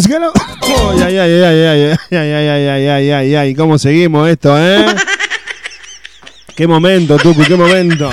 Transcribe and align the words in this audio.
Ay, 0.00 1.02
ay, 1.02 1.18
ay, 1.18 1.18
ay, 1.18 1.42
ay, 1.42 1.98
ay, 2.12 2.18
ay, 2.18 2.32
ay, 2.32 2.68
ay, 2.68 2.88
ay, 2.88 3.10
ay, 3.10 3.34
ay, 3.34 3.54
¿cómo 3.56 3.78
seguimos 3.78 4.28
esto, 4.28 4.56
eh? 4.56 4.86
Qué 6.54 6.68
momento, 6.68 7.16
Tucu, 7.16 7.42
qué 7.42 7.56
momento. 7.56 8.08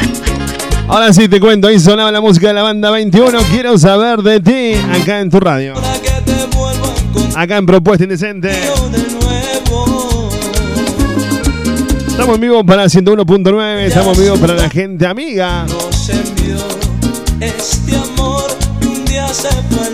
Ahora 0.87 1.13
sí 1.13 1.27
te 1.27 1.39
cuento, 1.39 1.67
ahí 1.67 1.79
sonaba 1.79 2.11
la 2.11 2.21
música 2.21 2.47
de 2.47 2.53
la 2.53 2.63
banda 2.63 2.89
21. 2.89 3.37
Quiero 3.51 3.77
saber 3.77 4.23
de 4.23 4.39
ti 4.39 4.73
acá 4.99 5.19
en 5.19 5.29
tu 5.29 5.39
radio. 5.39 5.75
Acá 7.35 7.57
en 7.57 7.67
Propuesta 7.67 8.03
Indecente. 8.03 8.51
Estamos 12.07 12.35
en 12.35 12.41
vivo 12.41 12.65
para 12.65 12.85
101.9, 12.85 13.77
estamos 13.81 14.17
en 14.17 14.23
vivo 14.23 14.37
para 14.37 14.55
la 14.55 14.69
gente 14.69 15.05
amiga. 15.05 15.67
Este 17.39 17.95
amor 17.95 18.57
un 18.81 19.05
día 19.05 19.27
se 19.27 19.49
fue 19.69 19.89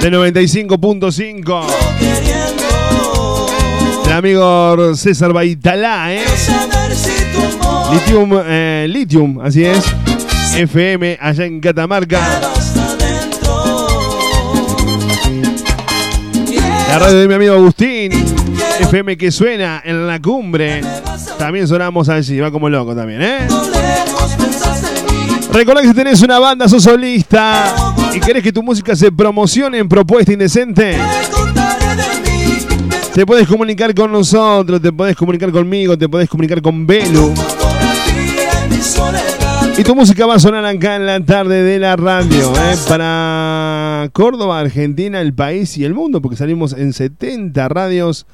De 0.00 0.10
95.5. 0.12 1.64
El 4.06 4.12
amigo 4.12 4.94
César 4.94 5.32
Baitalá, 5.32 6.14
¿eh? 6.14 6.24
Litium, 7.92 8.30
eh, 8.44 8.86
Litium, 8.88 9.40
así 9.40 9.64
es. 9.64 9.84
FM 10.56 11.18
allá 11.20 11.44
en 11.44 11.60
Catamarca. 11.60 12.20
La 16.88 16.98
radio 16.98 17.18
de 17.18 17.28
mi 17.28 17.34
amigo 17.34 17.54
Agustín. 17.54 18.12
FM 18.80 19.16
que 19.16 19.30
suena 19.30 19.82
en 19.84 20.06
la 20.06 20.20
cumbre. 20.20 20.80
También 21.38 21.68
sonamos 21.68 22.08
allí, 22.08 22.38
va 22.40 22.50
como 22.50 22.68
loco 22.68 22.94
también, 22.94 23.22
¿eh? 23.22 23.48
Recuerda 25.52 25.82
que 25.82 25.88
si 25.88 25.94
tenés 25.94 26.22
una 26.22 26.38
banda, 26.38 26.68
sos 26.68 26.82
solista 26.82 27.96
y 28.14 28.20
querés 28.20 28.42
que 28.42 28.52
tu 28.52 28.62
música 28.62 28.94
se 28.96 29.12
promocione 29.12 29.78
en 29.78 29.88
Propuesta 29.88 30.32
Indecente, 30.32 30.96
te 33.14 33.26
puedes 33.26 33.46
comunicar 33.48 33.94
con 33.94 34.12
nosotros, 34.12 34.80
te 34.80 34.92
puedes 34.92 35.16
comunicar 35.16 35.50
conmigo, 35.50 35.96
te 35.98 36.08
puedes 36.08 36.28
comunicar 36.28 36.62
con 36.62 36.86
Belu. 36.86 37.34
Y 39.76 39.84
tu 39.84 39.94
música 39.94 40.26
va 40.26 40.34
a 40.34 40.38
sonar 40.40 40.64
acá 40.64 40.96
en 40.96 41.06
la 41.06 41.20
tarde 41.24 41.62
de 41.62 41.78
la 41.78 41.94
radio, 41.96 42.52
¿eh? 42.56 42.74
para 42.88 44.08
Córdoba, 44.12 44.58
Argentina, 44.58 45.20
el 45.20 45.34
país 45.34 45.76
y 45.78 45.84
el 45.84 45.94
mundo, 45.94 46.20
porque 46.20 46.36
salimos 46.36 46.72
en 46.72 46.92
70 46.92 47.68
radios 47.68 48.26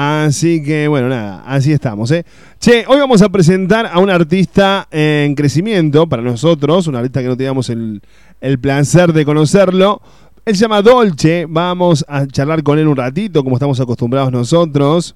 Así 0.00 0.62
que 0.62 0.86
bueno, 0.86 1.08
nada, 1.08 1.42
así 1.44 1.72
estamos. 1.72 2.12
¿eh? 2.12 2.24
Che, 2.60 2.84
hoy 2.86 3.00
vamos 3.00 3.20
a 3.20 3.30
presentar 3.30 3.90
a 3.92 3.98
un 3.98 4.10
artista 4.10 4.86
en 4.92 5.34
crecimiento 5.34 6.08
para 6.08 6.22
nosotros, 6.22 6.86
un 6.86 6.94
artista 6.94 7.20
que 7.20 7.26
no 7.26 7.36
teníamos 7.36 7.68
el, 7.68 8.00
el 8.40 8.58
placer 8.58 9.12
de 9.12 9.24
conocerlo. 9.24 10.00
Él 10.44 10.56
se 10.56 10.62
llama 10.62 10.80
Dolce, 10.80 11.46
vamos 11.48 12.04
a 12.08 12.26
charlar 12.26 12.62
con 12.62 12.78
él 12.78 12.88
un 12.88 12.96
ratito, 12.96 13.44
como 13.44 13.56
estamos 13.56 13.78
acostumbrados 13.80 14.32
nosotros, 14.32 15.14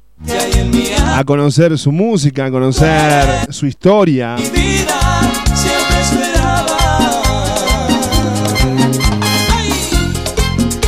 a 1.07 1.25
conocer 1.25 1.79
su 1.79 1.91
música, 1.91 2.47
a 2.47 2.51
conocer 2.51 3.51
su 3.51 3.67
historia. 3.67 4.37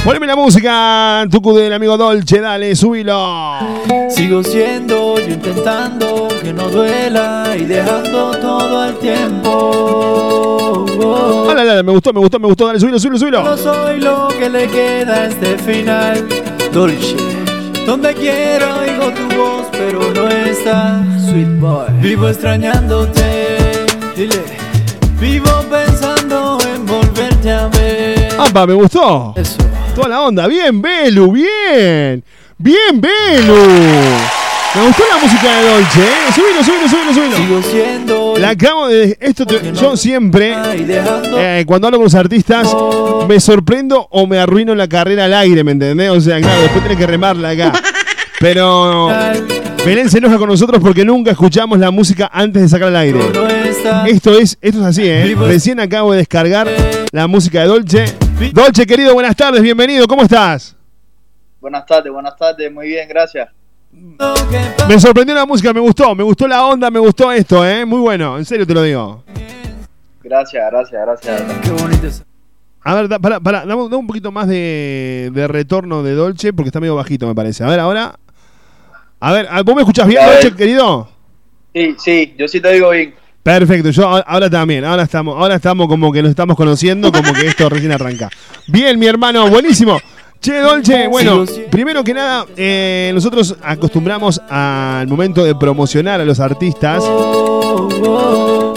Poneme 0.04 0.26
la 0.26 0.36
música, 0.36 1.26
Tucu 1.30 1.54
del 1.54 1.72
amigo 1.72 1.96
Dolce, 1.96 2.38
dale, 2.38 2.76
subilo. 2.76 3.56
Sigo 4.10 4.42
siendo 4.44 5.18
yo 5.18 5.32
intentando 5.32 6.28
que 6.42 6.52
no 6.52 6.68
duela 6.68 7.54
y 7.58 7.64
dejando 7.64 8.32
todo 8.32 8.80
al 8.82 8.98
tiempo. 8.98 10.84
Dale, 11.48 11.64
dale, 11.64 11.82
me 11.82 11.92
gustó, 11.92 12.12
me 12.12 12.20
gustó, 12.20 12.38
me 12.38 12.48
gustó, 12.48 12.66
dale, 12.66 12.78
subilo, 12.80 12.98
subilo, 12.98 13.18
subilo. 13.18 13.42
No 13.44 13.56
soy 13.56 13.98
lo 14.00 14.28
que 14.28 14.50
le 14.50 14.68
queda 14.68 15.22
a 15.22 15.26
este 15.28 15.56
final. 15.56 16.28
Dolce, 16.70 17.16
donde 17.86 18.12
quiero 18.12 18.80
oigo 18.80 19.10
tu 19.10 19.26
voz, 19.36 19.68
pero 19.72 20.12
no 20.12 20.28
está. 20.28 21.02
Sweet 21.30 21.58
boy, 21.60 21.86
vivo 22.02 22.28
extrañándote. 22.28 23.86
Dile, 24.14 24.42
vivo 25.18 25.48
pensando 25.70 26.58
en 26.74 26.84
volverte 26.84 27.50
a 27.50 27.68
ver. 27.68 28.28
¡Apa, 28.38 28.66
me 28.66 28.74
gustó! 28.74 29.32
Eso. 29.34 29.56
Toda 29.94 30.08
la 30.08 30.22
onda. 30.22 30.48
Bien, 30.48 30.82
Belu, 30.82 31.30
bien. 31.30 32.24
Bien, 32.58 33.00
Belu. 33.00 33.54
Me 34.74 34.86
gustó 34.86 35.04
la 35.08 35.22
música 35.22 35.60
de 35.60 35.70
Dolce, 35.70 36.00
¿eh? 36.00 36.32
Subilo, 36.34 36.64
subilo, 36.64 36.88
subilo, 36.88 37.14
subilo. 37.14 37.36
Sigo 37.36 37.62
siendo. 37.62 38.34
La 38.38 38.50
acabo 38.50 38.88
de. 38.88 39.16
Esto 39.20 39.44
yo 39.72 39.96
siempre, 39.96 40.56
eh, 41.36 41.64
cuando 41.64 41.86
hablo 41.86 41.98
con 41.98 42.04
los 42.06 42.14
artistas, 42.16 42.74
me 43.28 43.38
sorprendo 43.38 44.08
o 44.10 44.26
me 44.26 44.40
arruino 44.40 44.74
la 44.74 44.88
carrera 44.88 45.26
al 45.26 45.34
aire, 45.34 45.62
¿me 45.62 45.70
entendés? 45.72 46.10
O 46.10 46.20
sea, 46.20 46.40
claro, 46.40 46.60
después 46.62 46.82
tenés 46.82 46.98
que 46.98 47.06
remarla 47.06 47.50
acá. 47.50 47.72
Pero. 48.40 49.10
Belén 49.86 50.10
se 50.10 50.18
enoja 50.18 50.38
con 50.38 50.48
nosotros 50.48 50.80
porque 50.82 51.04
nunca 51.04 51.30
escuchamos 51.30 51.78
la 51.78 51.92
música 51.92 52.28
antes 52.32 52.62
de 52.62 52.68
sacar 52.68 52.88
al 52.88 52.96
aire. 52.96 53.20
Esto 54.06 54.36
es, 54.36 54.58
esto 54.60 54.80
es 54.80 54.84
así, 54.86 55.02
¿eh? 55.04 55.36
Recién 55.38 55.78
acabo 55.78 56.12
de 56.12 56.18
descargar 56.18 56.68
la 57.12 57.28
música 57.28 57.60
de 57.60 57.66
Dolce. 57.68 58.23
Dolce, 58.52 58.84
querido, 58.84 59.14
buenas 59.14 59.36
tardes, 59.36 59.62
bienvenido, 59.62 60.08
¿cómo 60.08 60.22
estás? 60.22 60.76
Buenas 61.60 61.86
tardes, 61.86 62.12
buenas 62.12 62.36
tardes, 62.36 62.72
muy 62.72 62.88
bien, 62.88 63.08
gracias. 63.08 63.48
Me 64.88 64.98
sorprendió 64.98 65.34
la 65.34 65.46
música, 65.46 65.72
me 65.72 65.80
gustó, 65.80 66.14
me 66.14 66.24
gustó 66.24 66.48
la 66.48 66.66
onda, 66.66 66.90
me 66.90 66.98
gustó 66.98 67.30
esto, 67.30 67.64
¿eh? 67.66 67.84
Muy 67.84 68.00
bueno, 68.00 68.36
en 68.36 68.44
serio 68.44 68.66
te 68.66 68.74
lo 68.74 68.82
digo. 68.82 69.22
Gracias, 70.22 70.70
gracias, 70.70 71.00
gracias. 71.00 71.42
Qué 71.62 71.70
bonito 71.70 72.06
es. 72.06 72.24
A 72.82 72.94
ver, 72.94 73.08
para, 73.20 73.38
para, 73.40 73.64
dame, 73.64 73.82
un 73.82 74.06
poquito 74.06 74.32
más 74.32 74.48
de, 74.48 75.30
de, 75.32 75.48
retorno 75.48 76.02
de 76.02 76.14
Dolce 76.14 76.52
porque 76.52 76.68
está 76.68 76.80
medio 76.80 76.96
bajito, 76.96 77.26
me 77.28 77.34
parece. 77.34 77.62
A 77.62 77.68
ver, 77.68 77.78
ahora. 77.78 78.18
A 79.20 79.32
ver, 79.32 79.46
¿vos 79.64 79.74
me 79.74 79.82
escuchás 79.82 80.08
bien, 80.08 80.20
Dolce, 80.26 80.54
querido? 80.54 81.08
Sí, 81.72 81.94
sí, 81.98 82.34
yo 82.36 82.48
sí 82.48 82.60
te 82.60 82.72
digo 82.72 82.90
bien. 82.90 83.14
Perfecto, 83.44 83.90
yo 83.90 84.08
ahora 84.08 84.48
también, 84.48 84.86
ahora 84.86 85.02
estamos, 85.02 85.36
ahora 85.36 85.56
estamos 85.56 85.86
como 85.86 86.10
que 86.10 86.22
nos 86.22 86.30
estamos 86.30 86.56
conociendo, 86.56 87.12
como 87.12 87.30
que 87.34 87.46
esto 87.46 87.68
recién 87.68 87.92
arranca. 87.92 88.30
Bien, 88.66 88.98
mi 88.98 89.04
hermano, 89.04 89.50
buenísimo. 89.50 90.00
Che, 90.40 90.60
Dolce, 90.60 91.08
bueno, 91.08 91.44
primero 91.70 92.02
que 92.02 92.14
nada, 92.14 92.46
eh, 92.56 93.10
nosotros 93.12 93.54
acostumbramos 93.62 94.40
al 94.48 95.06
momento 95.08 95.44
de 95.44 95.54
promocionar 95.54 96.22
a 96.22 96.24
los 96.24 96.40
artistas, 96.40 97.04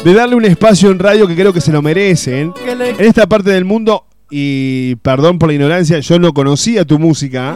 de 0.03 0.13
darle 0.13 0.35
un 0.35 0.43
espacio 0.43 0.91
en 0.91 0.99
radio 0.99 1.29
que 1.29 1.35
creo 1.35 1.53
que 1.53 1.61
se 1.61 1.71
lo 1.71 1.81
merecen. 1.81 2.53
En 2.67 3.05
esta 3.05 3.25
parte 3.25 3.51
del 3.51 3.63
mundo, 3.63 4.03
y 4.29 4.95
perdón 4.95 5.39
por 5.39 5.47
la 5.47 5.55
ignorancia, 5.55 5.99
yo 5.99 6.19
no 6.19 6.33
conocía 6.33 6.83
tu 6.83 6.99
música. 6.99 7.55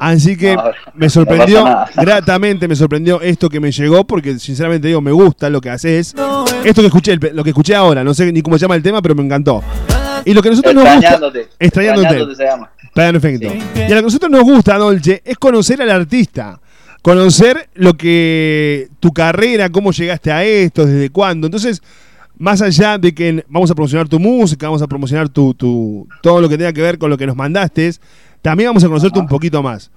Así 0.00 0.36
que 0.36 0.56
me 0.94 1.08
sorprendió, 1.08 1.64
gratamente 1.96 2.68
me 2.68 2.76
sorprendió 2.76 3.20
esto 3.20 3.48
que 3.48 3.60
me 3.60 3.72
llegó, 3.72 4.04
porque 4.06 4.38
sinceramente 4.38 4.88
digo, 4.88 5.00
me 5.00 5.12
gusta 5.12 5.50
lo 5.50 5.60
que 5.60 5.70
haces. 5.70 6.14
Esto 6.64 6.82
que 6.82 6.86
escuché, 6.86 7.16
lo 7.16 7.44
que 7.44 7.50
escuché 7.50 7.74
ahora, 7.74 8.04
no 8.04 8.14
sé 8.14 8.30
ni 8.32 8.42
cómo 8.42 8.58
se 8.58 8.62
llama 8.62 8.74
el 8.74 8.82
tema, 8.82 9.02
pero 9.02 9.14
me 9.14 9.22
encantó. 9.22 9.62
Y 10.24 10.34
lo 10.34 10.42
que 10.42 10.50
nosotros 10.50 10.74
nos 10.74 10.84
gusta. 10.84 11.20
Extrañándote. 11.58 12.34
se 12.34 12.44
llama. 12.44 12.70
Perfecto. 12.94 13.52
Y 13.74 13.80
a 13.80 13.88
lo 13.88 13.96
que 13.96 14.02
nosotros 14.02 14.30
nos 14.30 14.42
gusta, 14.42 14.76
Dolce, 14.76 15.22
es 15.24 15.38
conocer 15.38 15.80
al 15.82 15.90
artista. 15.90 16.60
Conocer 17.02 17.68
lo 17.74 17.94
que. 17.94 18.88
tu 19.00 19.12
carrera, 19.12 19.70
cómo 19.70 19.92
llegaste 19.92 20.32
a 20.32 20.44
esto, 20.44 20.84
desde 20.84 21.10
cuándo. 21.10 21.46
Entonces, 21.46 21.80
más 22.38 22.62
allá 22.62 22.98
de 22.98 23.14
que 23.14 23.44
vamos 23.48 23.70
a 23.70 23.74
promocionar 23.74 24.08
tu 24.08 24.18
música, 24.18 24.66
vamos 24.66 24.82
a 24.82 24.86
promocionar 24.86 25.28
tu, 25.28 25.54
tu, 25.54 26.06
todo 26.22 26.40
lo 26.40 26.48
que 26.48 26.56
tenga 26.56 26.72
que 26.72 26.82
ver 26.82 26.98
con 26.98 27.10
lo 27.10 27.18
que 27.18 27.26
nos 27.26 27.36
mandaste, 27.36 27.92
también 28.48 28.70
vamos 28.70 28.82
a 28.82 28.86
conocerte 28.86 29.18
un 29.18 29.26
poquito 29.26 29.62
más. 29.62 29.90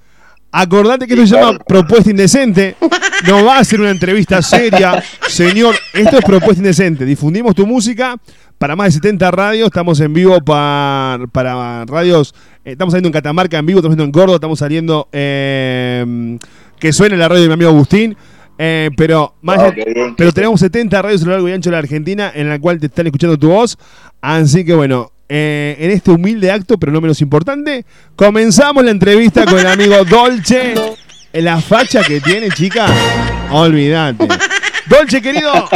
Acordate 0.51 1.07
que 1.07 1.13
esto 1.13 1.25
se 1.25 1.35
llama 1.35 1.57
Propuesta 1.59 2.09
Indecente. 2.09 2.75
No 3.25 3.45
va 3.45 3.59
a 3.59 3.63
ser 3.63 3.79
una 3.79 3.91
entrevista 3.91 4.41
seria. 4.41 5.01
Señor, 5.25 5.73
esto 5.93 6.17
es 6.17 6.25
Propuesta 6.25 6.57
Indecente. 6.57 7.05
Difundimos 7.05 7.55
tu 7.55 7.65
música 7.65 8.17
para 8.57 8.75
más 8.75 8.87
de 8.87 8.91
70 8.95 9.31
radios. 9.31 9.67
Estamos 9.67 10.01
en 10.01 10.13
vivo 10.13 10.41
para, 10.41 11.19
para 11.31 11.85
radios. 11.85 12.35
Eh, 12.65 12.71
estamos 12.71 12.91
saliendo 12.91 13.07
en 13.07 13.13
Catamarca 13.13 13.57
en 13.57 13.65
vivo, 13.67 13.79
estamos 13.79 13.95
saliendo 13.95 14.03
en 14.03 14.21
Córdoba, 14.21 14.35
estamos 14.35 14.59
saliendo. 14.59 15.07
Eh, 15.13 16.37
que 16.77 16.91
suene 16.91 17.15
la 17.15 17.29
radio 17.29 17.43
de 17.43 17.47
mi 17.47 17.53
amigo 17.53 17.69
Agustín. 17.69 18.17
Eh, 18.57 18.89
pero 18.97 19.35
más 19.41 19.59
oh, 19.59 19.73
pero 20.17 20.33
tenemos 20.33 20.59
70 20.59 21.01
radios 21.01 21.21
a 21.21 21.25
lo 21.25 21.31
largo 21.31 21.47
y 21.47 21.53
ancho 21.53 21.69
de 21.69 21.71
la 21.71 21.79
Argentina 21.79 22.29
en 22.35 22.49
la 22.49 22.59
cual 22.59 22.79
te 22.79 22.87
están 22.87 23.05
escuchando 23.05 23.37
tu 23.37 23.47
voz. 23.47 23.77
Así 24.19 24.65
que 24.65 24.73
bueno, 24.73 25.13
eh, 25.33 25.77
en 25.79 25.91
este 25.91 26.11
humilde 26.11 26.51
acto, 26.51 26.77
pero 26.77 26.91
no 26.91 26.99
menos 26.99 27.21
importante, 27.21 27.85
comenzamos 28.17 28.83
la 28.83 28.91
entrevista 28.91 29.45
con 29.45 29.59
el 29.59 29.67
amigo 29.67 30.03
Dolce. 30.09 30.73
La 31.31 31.61
facha 31.61 32.03
que 32.03 32.19
tiene, 32.19 32.49
chica, 32.49 32.87
olvídate. 33.49 34.27
Dolce, 34.87 35.21
querido, 35.21 35.69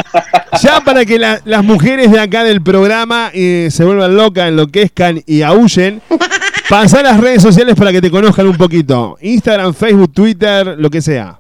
ya 0.62 0.82
para 0.82 1.06
que 1.06 1.18
las 1.18 1.64
mujeres 1.64 2.12
de 2.12 2.20
acá 2.20 2.44
del 2.44 2.62
programa 2.62 3.32
eh, 3.34 3.70
se 3.72 3.86
vuelvan 3.86 4.18
locas, 4.18 4.50
enloquezcan 4.50 5.22
y 5.26 5.42
aúllen, 5.42 6.02
pasa 6.70 7.02
las 7.02 7.22
redes 7.22 7.42
sociales 7.42 7.76
para 7.76 7.94
que 7.94 8.02
te 8.02 8.12
conozcan 8.12 8.48
un 8.48 8.58
poquito. 8.58 9.16
Instagram, 9.22 9.74
Facebook, 9.74 10.12
Twitter, 10.12 10.76
lo 10.78 10.90
que 10.90 11.02
sea. 11.02 11.40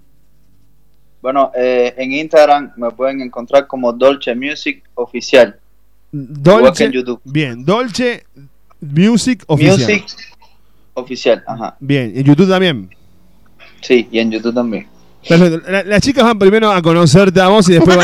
Bueno, 1.21 1.51
eh, 1.53 1.93
en 1.97 2.13
Instagram 2.13 2.71
me 2.77 2.91
pueden 2.91 3.19
encontrar 3.19 3.67
como 3.67 3.91
Dolce 3.91 4.33
Music 4.35 4.83
Oficial. 4.93 5.59
Dolce. 6.15 6.89
YouTube. 6.91 7.19
Bien, 7.25 7.65
Dolce 7.65 8.25
Music 8.79 9.43
Oficial. 9.47 9.77
Music 9.77 10.05
Oficial, 10.93 11.43
ajá. 11.45 11.75
Bien, 11.79 12.13
¿en 12.15 12.23
YouTube 12.23 12.47
también? 12.47 12.89
Sí, 13.81 14.07
y 14.09 14.19
en 14.19 14.31
YouTube 14.31 14.53
también. 14.53 14.87
las 15.27 16.01
chicas 16.01 16.23
van 16.23 16.39
primero 16.39 16.71
a 16.71 16.81
conocerte 16.81 17.41
a 17.41 17.49
vos 17.49 17.67
y 17.67 17.73
después 17.73 17.97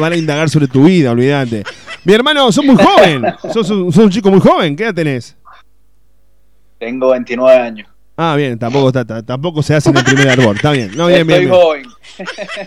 van 0.00 0.12
a, 0.12 0.16
indagar 0.16 0.48
sobre 0.48 0.68
tu 0.68 0.84
vida, 0.84 1.10
olvídate. 1.10 1.64
Mi 2.04 2.14
hermano, 2.14 2.50
sos 2.50 2.64
muy 2.64 2.76
joven. 2.76 3.24
sos, 3.52 3.66
sos, 3.66 3.96
un 3.96 4.10
chico 4.10 4.30
muy 4.30 4.40
joven. 4.40 4.74
¿Qué 4.74 4.84
edad 4.84 4.94
tenés? 4.94 5.36
Tengo 6.78 7.10
29 7.10 7.58
años. 7.58 7.88
Ah, 8.16 8.36
bien, 8.36 8.58
tampoco, 8.58 8.88
está, 8.88 9.22
tampoco 9.22 9.62
se 9.62 9.74
hace 9.74 9.90
en 9.90 9.98
el 9.98 10.04
primer 10.04 10.30
árbol. 10.30 10.56
Está 10.56 10.72
bien. 10.72 10.92
No, 10.96 11.08
bien, 11.08 11.28
Estoy 11.28 11.48
joven. 11.48 11.84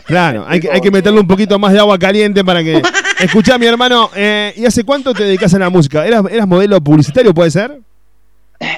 Claro, 0.05 0.45
hay 0.47 0.59
que, 0.59 0.71
hay 0.71 0.81
que 0.81 0.91
meterle 0.91 1.19
un 1.19 1.27
poquito 1.27 1.57
más 1.59 1.73
de 1.73 1.79
agua 1.79 1.97
caliente 1.97 2.43
para 2.43 2.63
que. 2.63 2.81
Escuchá, 3.23 3.57
mi 3.57 3.65
hermano, 3.65 4.09
eh, 4.13 4.53
¿y 4.57 4.65
hace 4.65 4.83
cuánto 4.83 5.13
te 5.13 5.23
dedicas 5.23 5.53
a 5.53 5.59
la 5.59 5.69
música? 5.69 6.05
¿Eras, 6.05 6.25
eras 6.29 6.45
modelo 6.45 6.81
publicitario, 6.81 7.33
puede 7.33 7.51
ser? 7.51 7.79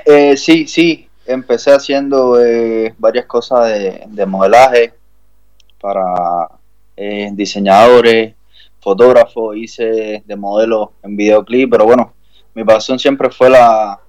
Eh, 0.05 0.37
sí, 0.37 0.67
sí. 0.67 1.09
Empecé 1.25 1.71
haciendo 1.71 2.39
eh, 2.39 2.93
varias 2.99 3.25
cosas 3.25 3.67
de, 3.67 4.25
modelaje 4.27 4.93
para 5.81 6.47
eh, 6.95 7.31
diseñadores, 7.33 8.35
fotógrafos, 8.79 9.57
hice 9.57 10.21
de 10.23 10.35
modelo 10.35 10.93
en 11.01 11.17
videoclip, 11.17 11.71
pero 11.71 11.85
bueno, 11.85 12.13
mi 12.53 12.63
pasión 12.63 12.99
siempre 12.99 13.31
fue 13.31 13.49
la, 13.49 13.99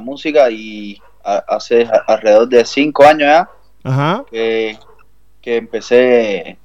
música 0.00 0.48
y 0.52 1.02
hace 1.24 1.88
alrededor 2.06 2.48
de 2.48 2.64
cinco 2.64 3.02
años 3.04 3.48
ya 3.84 4.24
Que, 4.30 4.78
que 5.42 5.56
empecé 5.56 6.56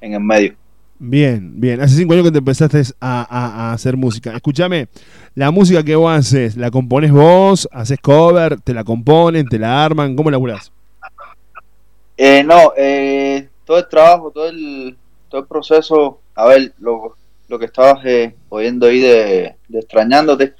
en 0.00 0.14
el 0.14 0.20
medio. 0.20 0.59
Bien, 1.02 1.58
bien. 1.58 1.80
Hace 1.80 1.96
cinco 1.96 2.12
años 2.12 2.26
que 2.26 2.30
te 2.30 2.38
empezaste 2.38 2.82
a, 3.00 3.72
hacer 3.72 3.96
música. 3.96 4.36
Escúchame, 4.36 4.88
la 5.34 5.50
música 5.50 5.82
que 5.82 5.96
vos 5.96 6.12
haces, 6.12 6.58
¿la 6.58 6.70
compones 6.70 7.10
vos? 7.10 7.66
¿Haces 7.72 7.98
cover? 8.00 8.60
¿Te 8.60 8.74
la 8.74 8.84
componen? 8.84 9.46
¿Te 9.48 9.58
la 9.58 9.82
arman? 9.82 10.14
¿Cómo 10.14 10.30
la 10.30 10.38
Eh, 12.18 12.44
no, 12.44 12.74
eh, 12.76 13.48
todo 13.64 13.78
el 13.78 13.88
trabajo, 13.88 14.30
todo 14.30 14.50
el, 14.50 14.94
todo 15.30 15.40
el 15.40 15.46
proceso, 15.46 16.20
a 16.34 16.44
ver, 16.44 16.74
lo, 16.78 17.16
lo 17.48 17.58
que 17.58 17.64
estabas 17.64 18.04
eh, 18.04 18.34
oyendo 18.50 18.86
ahí 18.86 19.00
de, 19.00 19.56
Extrañándote, 19.72 20.52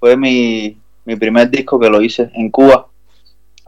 fue 0.00 0.16
mi, 0.16 0.76
mi 1.04 1.14
primer 1.14 1.48
disco 1.48 1.78
que 1.78 1.88
lo 1.88 2.02
hice 2.02 2.28
en 2.34 2.50
Cuba. 2.50 2.88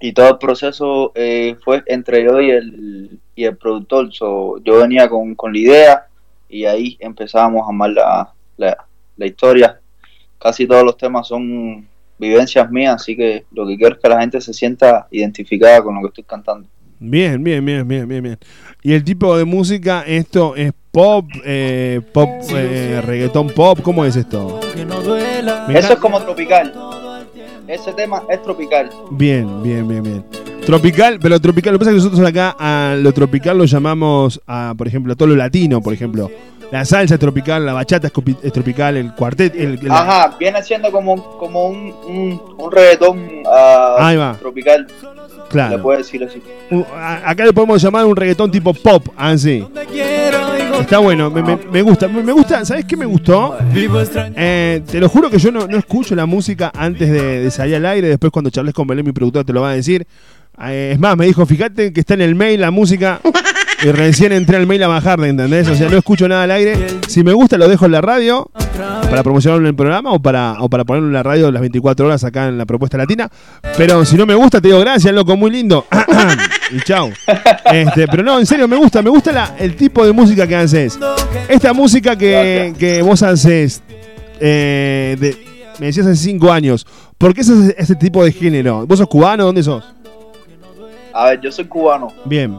Y 0.00 0.12
todo 0.12 0.30
el 0.30 0.38
proceso 0.38 1.12
eh, 1.14 1.54
fue 1.64 1.84
entre 1.86 2.24
yo 2.24 2.40
y 2.40 2.50
el, 2.50 3.20
y 3.34 3.44
el 3.44 3.56
productor. 3.56 4.10
yo 4.10 4.60
venía 4.64 5.08
con, 5.08 5.36
la 5.52 5.58
idea 5.58 6.06
y 6.48 6.64
ahí 6.64 6.96
empezábamos 7.00 7.66
a 7.66 7.70
amar 7.70 7.90
la, 7.90 8.32
la, 8.56 9.26
historia. 9.26 9.80
Casi 10.38 10.66
todos 10.66 10.84
los 10.84 10.96
temas 10.96 11.28
son 11.28 11.86
vivencias 12.18 12.70
mías, 12.70 12.96
así 12.96 13.16
que 13.16 13.44
lo 13.52 13.66
que 13.66 13.76
quiero 13.76 13.94
es 13.94 14.00
que 14.00 14.08
la 14.08 14.20
gente 14.20 14.40
se 14.40 14.52
sienta 14.52 15.06
identificada 15.10 15.82
con 15.82 15.94
lo 15.94 16.02
que 16.02 16.08
estoy 16.08 16.24
cantando. 16.24 16.68
Bien, 16.98 17.42
bien, 17.42 17.64
bien, 17.64 17.86
bien, 17.86 18.06
bien, 18.06 18.22
bien. 18.22 18.38
¿Y 18.82 18.92
el 18.92 19.02
tipo 19.02 19.36
de 19.36 19.44
música, 19.44 20.04
esto 20.06 20.54
es 20.54 20.72
pop, 20.92 21.26
eh, 21.44 22.00
pop, 22.12 22.28
eh, 22.50 23.00
reggaetón 23.04 23.48
pop? 23.48 23.80
¿Cómo 23.82 24.04
es 24.04 24.14
esto? 24.14 24.60
Eso 25.68 25.92
es 25.94 25.98
como 25.98 26.20
tropical. 26.20 26.72
Ese 27.66 27.92
tema 27.92 28.22
es 28.28 28.42
tropical. 28.42 28.90
Bien, 29.10 29.62
bien, 29.62 29.88
bien, 29.88 30.02
bien. 30.02 30.51
Tropical, 30.64 31.18
pero 31.20 31.40
tropical, 31.40 31.72
lo 31.72 31.78
que 31.78 31.84
pasa 31.84 31.90
es 31.90 32.02
que 32.02 32.04
nosotros 32.04 32.28
acá 32.28 32.56
a 32.58 32.94
lo 32.96 33.12
tropical 33.12 33.58
lo 33.58 33.64
llamamos, 33.64 34.40
a, 34.46 34.74
por 34.76 34.86
ejemplo, 34.86 35.12
a 35.12 35.16
todo 35.16 35.28
lo 35.28 35.36
latino, 35.36 35.80
por 35.80 35.92
ejemplo. 35.92 36.30
La 36.70 36.86
salsa 36.86 37.14
es 37.14 37.20
tropical, 37.20 37.66
la 37.66 37.74
bachata 37.74 38.08
es, 38.08 38.52
tropical, 38.52 38.96
el 38.96 39.12
cuartet. 39.14 39.54
El, 39.54 39.78
Ajá, 39.90 40.36
viene 40.38 40.62
siendo 40.62 40.90
como, 40.90 41.36
como 41.36 41.66
un, 41.66 41.92
un, 42.06 42.42
un 42.56 42.72
reggaetón 42.72 43.42
uh, 43.44 44.36
tropical. 44.38 44.86
Claro. 45.50 45.76
Le 45.76 45.82
puedo 45.82 45.98
decir 45.98 46.24
así. 46.24 46.40
acá 46.98 47.44
le 47.44 47.52
podemos 47.52 47.82
llamar 47.82 48.06
un 48.06 48.16
reggaetón 48.16 48.50
tipo 48.50 48.72
pop, 48.72 49.08
así. 49.16 49.62
Está 50.80 50.98
bueno, 50.98 51.30
me, 51.30 51.42
gusta. 51.82 52.08
Me, 52.08 52.32
gusta, 52.32 52.64
¿sabes 52.64 52.86
qué 52.86 52.96
me 52.96 53.04
gustó? 53.04 53.56
Eh, 53.74 54.82
te 54.90 54.98
lo 54.98 55.08
juro 55.08 55.28
que 55.28 55.38
yo 55.38 55.52
no, 55.52 55.66
escucho 55.76 56.14
la 56.14 56.24
música 56.24 56.72
antes 56.74 57.10
de, 57.10 57.50
salir 57.50 57.76
al 57.76 57.86
aire. 57.86 58.08
Después, 58.08 58.32
cuando 58.32 58.50
charles 58.50 58.72
con 58.74 58.86
Belén, 58.86 59.04
mi 59.04 59.12
productor, 59.12 59.44
te 59.44 59.52
lo 59.52 59.60
va 59.60 59.70
a 59.70 59.74
decir. 59.74 60.06
Eh, 60.64 60.92
es 60.92 60.98
más, 60.98 61.16
me 61.16 61.26
dijo, 61.26 61.44
fíjate 61.46 61.92
que 61.92 62.00
está 62.00 62.14
en 62.14 62.20
el 62.20 62.34
mail 62.34 62.60
la 62.60 62.70
música. 62.70 63.20
Y 63.84 63.90
recién 63.90 64.30
entré 64.30 64.56
al 64.56 64.66
mail 64.66 64.82
a 64.84 64.88
bajarla, 64.88 65.26
¿entendés? 65.26 65.68
O 65.68 65.74
sea, 65.74 65.88
no 65.88 65.96
escucho 65.96 66.28
nada 66.28 66.44
al 66.44 66.52
aire. 66.52 66.76
Si 67.08 67.24
me 67.24 67.32
gusta, 67.32 67.58
lo 67.58 67.68
dejo 67.68 67.86
en 67.86 67.92
la 67.92 68.00
radio 68.00 68.48
para 69.10 69.24
promocionarlo 69.24 69.64
en 69.64 69.70
el 69.70 69.74
programa 69.74 70.12
o 70.12 70.22
para, 70.22 70.56
o 70.60 70.70
para 70.70 70.84
ponerlo 70.84 71.08
en 71.08 71.14
la 71.14 71.22
radio 71.24 71.50
las 71.50 71.60
24 71.60 72.06
horas 72.06 72.22
acá 72.22 72.46
en 72.46 72.58
la 72.58 72.64
propuesta 72.64 72.96
latina. 72.96 73.28
Pero 73.76 74.04
si 74.04 74.16
no 74.16 74.24
me 74.24 74.34
gusta, 74.34 74.60
te 74.60 74.68
digo 74.68 74.78
gracias, 74.78 75.12
loco, 75.12 75.36
muy 75.36 75.50
lindo. 75.50 75.84
y 76.70 76.80
chau. 76.82 77.10
Este, 77.72 78.06
pero 78.06 78.22
no, 78.22 78.38
en 78.38 78.46
serio, 78.46 78.68
me 78.68 78.76
gusta, 78.76 79.02
me 79.02 79.10
gusta 79.10 79.56
el 79.58 79.74
tipo 79.74 80.06
de 80.06 80.12
música 80.12 80.46
que 80.46 80.54
haces. 80.54 80.96
Esta 81.48 81.72
música 81.72 82.16
que, 82.16 83.02
vos 83.04 83.20
haces, 83.24 83.82
eh, 84.38 85.16
me 85.80 85.86
decías 85.86 86.06
hace 86.06 86.16
5 86.16 86.52
años, 86.52 86.86
¿por 87.18 87.34
qué 87.34 87.40
es 87.40 87.48
ese 87.48 87.96
tipo 87.96 88.24
de 88.24 88.30
género? 88.30 88.86
¿Vos 88.86 89.00
sos 89.00 89.08
cubano? 89.08 89.44
¿Dónde 89.44 89.64
sos? 89.64 89.84
A 91.12 91.30
ver, 91.30 91.40
yo 91.40 91.52
soy 91.52 91.66
cubano. 91.66 92.08
Bien 92.24 92.58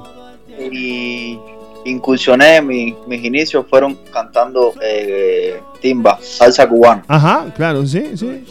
y 0.72 1.40
incursioné, 1.86 2.62
mis 2.62 3.24
inicios 3.24 3.66
fueron 3.70 3.98
cantando 4.12 4.74
eh, 4.82 5.60
timba, 5.82 6.18
salsa 6.22 6.68
cubana. 6.68 7.04
Ajá, 7.08 7.46
claro, 7.56 7.86
sí, 7.86 8.16
sí. 8.16 8.46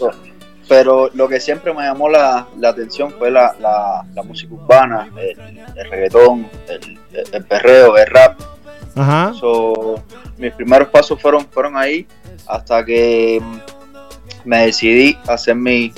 Pero 0.68 1.10
lo 1.14 1.28
que 1.28 1.40
siempre 1.40 1.72
me 1.72 1.82
llamó 1.82 2.08
la, 2.08 2.46
atención 2.64 3.12
fue 3.18 3.30
la, 3.30 3.54
la, 3.60 4.22
música 4.22 4.54
urbana, 4.54 5.10
el, 5.16 5.90
reggaetón, 5.90 6.46
el, 7.32 7.44
perreo, 7.44 7.96
el 7.96 8.06
rap. 8.06 8.40
Ajá. 8.94 9.32
mis 10.36 10.52
primeros 10.52 10.88
pasos 10.88 11.20
fueron, 11.20 11.46
fueron 11.46 11.78
ahí 11.78 12.06
hasta 12.46 12.84
que 12.84 13.40
me 14.44 14.66
decidí 14.66 15.16
hacer 15.26 15.54
mi, 15.54 15.92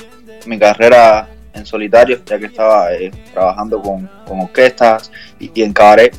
mi 0.46 0.58
carrera 0.58 1.28
en 1.54 1.64
solitario, 1.64 2.20
ya 2.24 2.38
que 2.38 2.46
estaba 2.46 2.92
eh, 2.92 3.10
trabajando 3.32 3.80
con, 3.80 4.08
orquestas 4.28 5.10
y, 5.38 5.50
en 5.62 5.72
cabaret, 5.72 6.14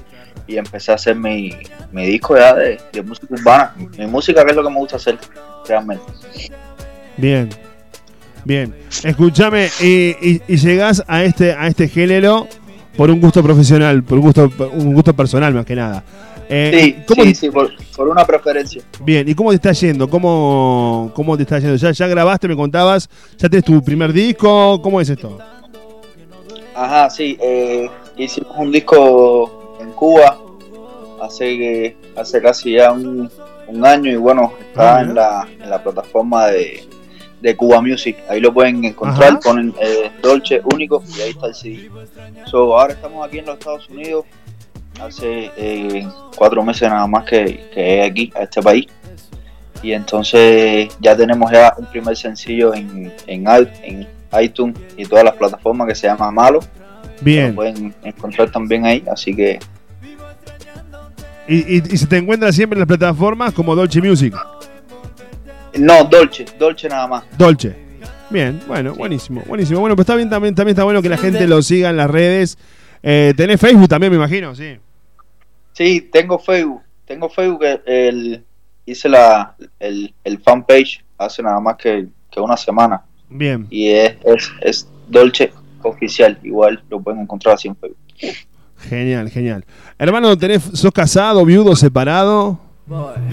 y 0.48 0.58
empecé 0.58 0.92
a 0.92 0.96
hacer 0.96 1.16
mi, 1.16 1.52
disco 1.92 2.38
ya 2.38 2.56
de, 2.56 2.80
música 3.04 3.28
urbana, 3.30 3.74
mi, 3.98 4.08
música 4.08 4.44
que 4.44 4.52
es 4.52 4.56
lo 4.56 4.64
que 4.64 4.70
me 4.70 4.80
gusta 4.80 4.96
hacer 4.96 5.18
realmente. 5.68 6.06
Bien, 7.18 7.50
bien. 8.44 8.76
Escúchame, 9.04 9.70
y, 9.82 10.42
y, 10.48 10.58
llegás 10.58 11.04
a 11.08 11.24
este, 11.24 11.54
a 11.54 11.68
este 11.68 11.88
género 11.88 12.48
por 12.96 13.12
un 13.12 13.20
gusto 13.20 13.44
profesional, 13.44 14.04
por 14.04 14.18
un 14.18 14.26
gusto, 14.26 14.52
un 14.72 14.94
gusto 14.94 15.14
personal 15.14 15.54
más 15.54 15.66
que 15.66 15.76
nada. 15.76 16.04
Eh, 16.48 17.04
sí, 17.08 17.36
sí, 17.36 17.50
por, 17.50 17.72
una 18.08 18.26
preferencia. 18.26 18.82
Bien, 19.02 19.28
¿y 19.28 19.34
cómo 19.34 19.50
te 19.50 19.56
está 19.56 19.72
yendo? 19.72 20.08
¿Cómo, 20.08 21.12
cómo 21.16 21.36
te 21.36 21.44
está 21.44 21.60
yendo? 21.60 21.76
¿Ya, 21.76 21.92
¿Ya 21.92 22.08
grabaste, 22.08 22.48
me 22.48 22.56
contabas? 22.56 23.10
¿Ya 23.38 23.50
tienes 23.50 23.66
tu 23.66 23.82
primer 23.84 24.14
disco? 24.14 24.80
¿Cómo 24.82 25.02
es 25.02 25.10
esto? 25.10 25.38
Ajá, 26.76 27.10
sí. 27.10 27.38
Eh, 27.42 27.90
hicimos 28.18 28.56
un 28.58 28.72
disco 28.72 29.78
en 29.82 29.92
Cuba 29.94 30.38
hace, 31.22 31.98
hace 32.16 32.42
casi 32.42 32.74
ya 32.74 32.92
un, 32.92 33.30
año 33.84 34.12
y 34.12 34.16
bueno, 34.16 34.54
está 34.60 34.98
ah, 34.98 35.02
en, 35.02 35.16
la, 35.16 35.48
en 35.60 35.70
la 35.70 35.82
plataforma 35.82 36.48
de, 36.48 36.88
de 37.42 37.56
Cuba 37.56 37.82
Music. 37.82 38.18
Ahí 38.30 38.40
lo 38.40 38.54
pueden 38.54 38.86
encontrar, 38.86 39.40
con 39.40 39.74
eh, 39.82 40.12
Dolce 40.22 40.62
único 40.74 41.04
y 41.18 41.22
ahí 41.22 41.30
está 41.32 41.48
el 41.48 41.56
CD. 41.56 41.90
So, 42.46 42.78
ahora 42.78 42.94
estamos 42.94 43.28
aquí 43.28 43.40
en 43.40 43.46
los 43.46 43.58
Estados 43.58 43.90
Unidos 43.90 44.26
hace 45.02 45.52
eh, 45.58 46.08
cuatro 46.36 46.64
meses 46.64 46.90
nada 46.90 47.08
más 47.08 47.26
que, 47.26 47.70
que 47.74 48.02
aquí, 48.04 48.32
a 48.36 48.44
este 48.44 48.62
país. 48.62 48.88
Y 49.82 49.92
entonces 49.92 50.90
ya 51.00 51.16
tenemos 51.16 51.52
ya 51.52 51.74
un 51.78 51.86
primer 51.86 52.16
sencillo 52.18 52.74
en, 52.74 53.14
en, 53.28 53.48
en 53.84 54.08
iTunes 54.42 54.78
y 54.98 55.06
todas 55.06 55.24
las 55.24 55.36
plataformas 55.36 55.88
que 55.88 55.96
se 55.96 56.08
llama 56.08 56.32
Malo. 56.32 56.60
Bien. 57.22 57.50
Lo 57.50 57.56
pueden 57.56 57.96
encontrar 58.04 58.50
también 58.52 58.86
ahí, 58.86 59.04
así 59.12 59.36
que... 59.36 59.60
¿Y, 61.48 61.94
y, 61.94 61.98
se 61.98 62.08
te 62.08 62.18
encuentra 62.18 62.52
siempre 62.52 62.76
en 62.76 62.80
las 62.80 62.88
plataformas 62.88 63.54
como 63.54 63.76
Dolce 63.76 64.02
Music? 64.02 64.34
No, 65.78 66.04
Dolce, 66.06 66.46
Dolce 66.58 66.90
nada 66.90 67.06
más. 67.06 67.24
Dolce. 67.38 67.76
Bien, 68.32 68.60
bueno, 68.68 68.96
buenísimo, 68.96 69.44
buenísimo. 69.46 69.80
Bueno, 69.80 69.96
pues 69.96 70.06
está 70.06 70.16
bien, 70.16 70.30
también, 70.30 70.56
también 70.56 70.74
está 70.74 70.84
bueno 70.84 71.04
que 71.04 71.10
la 71.10 71.18
gente 71.18 71.46
lo 71.48 71.62
siga 71.62 71.92
en 71.92 71.98
las 71.98 72.10
redes. 72.10 72.58
Eh, 73.04 73.34
tenés 73.38 73.62
Facebook 73.62 73.88
también, 73.88 74.12
me 74.12 74.18
imagino, 74.18 74.56
sí. 74.56 74.78
Sí, 75.76 76.02
tengo 76.12 76.40
Facebook. 76.40 76.82
Tengo 77.06 77.30
Facebook. 77.30 77.64
El, 77.86 78.44
hice 78.86 79.10
la, 79.10 79.56
el, 79.80 80.14
el 80.24 80.40
fanpage 80.40 81.04
hace 81.18 81.44
nada 81.44 81.60
más 81.60 81.76
que, 81.76 82.08
una 82.38 82.58
semana. 82.58 83.02
Bien. 83.30 83.68
Y 83.70 83.90
es, 83.90 84.18
es, 84.62 84.88
Dolce 85.08 85.52
Oficial. 85.84 86.40
Igual 86.44 86.84
lo 86.90 87.00
pueden 87.02 87.22
encontrar 87.22 87.56
así 87.56 87.68
en 87.68 87.76
Facebook. 87.76 87.98
Genial, 88.90 89.30
genial. 89.30 89.66
Hermano, 89.98 90.38
¿tenés, 90.38 90.64
¿sos 90.74 90.92
casado, 90.92 91.46
viudo, 91.46 91.76
separado? 91.76 92.60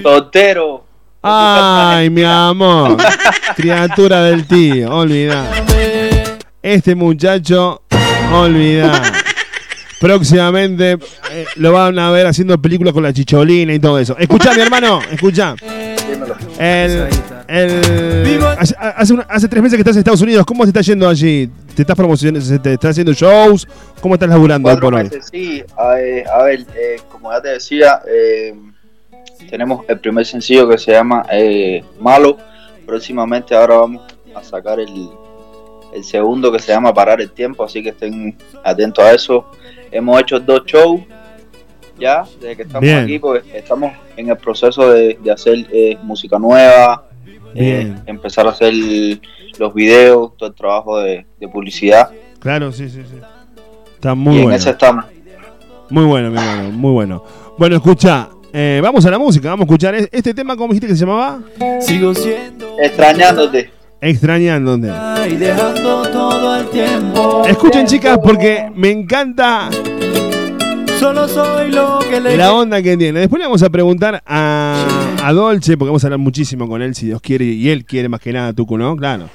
Soltero. 0.02 0.84
Ay, 1.22 2.10
mi 2.10 2.24
amor. 2.24 2.96
Criatura 3.56 4.22
del 4.22 4.46
tío, 4.46 4.94
olvida. 4.94 5.48
Este 6.60 6.94
muchacho, 6.94 7.82
olvida. 8.32 9.21
Próximamente 10.02 10.98
eh, 11.30 11.46
lo 11.54 11.70
van 11.72 11.96
a 11.96 12.10
ver 12.10 12.26
haciendo 12.26 12.60
películas 12.60 12.92
con 12.92 13.04
la 13.04 13.12
chicholina 13.12 13.72
y 13.72 13.78
todo 13.78 14.00
eso. 14.00 14.16
Escucha, 14.18 14.52
mi 14.52 14.60
hermano, 14.60 15.00
escucha. 15.12 15.54
El, 16.58 17.08
hace, 19.28 19.48
tres 19.48 19.62
meses 19.62 19.76
que 19.76 19.82
estás 19.82 19.94
en 19.94 20.00
Estados 20.00 20.20
Unidos. 20.20 20.44
¿Cómo 20.44 20.64
te 20.64 20.70
está 20.70 20.80
yendo 20.80 21.08
allí? 21.08 21.48
¿Te 21.76 21.82
estás 21.82 21.96
promocionando? 21.96 22.60
¿Te 22.60 22.72
estás 22.72 22.90
haciendo 22.90 23.12
shows? 23.12 23.68
¿Cómo 24.00 24.14
estás 24.14 24.28
laburando 24.28 24.76
por 24.80 24.92
hoy? 24.92 25.08
Sí, 25.30 25.62
a, 25.76 26.42
ver, 26.42 26.66
eh, 26.76 26.96
como 27.08 27.30
ya 27.30 27.40
te 27.40 27.48
decía, 27.50 28.02
eh, 28.08 28.56
tenemos 29.48 29.84
el 29.88 30.00
primer 30.00 30.26
sencillo 30.26 30.68
que 30.68 30.78
se 30.78 30.90
llama 30.90 31.24
eh, 31.30 31.84
Malo. 32.00 32.38
Próximamente 32.84 33.54
ahora 33.54 33.76
vamos 33.76 34.02
a 34.34 34.42
sacar 34.42 34.80
el, 34.80 35.10
el 35.92 36.04
segundo 36.04 36.50
que 36.50 36.58
se 36.58 36.72
llama 36.72 36.94
Parar 36.94 37.20
el 37.20 37.30
Tiempo, 37.30 37.64
así 37.64 37.82
que 37.82 37.90
estén 37.90 38.36
atentos 38.64 39.04
a 39.04 39.12
eso. 39.12 39.46
Hemos 39.90 40.20
hecho 40.20 40.40
dos 40.40 40.64
shows 40.64 41.02
ya, 41.98 42.24
desde 42.40 42.56
que 42.56 42.62
estamos 42.62 42.90
aquí, 42.90 43.18
pues 43.18 43.44
estamos 43.52 43.92
en 44.16 44.28
el 44.28 44.36
proceso 44.36 44.90
de, 44.90 45.18
hacer 45.32 45.66
eh, 45.72 45.96
música 46.02 46.38
nueva, 46.38 47.04
eh, 47.54 47.94
empezar 48.06 48.46
a 48.46 48.50
hacer 48.50 48.74
los 49.58 49.74
videos, 49.74 50.36
todo 50.36 50.48
el 50.48 50.54
trabajo 50.54 50.98
de, 50.98 51.26
publicidad. 51.52 52.10
Claro, 52.40 52.72
sí, 52.72 52.88
sí, 52.88 53.02
sí. 53.08 53.18
Está 53.94 54.14
muy 54.14 54.34
bueno. 54.34 54.50
En 54.50 54.56
ese 54.56 54.70
estamos. 54.70 55.04
Muy 55.90 56.04
bueno, 56.04 56.30
muy 56.30 56.42
bueno, 56.42 56.70
muy 56.70 56.92
bueno. 56.92 57.24
Bueno, 57.58 57.76
escucha, 57.76 58.30
eh, 58.52 58.80
vamos 58.82 59.04
a 59.04 59.10
la 59.10 59.18
música, 59.18 59.50
vamos 59.50 59.64
a 59.64 59.66
escuchar 59.66 59.94
este 60.10 60.34
tema, 60.34 60.56
¿cómo 60.56 60.72
dijiste 60.72 60.88
que 60.88 60.96
se 60.96 61.04
llamaba? 61.04 61.40
Sigo 61.80 62.14
siendo. 62.14 62.76
Extrañándote. 62.80 63.81
Extrañándote. 64.02 64.92
Y 65.30 65.36
dejando 65.36 66.02
todo 66.10 66.56
el 66.56 66.68
tiempo. 66.70 67.44
Escuchen, 67.46 67.86
chicas, 67.86 68.18
porque 68.20 68.68
me 68.74 68.90
encanta 68.90 69.70
Solo 70.98 71.28
soy 71.28 71.70
lo 71.70 72.00
que 72.00 72.20
le. 72.20 72.36
La 72.36 72.52
onda 72.52 72.82
que 72.82 72.96
tiene. 72.96 73.20
Después 73.20 73.38
le 73.38 73.46
vamos 73.46 73.62
a 73.62 73.70
preguntar 73.70 74.20
a, 74.26 74.86
a 75.22 75.32
Dolce, 75.32 75.76
porque 75.76 75.90
vamos 75.90 76.02
a 76.02 76.08
hablar 76.08 76.18
muchísimo 76.18 76.68
con 76.68 76.82
él, 76.82 76.96
si 76.96 77.06
Dios 77.06 77.20
quiere, 77.20 77.44
y 77.44 77.70
él 77.70 77.84
quiere 77.84 78.08
más 78.08 78.20
que 78.20 78.32
nada, 78.32 78.52
Tucu, 78.52 78.76
¿no? 78.76 78.96
Claro. 78.96 79.28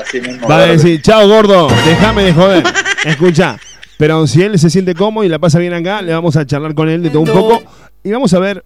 Así 0.00 0.20
mismo. 0.20 0.48
Va 0.48 0.58
a 0.58 0.66
decir, 0.66 1.00
chao 1.00 1.28
gordo, 1.28 1.68
déjame 1.86 2.24
de 2.24 2.32
joder. 2.32 2.64
Escucha. 3.04 3.56
Pero 4.02 4.26
si 4.26 4.42
él 4.42 4.58
se 4.58 4.68
siente 4.68 4.96
cómodo 4.96 5.24
y 5.24 5.28
la 5.28 5.38
pasa 5.38 5.60
bien 5.60 5.72
acá, 5.74 6.02
le 6.02 6.12
vamos 6.12 6.34
a 6.34 6.44
charlar 6.44 6.74
con 6.74 6.88
él 6.88 7.04
de 7.04 7.10
todo 7.10 7.20
un 7.20 7.28
poco. 7.28 7.62
Y 8.02 8.10
vamos 8.10 8.34
a 8.34 8.40
ver 8.40 8.64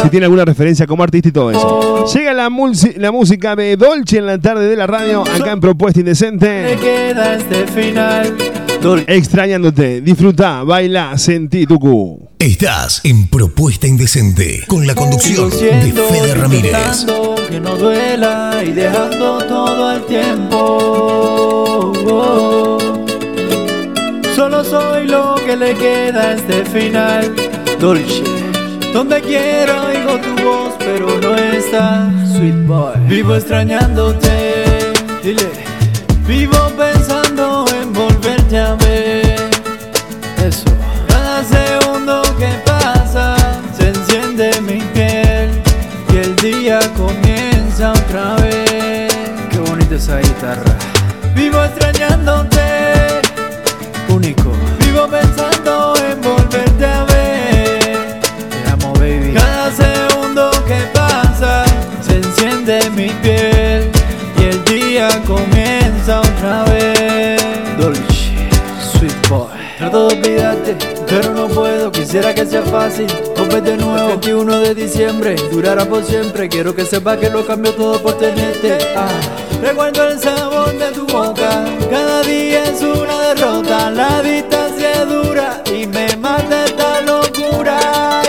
si 0.00 0.08
tiene 0.10 0.26
alguna 0.26 0.44
referencia 0.44 0.86
como 0.86 1.02
artista 1.02 1.30
y 1.30 1.32
todo 1.32 1.50
eso. 1.50 2.06
Llega 2.14 2.32
la, 2.34 2.48
la 2.98 3.10
música 3.10 3.56
de 3.56 3.76
Dolce 3.76 4.18
en 4.18 4.26
la 4.26 4.38
tarde 4.38 4.68
de 4.68 4.76
la 4.76 4.86
radio, 4.86 5.22
acá 5.22 5.50
en 5.50 5.58
Propuesta 5.58 5.98
Indecente. 5.98 6.78
queda 6.80 7.34
este 7.34 7.66
final. 7.66 8.36
Extrañándote, 9.08 10.02
disfruta, 10.02 10.62
baila, 10.62 11.18
sentí 11.18 11.66
cu. 11.66 12.28
Estás 12.38 13.00
en 13.02 13.26
Propuesta 13.26 13.88
Indecente 13.88 14.62
con 14.68 14.86
la 14.86 14.94
conducción 14.94 15.50
de 15.50 15.92
Fede 15.92 16.34
Ramírez. 16.36 17.06
Que 17.50 17.58
no 17.58 17.74
duela 17.74 18.62
y 18.64 18.70
dejando 18.70 19.38
todo 19.38 19.88
al 19.88 20.06
tiempo. 20.06 21.24
Solo 24.54 24.64
soy 24.64 25.08
lo 25.08 25.34
que 25.34 25.56
le 25.56 25.74
queda 25.74 26.28
a 26.28 26.32
este 26.34 26.64
final. 26.66 27.34
Dolce, 27.80 28.22
donde 28.92 29.20
quiero 29.20 29.86
oigo 29.86 30.16
tu 30.20 30.44
voz, 30.44 30.74
pero 30.78 31.18
no 31.20 31.34
está. 31.34 32.08
Sweet 32.36 32.64
boy, 32.64 32.94
vivo 33.08 33.34
extrañándote. 33.34 34.92
Dile, 35.24 35.50
vivo 36.28 36.56
pensando 36.78 37.64
en 37.80 37.92
volverte 37.92 38.58
a 38.58 38.74
ver. 38.74 39.50
Eso. 40.46 40.70
Cada 41.08 41.42
segundo 41.42 42.22
que 42.38 42.48
pasa 42.64 43.36
se 43.76 43.88
enciende 43.88 44.52
mi 44.60 44.80
piel 44.94 45.50
y 46.12 46.16
el 46.18 46.36
día 46.36 46.78
comienza 46.96 47.90
otra 47.90 48.36
vez. 48.36 49.12
Qué 49.50 49.58
bonita 49.58 49.96
esa 49.96 50.18
guitarra. 50.18 50.76
Vivo 51.34 51.60
extrañándote, 51.64 52.53
pero 71.14 71.32
no 71.32 71.46
puedo. 71.46 71.92
Quisiera 71.92 72.34
que 72.34 72.44
sea 72.44 72.62
fácil. 72.62 73.06
Volver 73.36 73.62
de 73.62 73.76
nuevo. 73.76 74.08
21 74.08 74.60
de 74.60 74.74
diciembre, 74.74 75.36
durará 75.50 75.84
por 75.84 76.02
siempre. 76.04 76.48
Quiero 76.48 76.74
que 76.74 76.84
sepa 76.84 77.16
que 77.16 77.30
lo 77.30 77.46
cambio 77.46 77.72
todo 77.72 78.02
por 78.02 78.18
tenerte. 78.18 78.78
Ah, 78.96 79.08
recuerdo 79.62 80.08
el 80.08 80.18
sabor 80.18 80.76
de 80.76 80.90
tu 80.92 81.06
boca. 81.06 81.64
Cada 81.90 82.22
día 82.22 82.64
es 82.64 82.82
una 82.82 83.28
derrota. 83.28 83.90
La 83.90 84.22
distancia 84.22 84.92
es 84.92 85.08
dura 85.08 85.62
y 85.72 85.86
me 85.86 86.16
mata 86.16 86.64
esta 86.64 87.00
locura. 87.02 88.22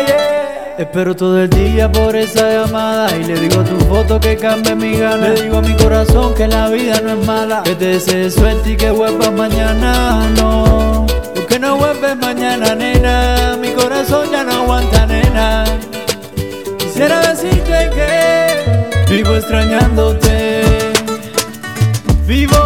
Espero 0.77 1.15
todo 1.15 1.41
el 1.41 1.49
día 1.49 1.89
por 1.89 2.15
esa 2.17 2.51
llamada 2.51 3.07
y 3.15 3.23
le 3.23 3.39
digo 3.39 3.61
a 3.61 3.63
tu 3.63 3.79
foto 3.85 4.19
que 4.19 4.35
cambie 4.35 4.75
mi 4.75 4.97
gana. 4.97 5.29
Le 5.29 5.41
digo 5.41 5.57
a 5.57 5.61
mi 5.61 5.73
corazón 5.75 6.35
que 6.35 6.47
la 6.47 6.69
vida 6.69 6.99
no 7.01 7.11
es 7.11 7.25
mala, 7.25 7.63
que 7.63 7.75
te 7.75 7.85
desee 7.85 8.29
suerte 8.29 8.71
y 8.71 8.75
que 8.75 8.91
vuelvas 8.91 9.31
mañana. 9.31 10.29
No, 10.35 10.94
que 11.47 11.59
no 11.59 11.77
vuelves 11.77 12.17
mañana, 12.17 12.75
nena. 12.75 13.57
Mi 13.59 13.71
corazón 13.71 14.29
ya 14.31 14.43
no 14.43 14.51
aguanta, 14.63 15.05
nena. 15.05 15.65
Quisiera 16.77 17.19
decirte 17.33 17.89
que 17.95 19.13
vivo 19.13 19.35
extrañándote, 19.35 20.61
vivo 22.25 22.64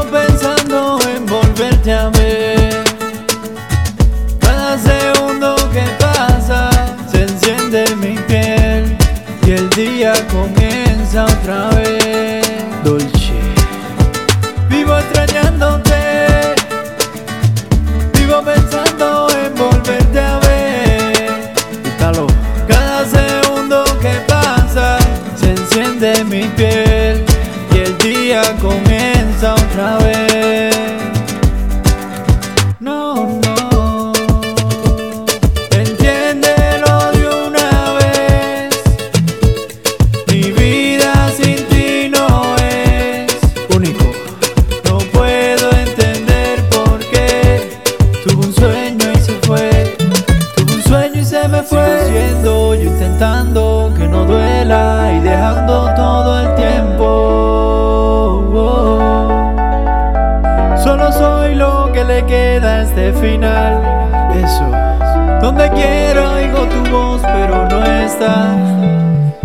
donde 65.60 65.76
quiero 65.76 66.32
oigo 66.36 66.66
tu 66.68 66.90
voz, 66.90 67.22
pero 67.22 67.68
no 67.68 67.84
está. 67.84 68.56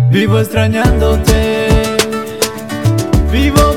Vivo 0.09 0.39
extrañándote, 0.39 1.67
vivo 3.31 3.74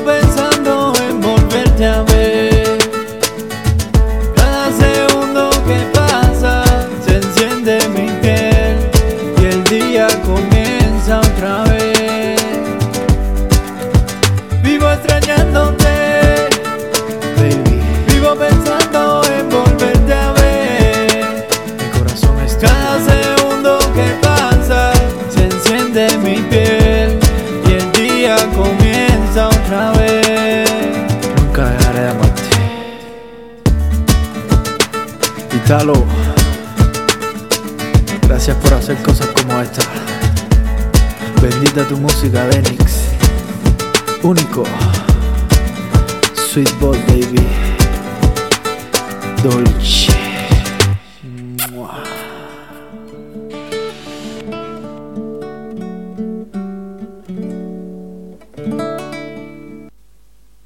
tu 41.89 41.97
música, 41.97 42.45
Benix. 42.45 43.09
Único. 44.21 44.63
Sweet 46.35 46.71
Ball 46.79 46.97
Baby. 47.07 47.41
Dolce. 49.43 50.13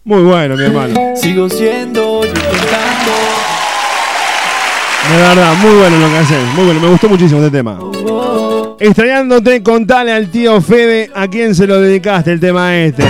Muy 0.04 0.24
bueno, 0.24 0.58
mi 0.58 0.64
hermano. 0.66 1.16
Sigo 1.16 1.50
siendo 1.50 2.24
yo 2.24 2.28
intentando. 2.28 3.14
De 5.10 5.18
verdad, 5.18 5.54
muy 5.56 5.76
bueno 5.76 5.98
lo 6.00 6.10
que 6.10 6.18
haces. 6.18 6.54
Muy 6.54 6.66
bueno, 6.66 6.82
me 6.82 6.88
gustó 6.90 7.08
muchísimo 7.08 7.42
este 7.42 7.58
tema. 7.58 7.92
Extrañándote, 8.86 9.63
contale 9.63 10.12
al 10.12 10.30
tío 10.30 10.60
Fede 10.60 11.10
a 11.15 11.30
quién 11.30 11.56
se 11.56 11.65
lo 11.65 11.80
dedicaste 11.80 12.34
el 12.34 12.41
tema 12.41 12.76
este. 12.76 13.06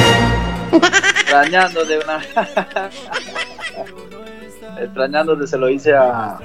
Extrañándote 1.21 1.97
una. 1.97 2.21
Extrañándote 4.79 5.47
se 5.47 5.57
lo 5.57 5.69
hice 5.69 5.95
a. 5.95 6.37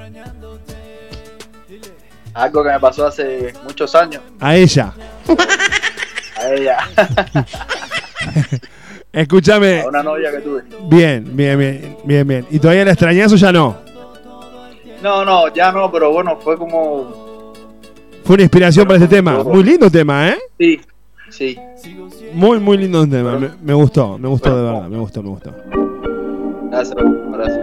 Algo 2.33 2.63
que 2.63 2.69
me 2.69 2.79
pasó 2.79 3.05
hace 3.05 3.53
muchos 3.63 3.93
años. 3.93 4.23
A 4.39 4.55
ella. 4.55 4.93
A 6.35 6.49
ella. 6.49 6.79
Escúchame. 9.13 9.81
A 9.81 9.89
una 9.89 10.01
novia 10.01 10.31
que 10.31 10.39
tuve. 10.39 10.63
Bien, 10.89 11.37
bien, 11.37 11.59
bien, 11.59 11.97
bien, 12.03 12.27
bien. 12.27 12.47
¿Y 12.49 12.57
todavía 12.57 12.83
la 12.83 12.93
extrañas 12.93 13.31
o 13.31 13.35
ya 13.35 13.51
no? 13.51 13.77
No, 15.03 15.23
no, 15.23 15.53
ya 15.53 15.71
no, 15.71 15.91
pero 15.91 16.11
bueno, 16.11 16.35
fue 16.37 16.57
como. 16.57 17.28
Fue 18.29 18.35
una 18.35 18.43
inspiración 18.43 18.85
para 18.85 18.99
este 18.99 19.15
tema. 19.15 19.43
Muy 19.43 19.63
lindo 19.63 19.89
tema, 19.89 20.29
¿eh? 20.29 20.37
Sí, 20.59 20.79
sí. 21.31 21.57
Muy, 22.31 22.59
muy 22.59 22.77
lindo 22.77 23.07
tema. 23.07 23.39
Me, 23.39 23.49
me 23.59 23.73
gustó, 23.73 24.19
me 24.19 24.27
gustó 24.27 24.55
de 24.55 24.61
verdad. 24.61 24.87
Me 24.87 24.99
gustó, 24.99 25.23
me 25.23 25.29
gustó. 25.29 25.51
Gracias, 26.69 26.95
gracias. 27.31 27.59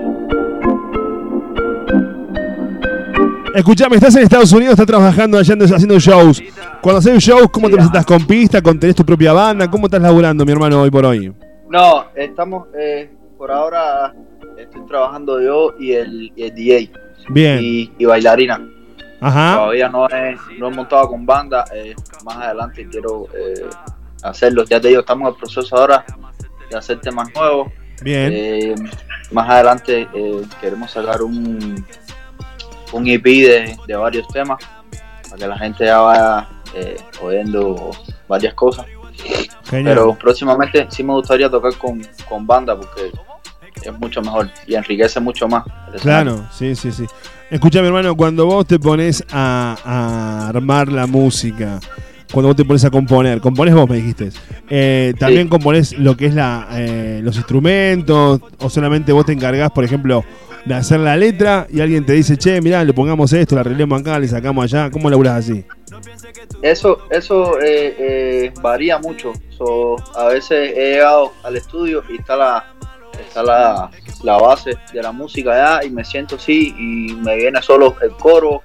Escuchame, 3.54 3.94
estás 3.94 4.16
en 4.16 4.24
Estados 4.24 4.52
Unidos, 4.52 4.72
estás 4.72 4.86
trabajando 4.88 5.38
allá 5.38 5.54
haciendo 5.54 6.00
shows. 6.00 6.42
Cuando 6.80 6.98
haces 6.98 7.22
shows, 7.22 7.48
¿cómo 7.52 7.68
te 7.68 7.76
presentas 7.76 8.04
con 8.04 8.26
pista? 8.26 8.60
¿Con 8.60 8.80
tenés 8.80 8.96
tu 8.96 9.04
propia 9.04 9.32
banda? 9.32 9.70
¿Cómo 9.70 9.86
estás 9.86 10.02
laburando, 10.02 10.44
mi 10.44 10.50
hermano, 10.50 10.82
hoy 10.82 10.90
por 10.90 11.04
hoy? 11.06 11.32
No, 11.70 12.06
estamos, 12.16 12.66
eh, 12.76 13.08
por 13.38 13.52
ahora 13.52 14.12
estoy 14.58 14.84
trabajando 14.88 15.40
yo 15.40 15.74
y 15.78 15.92
el, 15.92 16.32
y 16.34 16.42
el 16.42 16.52
DJ. 16.52 16.90
Bien. 17.28 17.60
Y, 17.62 17.92
y 17.96 18.04
bailarina. 18.04 18.60
Ajá. 19.20 19.56
Todavía 19.56 19.88
no 19.88 20.08
he, 20.08 20.36
no 20.58 20.68
he 20.68 20.70
montado 20.70 21.08
con 21.08 21.24
banda. 21.24 21.64
eh, 21.74 21.94
más 22.24 22.36
adelante 22.36 22.86
quiero 22.90 23.26
eh, 23.34 23.66
hacerlo. 24.22 24.64
Ya 24.64 24.80
te 24.80 24.88
digo, 24.88 25.00
estamos 25.00 25.28
en 25.28 25.34
el 25.34 25.38
proceso 25.40 25.76
ahora 25.76 26.04
de 26.70 26.76
hacer 26.76 27.00
temas 27.00 27.28
nuevos. 27.34 27.72
Bien. 28.02 28.30
Eh, 28.32 28.74
más 29.32 29.48
adelante 29.48 30.08
eh, 30.14 30.42
queremos 30.60 30.90
sacar 30.90 31.22
un, 31.22 31.84
un 32.92 33.06
EP 33.08 33.24
de, 33.24 33.76
de 33.86 33.96
varios 33.96 34.28
temas 34.28 34.58
para 35.24 35.36
que 35.36 35.46
la 35.46 35.58
gente 35.58 35.84
ya 35.86 35.98
vaya 35.98 36.48
oyendo 37.22 37.90
varias 38.28 38.52
cosas. 38.54 38.86
Genial. 39.64 39.94
Pero 39.96 40.14
próximamente 40.14 40.86
sí 40.90 41.02
me 41.02 41.14
gustaría 41.14 41.50
tocar 41.50 41.74
con, 41.76 42.02
con 42.28 42.46
banda 42.46 42.76
porque 42.76 43.10
es 43.88 43.98
mucho 43.98 44.20
mejor 44.22 44.50
y 44.66 44.74
enriquece 44.74 45.20
mucho 45.20 45.48
más. 45.48 45.64
el. 45.92 46.00
Claro, 46.00 46.44
sí, 46.52 46.74
sí, 46.74 46.92
sí. 46.92 47.04
Escucha, 47.50 47.80
hermano, 47.80 48.16
cuando 48.16 48.46
vos 48.46 48.66
te 48.66 48.78
pones 48.78 49.24
a, 49.30 49.76
a 49.84 50.48
armar 50.48 50.90
la 50.90 51.06
música, 51.06 51.78
cuando 52.32 52.48
vos 52.48 52.56
te 52.56 52.64
pones 52.64 52.84
a 52.84 52.90
componer, 52.90 53.40
componés 53.40 53.74
vos, 53.74 53.88
me 53.88 53.96
dijiste, 53.96 54.30
eh, 54.68 55.14
también 55.18 55.44
Sí. 55.44 55.48
componés 55.50 55.92
lo 55.98 56.16
que 56.16 56.26
es 56.26 56.34
la, 56.34 56.66
eh, 56.72 57.20
los 57.22 57.36
instrumentos, 57.36 58.40
o 58.58 58.68
solamente 58.70 59.12
vos 59.12 59.24
te 59.26 59.32
encargás, 59.32 59.70
por 59.70 59.84
ejemplo, 59.84 60.24
de 60.64 60.74
hacer 60.74 60.98
la 60.98 61.16
letra 61.16 61.68
y 61.72 61.80
alguien 61.80 62.04
te 62.04 62.14
dice, 62.14 62.36
che, 62.36 62.60
mirá, 62.60 62.82
le 62.82 62.92
pongamos 62.92 63.32
esto, 63.32 63.54
la 63.54 63.60
arreglemos 63.60 64.00
acá, 64.00 64.18
le 64.18 64.26
sacamos 64.26 64.64
allá, 64.64 64.90
¿cómo 64.90 65.08
laburás 65.08 65.34
así? 65.44 65.64
Eso, 66.62 66.98
eso 67.10 67.60
eh, 67.60 67.94
eh, 67.98 68.52
varía 68.60 68.98
mucho. 68.98 69.32
So, 69.56 69.96
a 70.16 70.26
veces 70.26 70.72
he 70.76 70.92
llegado 70.94 71.32
al 71.44 71.56
estudio 71.56 72.02
y 72.10 72.16
está 72.16 72.36
la, 72.36 72.64
está 73.20 73.42
la, 73.42 73.90
la 74.22 74.36
base 74.38 74.76
de 74.92 75.02
la 75.02 75.12
música 75.12 75.52
allá 75.52 75.86
y 75.86 75.90
me 75.90 76.04
siento 76.04 76.36
así 76.36 76.74
y 76.78 77.14
me 77.14 77.36
viene 77.36 77.60
solo 77.62 77.96
el 78.02 78.10
coro 78.12 78.62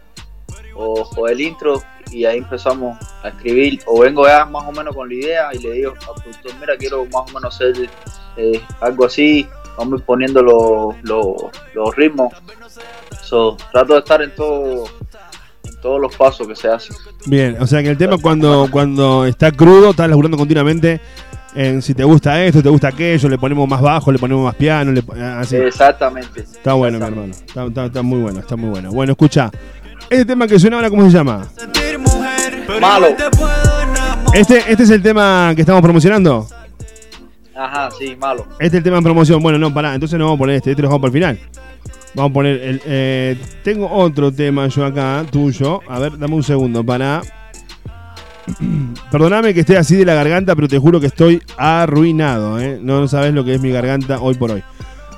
o, 0.76 1.28
el 1.28 1.42
intro 1.42 1.82
y 2.12 2.26
ahí 2.26 2.40
empezamos 2.40 2.98
a 3.24 3.30
escribir 3.30 3.80
o 3.86 4.00
vengo 4.02 4.26
ya 4.26 4.46
más 4.46 4.68
o 4.68 4.72
menos 4.72 4.96
con 4.96 5.08
la 5.08 5.16
idea 5.16 5.50
y 5.54 5.60
le 5.60 5.72
digo 5.74 5.92
al 5.92 6.22
productor, 6.22 6.52
mira, 6.60 6.78
quiero 6.78 7.06
más 7.06 7.30
o 7.30 7.34
menos 7.34 7.56
hacer 7.56 7.90
eh, 8.38 8.62
algo 8.80 9.06
así, 9.06 9.48
vamos 9.78 10.02
poniendo 10.02 10.42
los, 10.42 10.96
los, 11.04 11.36
los 11.74 11.96
ritmos. 11.96 12.34
So, 13.22 13.56
trato 13.72 13.94
de 13.94 14.00
estar 14.00 14.22
en 14.22 14.36
todo 14.36 14.86
en 15.64 15.82
todos 15.82 16.02
los 16.02 16.16
pasos 16.16 16.48
que 16.48 16.56
se 16.56 16.68
hacen. 16.68 16.96
Bien, 17.26 17.58
o 17.60 17.68
sea 17.68 17.82
que 17.84 17.90
el 17.90 17.98
tema 17.98 18.18
cuando, 18.18 18.68
cuando 18.72 19.26
está 19.26 19.52
crudo, 19.52 19.92
estás 19.92 20.10
laburando 20.10 20.38
continuamente 20.38 21.00
en 21.56 21.82
si 21.82 21.94
te 21.94 22.04
gusta 22.04 22.44
esto, 22.44 22.62
te 22.64 22.70
gusta 22.70 22.88
aquello, 22.90 23.28
le 23.30 23.38
ponemos 23.38 23.68
más 23.68 23.82
bajo, 23.82 24.12
le 24.12 24.20
ponemos 24.20 24.44
más 24.46 24.56
piano, 24.56 24.92
le, 24.92 25.02
pon- 25.04 25.22
así. 25.22 25.56
Exactamente. 25.58 26.42
Está 26.42 26.74
bueno, 26.74 26.98
mi 27.00 27.06
hermano. 27.06 27.32
Está, 27.34 27.66
está- 27.66 27.86
está 27.86 28.02
muy 28.02 28.20
bueno, 28.20 28.40
está 28.40 28.56
muy 28.56 28.70
bueno. 28.70 28.92
Bueno, 28.92 29.12
escucha. 29.14 29.50
Este 30.10 30.26
tema 30.26 30.48
que 30.48 30.60
suena 30.60 30.78
ahora, 30.78 30.90
¿cómo 30.90 31.04
se 31.04 31.12
llama? 31.18 31.48
Malo. 32.80 33.08
Este, 34.34 34.58
este 34.72 34.84
es 34.84 34.90
el 34.90 35.02
tema 35.02 35.52
que 35.56 35.62
estamos 35.62 35.82
promocionando. 35.82 36.48
Ajá, 37.56 37.90
sí, 37.98 38.16
malo. 38.18 38.46
Este 38.54 38.66
es 38.68 38.74
el 38.76 38.84
tema 38.84 38.98
en 38.98 39.04
promoción. 39.04 39.42
Bueno, 39.42 39.58
no, 39.58 39.74
pará. 39.74 39.94
Entonces 39.94 40.18
no 40.18 40.26
vamos 40.26 40.38
a 40.38 40.40
poner 40.40 40.56
este. 40.56 40.72
Este 40.72 40.82
lo 40.82 40.88
dejamos 40.88 41.02
para 41.02 41.08
el 41.10 41.14
final. 41.14 41.40
Vamos 42.16 42.32
a 42.32 42.34
poner 42.34 42.62
el. 42.62 42.82
eh, 42.86 43.38
tengo 43.64 43.90
otro 43.92 44.32
tema 44.32 44.68
yo 44.68 44.86
acá, 44.86 45.24
tuyo. 45.30 45.82
A 45.88 46.00
ver, 46.00 46.18
dame 46.18 46.36
un 46.36 46.44
segundo 46.44 46.84
para. 46.84 47.22
Perdóname 49.12 49.54
que 49.54 49.62
esté 49.62 49.78
así 49.78 49.96
de 49.96 50.06
la 50.06 50.14
garganta, 50.14 50.56
pero 50.56 50.68
te 50.68 50.78
juro 50.78 51.00
que 51.00 51.08
estoy 51.08 51.42
arruinado. 51.58 52.60
¿eh? 52.60 52.80
No, 52.82 53.08
sabes 53.08 53.34
lo 53.34 53.44
que 53.44 53.56
es 53.56 53.62
mi 53.62 53.72
garganta 53.72 54.20
hoy 54.20 54.36
por 54.36 54.52
hoy. 54.52 54.64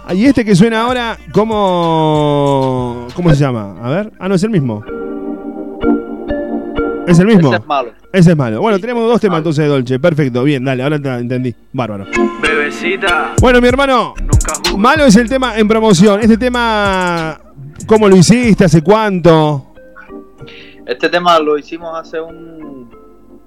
Ah, 0.05 0.13
Y 0.13 0.25
este 0.25 0.43
que 0.43 0.55
suena 0.55 0.81
ahora, 0.81 1.17
¿cómo, 1.31 3.07
¿cómo 3.15 3.29
se 3.29 3.35
llama? 3.37 3.75
A 3.81 3.89
ver. 3.89 4.11
Ah, 4.19 4.27
no, 4.27 4.35
es 4.35 4.43
el 4.43 4.49
mismo. 4.49 4.83
¿Es 7.07 7.19
el 7.19 7.27
mismo? 7.27 7.49
Ese 7.49 7.57
es 7.57 7.67
malo. 7.67 7.91
Ese 8.11 8.31
es 8.31 8.37
malo. 8.37 8.61
Bueno, 8.61 8.79
tenemos 8.79 9.07
dos 9.07 9.19
temas 9.19 9.39
entonces 9.39 9.63
de 9.65 9.69
Dolce. 9.69 9.99
Perfecto, 9.99 10.43
bien, 10.43 10.63
dale, 10.63 10.83
ahora 10.83 10.99
te 10.99 11.09
entendí. 11.09 11.53
Bárbaro. 11.71 12.05
Bebecita, 12.41 13.33
Bueno, 13.41 13.59
mi 13.61 13.67
hermano, 13.67 14.13
nunca 14.21 14.77
malo 14.77 15.05
es 15.05 15.15
el 15.15 15.27
tema 15.29 15.57
en 15.57 15.67
promoción. 15.67 16.21
Este 16.21 16.37
tema, 16.37 17.39
¿cómo 17.87 18.07
lo 18.07 18.15
hiciste? 18.15 18.65
¿Hace 18.65 18.81
cuánto? 18.81 19.73
Este 20.85 21.09
tema 21.09 21.39
lo 21.39 21.57
hicimos 21.57 21.97
hace 21.97 22.19
un, 22.19 22.89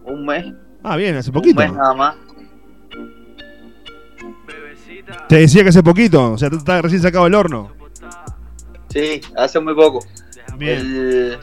un 0.06 0.24
mes. 0.26 0.52
Ah, 0.82 0.96
bien, 0.96 1.16
hace 1.16 1.30
Un 1.30 1.34
poquito. 1.34 1.60
mes 1.60 1.72
nada 1.72 1.94
más. 1.94 2.14
Te 5.28 5.36
decía 5.36 5.62
que 5.62 5.68
hace 5.70 5.82
poquito, 5.82 6.32
o 6.32 6.38
sea, 6.38 6.48
tú 6.50 6.56
estás 6.56 6.80
recién 6.82 7.02
sacado 7.02 7.24
del 7.24 7.34
horno. 7.34 7.70
Sí, 8.88 9.20
hace 9.36 9.60
muy 9.60 9.74
poco. 9.74 10.04
Bien. 10.56 10.78
El- 10.80 11.38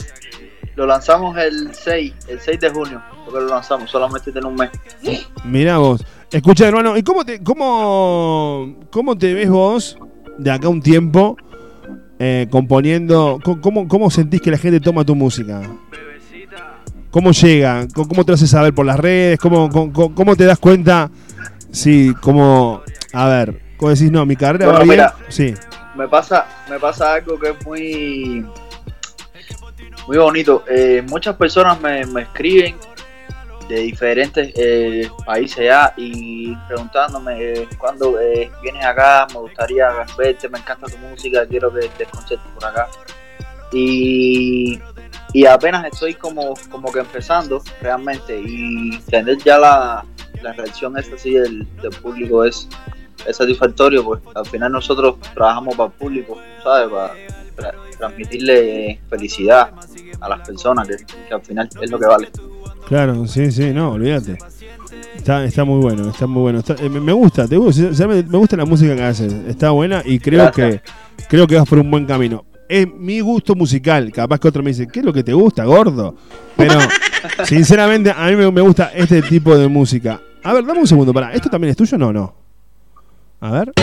lo 0.75 0.85
lanzamos 0.87 1.37
el 1.37 1.69
6, 1.73 2.13
el 2.27 2.39
6 2.39 2.59
de 2.59 2.69
junio. 2.71 3.01
Porque 3.25 3.41
lo 3.41 3.47
lanzamos, 3.47 3.91
solamente 3.91 4.31
tiene 4.31 4.47
un 4.47 4.55
mes. 4.55 4.69
Mirá 5.45 5.77
vos. 5.77 6.03
Escucha, 6.31 6.67
hermano, 6.67 6.97
¿y 6.97 7.03
cómo 7.03 7.23
te, 7.23 7.43
cómo, 7.43 8.75
cómo 8.89 9.15
te 9.17 9.33
ves 9.35 9.49
vos 9.49 9.97
de 10.39 10.49
acá 10.51 10.67
un 10.67 10.81
tiempo 10.81 11.37
eh, 12.17 12.47
componiendo? 12.49 13.39
Co- 13.43 13.61
¿Cómo, 13.61 13.87
¿Cómo 13.87 14.09
sentís 14.09 14.41
que 14.41 14.49
la 14.49 14.57
gente 14.57 14.79
toma 14.79 15.05
tu 15.05 15.13
música? 15.15 15.61
¿Cómo 17.13 17.31
llega? 17.31 17.87
¿Cómo 17.93 18.25
te 18.25 18.31
hace 18.33 18.47
saber 18.47 18.73
por 18.73 18.87
las 18.87 18.99
redes? 18.99 19.37
¿Cómo, 19.37 19.69
cómo, 19.69 20.15
cómo 20.15 20.35
te 20.35 20.45
das 20.45 20.57
cuenta 20.57 21.11
si, 21.71 22.11
como, 22.15 22.81
a 23.13 23.27
ver, 23.27 23.61
cómo 23.77 23.91
decís, 23.91 24.09
no, 24.09 24.25
mi 24.25 24.35
carrera 24.35 24.65
Bueno, 24.65 24.79
va 24.79 24.83
bien? 24.83 24.95
mira. 24.95 25.15
Sí, 25.27 25.53
Me 25.95 26.07
pasa, 26.07 26.47
me 26.67 26.79
pasa 26.79 27.13
algo 27.13 27.39
que 27.39 27.49
es 27.51 27.65
muy, 27.67 28.43
muy 30.07 30.17
bonito. 30.17 30.63
Eh, 30.67 31.03
muchas 31.07 31.35
personas 31.35 31.79
me, 31.79 32.03
me 32.07 32.23
escriben 32.23 32.77
de 33.69 33.75
diferentes 33.75 34.51
eh, 34.55 35.07
países 35.23 35.65
ya 35.65 35.93
y 35.95 36.55
preguntándome 36.67 37.35
eh, 37.39 37.67
cuándo 37.77 38.19
eh, 38.19 38.49
vienes 38.63 38.83
acá, 38.83 39.27
me 39.35 39.39
gustaría 39.39 39.87
verte, 40.17 40.49
me 40.49 40.57
encanta 40.57 40.87
tu 40.87 40.97
música, 40.97 41.45
quiero 41.45 41.71
que 41.71 41.87
te 41.89 42.05
conciertes 42.05 42.51
por 42.55 42.65
acá. 42.65 42.87
Y, 43.71 44.79
y 45.33 45.45
apenas 45.45 45.85
estoy 45.85 46.13
como, 46.13 46.53
como 46.69 46.91
que 46.91 46.99
empezando 46.99 47.61
realmente 47.81 48.39
y 48.39 48.97
tener 49.09 49.37
ya 49.39 49.57
la, 49.57 50.05
la 50.41 50.53
reacción 50.53 50.97
esta 50.97 51.15
así 51.15 51.33
del, 51.33 51.67
del 51.81 51.91
público 51.91 52.45
es, 52.45 52.67
es 53.27 53.37
satisfactorio, 53.37 54.03
pues 54.03 54.21
al 54.35 54.45
final 54.45 54.71
nosotros 54.71 55.15
trabajamos 55.33 55.75
para 55.75 55.87
el 55.87 55.93
público, 55.93 56.37
¿sabes? 56.63 56.89
Para 56.89 57.13
tra- 57.57 57.97
transmitirle 57.97 58.99
felicidad 59.09 59.71
a 60.21 60.29
las 60.29 60.47
personas, 60.47 60.87
que, 60.87 60.97
que 61.27 61.33
al 61.33 61.41
final 61.41 61.67
es 61.81 61.89
lo 61.91 61.99
que 61.99 62.05
vale. 62.05 62.29
claro, 62.87 63.25
sí, 63.27 63.51
sí, 63.51 63.71
no, 63.73 63.91
olvídate. 63.93 64.37
Está, 65.15 65.43
está 65.45 65.63
muy 65.63 65.79
bueno, 65.79 66.09
está 66.09 66.27
muy 66.27 66.41
bueno. 66.41 66.59
Está- 66.59 66.75
eh, 66.79 66.89
me 66.89 67.13
gusta, 67.13 67.47
te 67.47 67.55
gusta, 67.57 68.07
me 68.07 68.21
gusta 68.23 68.57
la 68.57 68.65
música 68.65 68.95
que 68.95 69.03
haces. 69.03 69.31
Está 69.47 69.69
buena 69.71 70.01
y 70.05 70.19
creo 70.19 70.43
Gracias. 70.43 70.81
que 71.17 71.25
creo 71.29 71.47
que 71.47 71.55
vas 71.55 71.67
por 71.67 71.79
un 71.79 71.89
buen 71.89 72.05
camino. 72.05 72.43
Es 72.73 72.91
mi 72.91 73.19
gusto 73.19 73.53
musical. 73.53 74.11
Capaz 74.11 74.39
que 74.39 74.47
otro 74.47 74.63
me 74.63 74.71
dice, 74.71 74.87
¿qué 74.87 75.01
es 75.01 75.05
lo 75.05 75.13
que 75.13 75.23
te 75.23 75.31
gusta, 75.31 75.63
gordo? 75.63 76.15
Pero, 76.57 76.79
sinceramente, 77.45 78.09
a 78.09 78.25
mí 78.25 78.35
me, 78.35 78.61
gusta 78.61 78.89
este 78.95 79.21
tipo 79.21 79.55
de 79.55 79.67
música. 79.67 80.19
A 80.43 80.53
ver, 80.53 80.65
dame 80.65 80.79
un 80.79 80.87
segundo, 80.87 81.13
para. 81.13 81.31
¿Esto 81.33 81.51
también 81.51 81.69
es 81.69 81.77
tuyo 81.77 81.97
o 81.97 81.99
no? 81.99 82.11
No. 82.11 82.33
A 83.41 83.51
ver. 83.51 83.73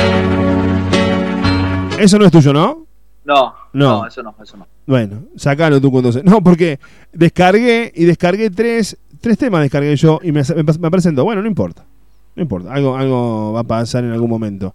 Eso 2.00 2.18
no 2.18 2.24
es 2.24 2.33
tuyo, 2.33 2.53
¿no? 2.53 2.85
No, 3.24 3.55
No. 3.74 4.00
no, 4.00 4.07
eso 4.09 4.24
no, 4.24 4.35
eso 4.42 4.57
no. 4.57 4.66
Bueno, 4.88 5.22
sacalo 5.37 5.81
tú 5.81 5.96
entonces. 5.96 6.24
No, 6.24 6.42
porque 6.42 6.81
descargué 7.12 7.92
y 7.94 8.07
descargué 8.07 8.50
tres, 8.50 8.98
tres 9.20 9.38
temas, 9.38 9.61
descargué 9.61 9.94
yo 9.94 10.18
y 10.20 10.33
me, 10.33 10.42
me, 10.42 10.64
me 10.64 10.90
presentó. 10.90 11.22
Bueno, 11.22 11.42
no 11.42 11.46
importa. 11.46 11.85
No 12.35 12.42
importa. 12.42 12.74
Algo, 12.74 12.96
algo 12.96 13.53
va 13.53 13.61
a 13.61 13.64
pasar 13.64 14.03
en 14.03 14.11
algún 14.11 14.31
momento. 14.31 14.74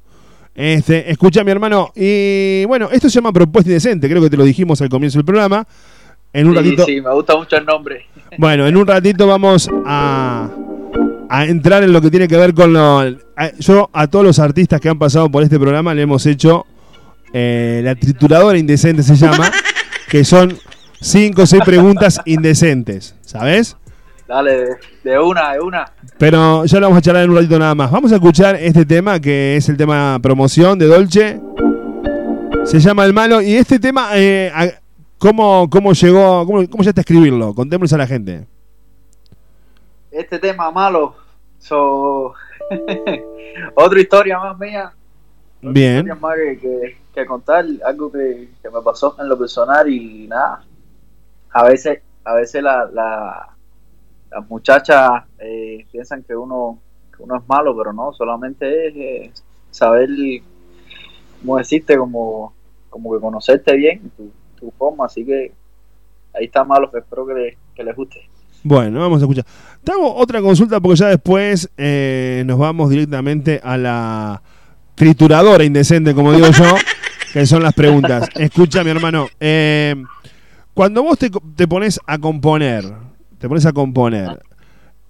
Este, 0.56 1.12
escucha 1.12 1.44
mi 1.44 1.52
hermano. 1.52 1.92
Y 1.96 2.64
bueno, 2.66 2.90
esto 2.92 3.10
se 3.10 3.16
llama 3.16 3.34
Propuesta 3.34 3.70
Indecente. 3.70 4.10
Creo 4.10 4.22
que 4.22 4.30
te 4.30 4.38
lo 4.38 4.44
dijimos 4.46 4.82
al 4.82 4.90
comienzo 4.90 5.18
del 5.20 5.26
programa. 5.26 5.68
En 6.34 6.48
un 6.48 6.54
sí, 6.54 6.58
ratito. 6.60 6.86
sí, 6.86 7.02
me 7.02 7.14
gusta 7.14 7.36
mucho 7.36 7.56
el 7.58 7.66
nombre. 7.66 8.06
Bueno, 8.38 8.68
en 8.68 8.76
un 8.76 8.86
ratito 8.86 9.28
vamos 9.28 9.70
a, 9.86 10.50
a 11.30 11.46
entrar 11.46 11.84
en 11.84 11.94
lo 11.94 12.02
que 12.02 12.10
tiene 12.12 12.28
que 12.28 12.36
ver 12.36 12.54
con 12.54 12.74
lo. 12.74 13.00
a- 13.00 13.52
yo 13.60 13.90
a 13.94 14.08
todos 14.08 14.26
los 14.26 14.40
artistas 14.40 14.82
que 14.82 14.90
han 14.90 15.00
pasado 15.00 15.30
por 15.30 15.42
este 15.44 15.58
programa 15.58 15.94
le 15.94 16.02
hemos 16.02 16.26
hecho 16.26 16.66
eh, 17.32 17.80
la 17.84 17.96
trituradora 17.96 18.58
indecente 18.58 19.04
se 19.04 19.16
llama, 19.16 19.50
que 20.10 20.26
son 20.26 20.58
cinco 21.00 21.44
o 21.44 21.46
seis 21.46 21.62
preguntas 21.64 22.20
indecentes, 22.26 23.16
¿sabes? 23.22 23.78
Dale, 24.28 24.78
de, 25.04 25.20
una, 25.20 25.54
de 25.54 25.60
una. 25.60 25.92
Pero 26.18 26.66
ya 26.66 26.80
lo 26.80 26.88
vamos 26.88 26.98
a 26.98 27.02
charlar 27.02 27.24
en 27.24 27.30
un 27.30 27.36
ratito 27.36 27.60
nada 27.60 27.76
más. 27.76 27.92
Vamos 27.92 28.12
a 28.12 28.16
escuchar 28.16 28.56
este 28.56 28.86
tema 28.86 29.20
que 29.20 29.56
es 29.56 29.70
el 29.70 29.78
tema 29.78 30.18
promoción 30.22 30.80
de 30.80 30.88
Dolce. 30.88 31.40
Se 32.64 32.80
llama 32.80 33.06
El 33.06 33.14
Malo. 33.14 33.40
Y 33.42 33.56
este 33.56 33.78
tema, 33.78 34.10
eh, 34.16 34.52
¿cómo, 35.20 35.70
¿cómo 35.70 35.94
llegó? 35.94 36.46
Cómo, 36.46 36.68
¿Cómo 36.70 36.82
llegaste 36.84 37.02
a 37.02 37.04
escribirlo? 37.04 37.54
Contémosles 37.54 37.94
a 37.94 37.98
la 37.98 38.08
gente. 38.08 38.48
Este 40.12 40.40
tema 40.40 40.72
malo, 40.72 41.16
so... 41.60 42.34
otra 43.76 44.00
historia 44.00 44.40
más 44.40 44.58
mía. 44.58 44.92
otra 45.60 45.72
Bien. 45.72 46.08
más 46.20 46.36
que, 46.36 46.58
que- 46.60 46.98
que 47.14 47.26
contar, 47.26 47.64
algo 47.86 48.12
que, 48.12 48.50
que 48.62 48.70
me 48.70 48.82
pasó 48.82 49.16
en 49.20 49.30
lo 49.30 49.38
personal 49.38 49.88
y 49.90 50.28
nada. 50.28 50.64
A 51.52 51.64
veces, 51.64 52.00
a 52.26 52.34
veces 52.34 52.62
la, 52.64 52.90
la- 52.92 53.55
las 54.36 54.50
muchachas 54.50 55.10
eh, 55.40 55.86
piensan 55.92 56.22
que 56.24 56.36
uno, 56.36 56.78
que 57.16 57.24
uno 57.24 57.38
es 57.38 57.48
malo, 57.48 57.76
pero 57.78 57.94
no, 57.94 58.12
solamente 58.14 58.88
es 58.90 58.96
eh, 58.96 59.32
saber, 59.72 60.10
como 61.42 61.58
decirte, 61.58 61.98
como, 61.98 62.54
como 62.90 63.14
que 63.14 63.20
conocerte 63.22 63.76
bien, 63.76 64.12
tu, 64.18 64.30
tu 64.60 64.72
forma, 64.78 65.06
así 65.06 65.26
que 65.26 65.52
ahí 66.34 66.46
está 66.46 66.64
malo, 66.64 66.92
que 66.92 67.00
espero 67.00 67.26
que, 67.26 67.34
le- 67.34 67.58
que 67.74 67.84
les 67.84 67.96
guste. 67.96 68.28
Bueno, 68.64 69.00
vamos 69.00 69.22
a 69.22 69.26
escuchar. 69.26 69.46
Te 69.84 69.92
hago 69.92 70.16
otra 70.16 70.42
consulta 70.42 70.80
porque 70.80 70.98
ya 70.98 71.08
después 71.08 71.70
eh, 71.78 72.44
nos 72.48 72.58
vamos 72.58 72.90
directamente 72.90 73.62
a 73.64 73.78
la 73.78 74.42
trituradora 74.96 75.64
indecente, 75.64 76.16
como 76.16 76.34
digo 76.34 76.48
yo, 76.50 76.64
que 77.34 77.46
son 77.46 77.62
las 77.64 77.74
preguntas. 77.74 78.28
Escucha, 78.36 78.84
mi 78.84 78.90
hermano. 78.90 79.28
eh, 79.40 79.96
cuando 80.74 81.04
vos 81.04 81.18
te, 81.20 81.30
te 81.56 81.68
pones 81.68 82.00
a 82.08 82.18
componer, 82.18 82.84
te 83.40 83.48
pones 83.48 83.66
a 83.66 83.74
componer, 83.74 84.40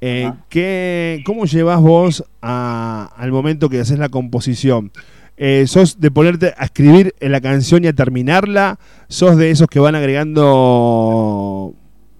eh, 0.01 0.25
Ajá. 0.25 0.45
¿qué, 0.49 1.21
¿cómo 1.25 1.45
llevas 1.45 1.79
vos 1.81 2.23
a- 2.41 3.11
al 3.15 3.31
momento 3.31 3.69
que 3.69 3.79
haces 3.79 3.97
la 3.99 4.09
composición? 4.09 4.91
Eh, 5.37 5.65
¿Sos 5.67 5.99
de 5.99 6.11
ponerte 6.11 6.53
a 6.57 6.63
escribir 6.65 7.13
en 7.19 7.31
la 7.31 7.41
canción 7.41 7.83
y 7.83 7.87
a 7.87 7.93
terminarla? 7.93 8.79
¿Sos 9.09 9.35
de 9.37 9.51
esos 9.51 9.67
que 9.67 9.79
van 9.79 9.95
agregando 9.95 11.73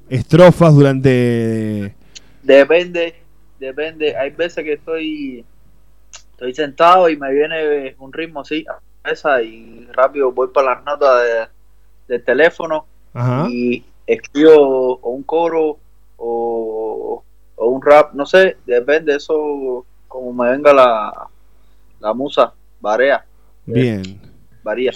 estrofas 0.10 0.74
durante... 0.76 1.96
Depende, 2.44 3.16
depende. 3.60 4.16
Hay 4.18 4.32
veces 4.32 4.64
que 4.64 4.74
estoy 4.74 5.46
estoy 6.32 6.54
sentado 6.54 7.10
y 7.10 7.16
me 7.18 7.32
viene 7.34 7.96
un 8.00 8.12
ritmo 8.12 8.42
así, 8.42 8.66
esa 9.10 9.42
y 9.42 9.88
rápido 9.94 10.32
voy 10.34 10.50
para 10.54 10.76
las 10.76 10.84
notas 10.86 11.24
de- 11.24 12.14
del 12.14 12.24
teléfono 12.26 12.86
Ajá. 13.14 13.48
y 13.50 13.84
escribo 14.06 14.98
un 14.98 15.24
coro 15.24 15.78
o, 16.18 17.24
o 17.56 17.68
un 17.68 17.82
rap, 17.82 18.14
no 18.14 18.26
sé, 18.26 18.58
depende 18.66 19.16
eso 19.16 19.86
como 20.08 20.34
me 20.34 20.52
venga 20.52 20.74
la, 20.74 21.28
la 22.00 22.14
musa, 22.14 22.54
varía, 22.80 23.26
Bien. 23.66 24.20
varía. 24.64 24.92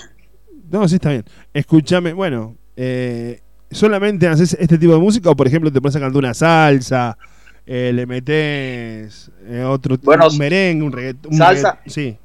No, 0.71 0.87
sí 0.87 0.95
está 0.95 1.09
bien. 1.09 1.25
Escúchame, 1.53 2.13
bueno, 2.13 2.55
eh, 2.75 3.41
¿solamente 3.71 4.27
haces 4.27 4.55
este 4.59 4.77
tipo 4.77 4.93
de 4.93 4.99
música 4.99 5.29
o 5.31 5.35
por 5.35 5.47
ejemplo 5.47 5.71
te 5.71 5.81
pones 5.81 5.95
a 5.95 5.99
cantar 5.99 6.17
una 6.19 6.33
salsa, 6.33 7.17
eh, 7.65 7.91
le 7.93 8.05
metes 8.05 9.31
eh, 9.45 9.63
otro 9.63 9.97
Bueno, 10.03 10.27
un 10.27 10.37
merengue, 10.37 10.85
un 10.85 10.91
reggaetón? 10.91 11.33
salsa. 11.33 11.79
sí. 11.85 12.17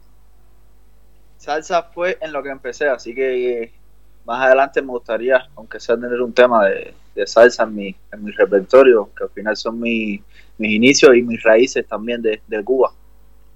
Salsa 1.38 1.82
fue 1.82 2.16
en 2.22 2.32
lo 2.32 2.42
que 2.42 2.48
empecé, 2.48 2.88
así 2.88 3.14
que 3.14 3.70
más 4.26 4.44
adelante 4.44 4.80
me 4.82 4.88
gustaría, 4.88 5.46
aunque 5.56 5.78
sea 5.80 5.96
tener 5.96 6.20
un 6.20 6.32
tema 6.32 6.64
de, 6.66 6.94
de 7.14 7.26
salsa 7.26 7.64
en 7.64 7.74
mi, 7.74 7.94
en 8.12 8.24
mi 8.24 8.30
repertorio, 8.32 9.10
que 9.16 9.24
al 9.24 9.30
final 9.30 9.56
son 9.56 9.78
mi- 9.80 10.20
mis 10.58 10.70
inicios 10.72 11.16
y 11.16 11.22
mis 11.22 11.42
raíces 11.42 11.86
también 11.86 12.22
de, 12.22 12.40
de 12.46 12.62
Cuba. 12.64 12.90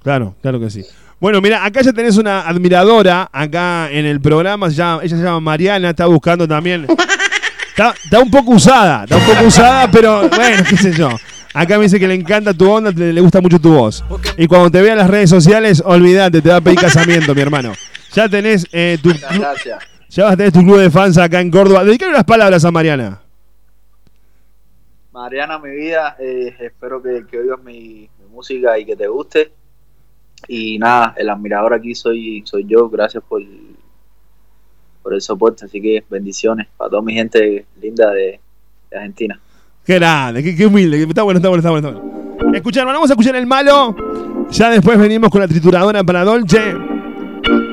Claro, 0.03 0.35
claro 0.43 0.59
que 0.61 0.71
sí. 0.71 0.85
Bueno, 1.21 1.41
mira, 1.41 1.65
acá 1.65 1.81
ya 1.83 1.93
tenés 1.93 2.17
una 2.17 2.43
admiradora 2.43 3.29
acá 3.33 3.91
en 3.91 4.07
el 4.07 4.21
programa, 4.21 4.69
ella 4.69 5.01
se 5.03 5.17
llama 5.17 5.41
Mariana, 5.41 5.91
está 5.91 6.07
buscando 6.07 6.47
también. 6.47 6.87
Está, 7.71 7.95
está 8.05 8.21
un 8.21 8.31
poco 8.31 8.53
usada, 8.53 9.05
está 9.05 9.17
un 9.17 9.25
poco 9.25 9.45
usada, 9.47 9.91
pero 9.91 10.29
bueno, 10.29 10.63
qué 10.69 10.77
sé 10.77 10.93
yo. 10.93 11.09
Acá 11.55 11.77
me 11.79 11.85
dice 11.85 11.99
que 11.99 12.07
le 12.07 12.15
encanta 12.15 12.53
tu 12.55 12.71
onda, 12.71 12.93
te- 12.93 13.13
le 13.13 13.21
gusta 13.21 13.41
mucho 13.41 13.59
tu 13.59 13.73
voz. 13.73 14.05
Y 14.37 14.47
cuando 14.47 14.71
te 14.71 14.81
vea 14.83 14.93
en 14.93 14.99
las 14.99 15.11
redes 15.11 15.31
sociales, 15.31 15.83
olvídate, 15.85 16.41
te 16.43 16.49
va 16.51 16.57
a 16.57 16.61
pedir 16.61 16.79
casamiento, 16.81 17.35
mi 17.35 17.41
hermano. 17.41 17.73
Ya 18.15 18.29
tenés 18.29 18.67
eh, 18.73 18.99
tu 19.03 19.11
gracias. 19.11 19.79
Ya 20.09 20.25
vas 20.25 20.33
a 20.33 20.37
tener 20.37 20.53
tu 20.53 20.61
club 20.61 20.79
de 20.79 20.91
fans 20.91 21.19
acá 21.19 21.41
en 21.41 21.51
Córdoba. 21.51 21.85
Dedicale 21.85 22.13
unas 22.13 22.25
palabras 22.25 22.65
a 22.65 22.71
Mariana. 22.71 23.21
Mariana, 25.13 25.59
mi 25.59 25.71
vida, 25.71 26.17
eh, 26.19 26.55
espero 26.61 27.03
que, 27.03 27.27
que 27.29 27.39
oigas 27.39 27.61
mi, 27.63 28.09
mi 28.21 28.29
música 28.31 28.79
y 28.79 28.85
que 28.85 28.97
te 28.97 29.09
guste. 29.09 29.51
Y 30.47 30.79
nada, 30.79 31.15
el 31.17 31.29
admirador 31.29 31.75
aquí 31.75 31.95
soy, 31.95 32.43
soy 32.47 32.65
yo, 32.67 32.89
gracias 32.89 33.25
por, 33.29 33.43
por 35.03 35.15
el 35.15 35.21
soporte, 35.21 35.65
así 35.65 35.81
que 35.83 36.05
bendiciones 36.09 36.69
para 36.77 36.91
toda 36.91 37.03
mi 37.03 37.15
gente 37.15 37.67
linda 37.81 38.13
de, 38.13 38.39
de 38.91 38.97
Argentina. 38.97 39.41
Qué 39.85 39.95
grande, 39.95 40.43
qué, 40.43 40.55
qué 40.55 40.67
humilde. 40.67 41.03
Está 41.03 41.23
bueno, 41.23 41.39
está 41.39 41.49
bueno, 41.49 41.61
está 41.61 41.71
bueno. 41.71 41.89
Está 41.89 42.45
bueno. 42.45 42.57
Escuchar, 42.57 42.83
hermano, 42.83 42.99
vamos 42.99 43.11
a 43.11 43.15
escuchar 43.15 43.35
el 43.35 43.47
malo. 43.47 43.97
Ya 44.51 44.71
después 44.71 44.99
venimos 44.99 45.31
con 45.31 45.41
la 45.41 45.49
trituradora 45.49 46.05
para 46.05 46.25
Dolce. 46.25 46.77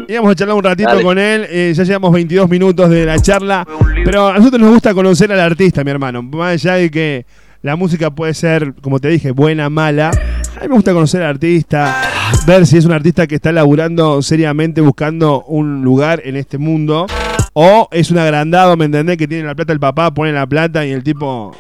Y 0.08 0.14
vamos 0.16 0.32
a 0.32 0.36
charlar 0.36 0.56
un 0.56 0.64
ratito 0.64 0.90
Dale. 0.90 1.04
con 1.04 1.18
él. 1.18 1.46
Eh, 1.50 1.74
ya 1.76 1.84
llevamos 1.84 2.12
22 2.14 2.50
minutos 2.50 2.90
de 2.90 3.06
la 3.06 3.20
charla. 3.20 3.66
Pero 4.04 4.28
a 4.28 4.34
nosotros 4.38 4.62
nos 4.62 4.72
gusta 4.72 4.94
conocer 4.94 5.32
al 5.32 5.40
artista, 5.40 5.84
mi 5.84 5.92
hermano. 5.92 6.22
Más 6.22 6.54
allá 6.54 6.74
de 6.76 6.92
que 6.92 7.26
la 7.64 7.76
música 7.76 8.12
puede 8.12 8.34
ser, 8.34 8.74
como 8.82 9.00
te 9.00 9.08
dije, 9.08 9.32
buena, 9.32 9.70
mala. 9.70 10.10
A 10.10 10.62
mí 10.62 10.68
me 10.70 10.76
gusta 10.76 10.94
conocer 10.94 11.22
al 11.24 11.30
artista, 11.32 12.02
ver 12.46 12.66
si 12.68 12.78
es 12.78 12.86
un 12.86 12.92
artista 12.92 13.26
que 13.28 13.36
está 13.36 13.52
laburando 13.52 14.22
seriamente 14.22 14.80
buscando 14.82 15.44
un 15.44 15.84
lugar 15.84 16.22
en 16.24 16.36
este 16.36 16.58
mundo. 16.58 17.08
O 17.54 17.88
es 17.92 18.12
un 18.12 18.20
agrandado, 18.20 18.76
¿me 18.78 18.86
entendés? 18.86 19.18
Que 19.18 19.28
tiene 19.28 19.46
la 19.46 19.56
plata 19.56 19.74
el 19.74 19.80
papá, 19.80 20.14
pone 20.14 20.32
la 20.32 20.46
plata 20.46 20.86
y 20.86 20.92
el 20.92 21.04
tipo 21.04 21.56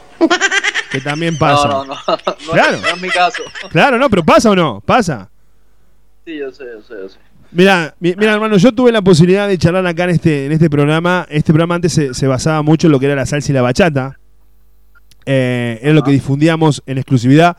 que 0.91 1.01
también 1.01 1.37
pasa. 1.39 1.67
No, 1.67 1.85
no, 1.85 1.95
no, 1.95 2.17
no, 2.45 2.51
Claro. 2.53 2.77
no 2.81 2.87
es 2.87 3.01
mi 3.01 3.09
caso. 3.09 3.41
Claro, 3.71 3.97
no, 3.97 4.09
pero 4.09 4.23
pasa 4.23 4.51
o 4.51 4.55
no, 4.55 4.81
pasa. 4.85 5.29
Sí, 6.25 6.37
yo 6.37 6.51
sé, 6.51 6.65
yo 6.75 6.81
sé, 6.81 6.93
yo 7.01 7.09
sé. 7.09 7.17
Mira, 7.51 7.95
mi- 7.99 8.15
mira, 8.17 8.33
hermano, 8.33 8.57
yo 8.57 8.71
tuve 8.73 8.91
la 8.91 9.01
posibilidad 9.01 9.47
de 9.47 9.57
charlar 9.57 9.85
acá 9.87 10.03
en 10.05 10.09
este, 10.11 10.45
en 10.45 10.51
este 10.51 10.69
programa. 10.69 11.25
Este 11.29 11.53
programa 11.53 11.75
antes 11.75 11.93
se, 11.93 12.13
se 12.13 12.27
basaba 12.27 12.61
mucho 12.63 12.87
en 12.87 12.91
lo 12.91 12.99
que 12.99 13.05
era 13.05 13.15
la 13.15 13.25
salsa 13.25 13.51
y 13.51 13.55
la 13.55 13.61
bachata. 13.61 14.19
Eh, 15.25 15.79
era 15.81 15.93
lo 15.93 16.03
que 16.03 16.11
difundíamos 16.11 16.83
en 16.85 16.97
exclusividad. 16.97 17.57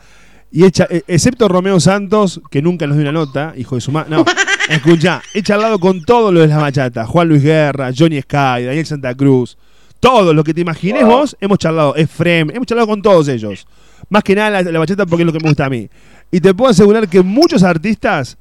Y 0.51 0.63
hecha, 0.65 0.87
eh, 0.89 1.01
excepto 1.07 1.47
Romeo 1.47 1.79
Santos, 1.79 2.41
que 2.49 2.61
nunca 2.61 2.87
nos 2.87 2.95
dio 2.95 3.03
una 3.03 3.11
nota, 3.11 3.53
hijo 3.57 3.75
de 3.75 3.81
su 3.81 3.91
madre. 3.91 4.11
No, 4.11 4.23
escucha, 4.69 5.21
he 5.33 5.41
charlado 5.41 5.79
con 5.79 6.03
todo 6.03 6.31
lo 6.31 6.41
de 6.41 6.47
la 6.47 6.57
bachata. 6.57 7.05
Juan 7.05 7.27
Luis 7.27 7.43
Guerra, 7.43 7.91
Johnny 7.97 8.21
Sky, 8.21 8.63
Daniel 8.65 8.85
Santa 8.85 9.13
Cruz. 9.15 9.57
Todos 9.99 10.33
los 10.35 10.45
que 10.45 10.53
te 10.53 10.61
imagines 10.61 11.03
vos, 11.05 11.35
hemos 11.41 11.57
charlado. 11.57 11.95
Efrem, 11.95 12.51
hemos 12.51 12.67
charlado 12.67 12.87
con 12.87 13.01
todos 13.01 13.27
ellos. 13.27 13.67
Más 14.09 14.23
que 14.23 14.35
nada 14.35 14.61
la, 14.61 14.71
la 14.71 14.79
bachata 14.79 15.05
porque 15.05 15.23
es 15.23 15.25
lo 15.27 15.33
que 15.33 15.39
me 15.39 15.49
gusta 15.49 15.65
a 15.65 15.69
mí. 15.69 15.89
Y 16.31 16.39
te 16.39 16.53
puedo 16.53 16.69
asegurar 16.71 17.07
que 17.09 17.21
muchos 17.23 17.63
artistas 17.63 18.37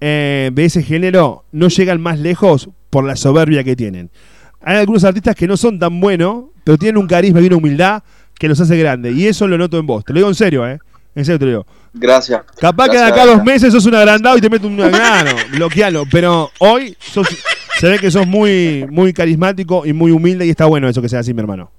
eh, 0.00 0.50
de 0.52 0.64
ese 0.64 0.82
género 0.82 1.44
no 1.52 1.68
llegan 1.68 2.00
más 2.00 2.18
lejos 2.18 2.70
por 2.90 3.04
la 3.04 3.16
soberbia 3.16 3.64
que 3.64 3.76
tienen. 3.76 4.10
Hay 4.60 4.76
algunos 4.76 5.04
artistas 5.04 5.34
que 5.34 5.46
no 5.46 5.56
son 5.56 5.78
tan 5.78 6.00
buenos, 6.00 6.46
pero 6.64 6.78
tienen 6.78 6.98
un 6.98 7.06
carisma 7.06 7.40
y 7.40 7.46
una 7.46 7.56
humildad 7.56 8.02
que 8.38 8.48
los 8.48 8.60
hace 8.60 8.76
grandes. 8.76 9.16
Y 9.16 9.26
eso 9.26 9.46
lo 9.46 9.58
noto 9.58 9.78
en 9.78 9.86
vos. 9.86 10.04
Te 10.04 10.12
lo 10.12 10.18
digo 10.18 10.28
en 10.28 10.34
serio, 10.34 10.66
¿eh? 10.66 10.78
En 11.14 11.24
serio 11.24 11.38
te 11.38 11.44
lo 11.46 11.50
digo. 11.50 11.66
Gracias. 11.94 12.42
Capaz 12.60 12.88
que 12.88 12.96
de 12.96 13.04
acá 13.04 13.26
dos 13.26 13.42
meses 13.42 13.72
sos 13.72 13.86
un 13.86 13.94
agrandado 13.94 14.36
y 14.38 14.40
te 14.40 14.50
metes 14.50 14.66
un 14.66 14.76
grano, 14.76 15.30
bloquealo. 15.52 16.04
Pero 16.10 16.50
hoy 16.58 16.96
se 17.80 17.88
ve 17.88 17.98
que 17.98 18.10
sos 18.10 18.26
muy, 18.26 18.86
muy 18.90 19.12
carismático 19.12 19.86
y 19.86 19.92
muy 19.92 20.10
humilde 20.10 20.46
y 20.46 20.50
está 20.50 20.66
bueno 20.66 20.88
eso 20.88 21.02
que 21.02 21.08
sea 21.08 21.20
así, 21.20 21.34
mi 21.34 21.40
hermano. 21.40 21.70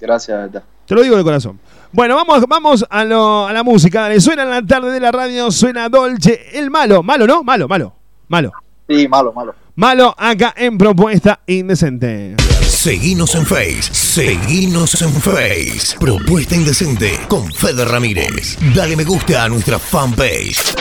Gracias, 0.00 0.50
Te 0.86 0.94
lo 0.94 1.02
digo 1.02 1.16
de 1.16 1.22
corazón. 1.22 1.58
Bueno, 1.92 2.16
vamos, 2.16 2.44
vamos 2.48 2.86
a, 2.88 3.00
a 3.00 3.52
la 3.52 3.62
música. 3.62 4.02
Dale, 4.02 4.20
suena 4.20 4.42
en 4.44 4.50
la 4.50 4.62
tarde 4.66 4.90
de 4.90 5.00
la 5.00 5.12
radio, 5.12 5.50
suena 5.50 5.88
Dolce, 5.88 6.46
el 6.52 6.70
malo. 6.70 7.02
Malo, 7.02 7.26
¿no? 7.26 7.42
Malo, 7.42 7.68
malo. 7.68 7.94
Malo. 8.28 8.52
Sí, 8.88 9.06
malo, 9.08 9.32
malo. 9.32 9.54
Malo 9.76 10.14
acá 10.18 10.54
en 10.56 10.76
Propuesta 10.78 11.40
Indecente. 11.46 12.36
Seguinos 12.62 13.34
en 13.34 13.46
Face. 13.46 13.92
Seguinos 13.92 15.00
en 15.02 15.12
Face. 15.12 15.96
Propuesta 15.98 16.54
Indecente 16.54 17.18
con 17.28 17.50
Fede 17.52 17.84
Ramírez. 17.84 18.58
Dale 18.74 18.96
me 18.96 19.04
gusta 19.04 19.44
a 19.44 19.48
nuestra 19.48 19.78
fanpage. 19.78 20.74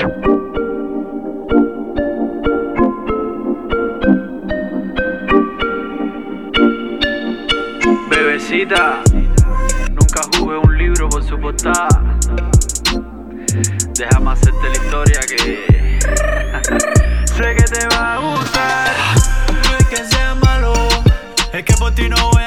Bebecita, 8.10 9.02
portada. 11.40 11.88
Déjame 13.96 14.32
hacerte 14.32 14.70
la 14.70 14.76
historia 14.76 15.20
que 15.22 15.38
sé 17.26 17.56
que 17.56 17.64
te 17.64 17.88
va 17.96 18.16
a 18.16 18.20
gustar. 18.20 18.96
No 19.48 19.78
es 19.78 19.88
que 19.88 19.98
sea 19.98 20.36
malo, 20.36 20.74
es 21.54 21.64
que 21.64 21.74
por 21.76 21.94
ti 21.94 22.10
no 22.10 22.30
voy 22.32 22.39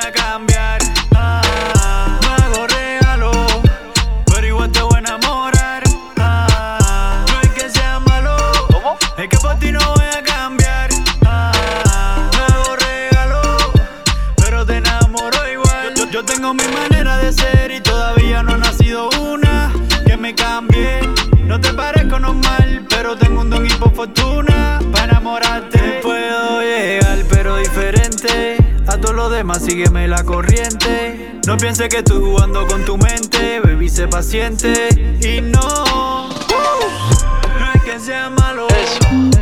pero 23.02 23.16
tengo 23.16 23.40
un 23.40 23.50
don 23.50 23.66
y 23.66 23.70
por 23.70 23.92
fortuna 23.92 24.78
para 24.92 25.04
enamorarte. 25.06 25.98
Puedo 26.04 26.62
llegar, 26.62 27.18
pero 27.28 27.56
diferente. 27.56 28.56
A 28.86 28.96
todo 28.96 29.12
lo 29.12 29.28
demás, 29.28 29.64
sígueme 29.64 30.06
la 30.06 30.22
corriente. 30.22 31.40
No 31.44 31.56
pienses 31.56 31.88
que 31.88 31.98
estoy 31.98 32.20
jugando 32.20 32.64
con 32.68 32.84
tu 32.84 32.96
mente, 32.96 33.58
baby, 33.58 33.88
sé 33.88 34.06
paciente. 34.06 35.18
Y 35.20 35.40
no, 35.40 36.28
no 36.28 37.72
es 37.74 37.82
que 37.82 37.98
sea 37.98 38.30
malo, 38.30 38.68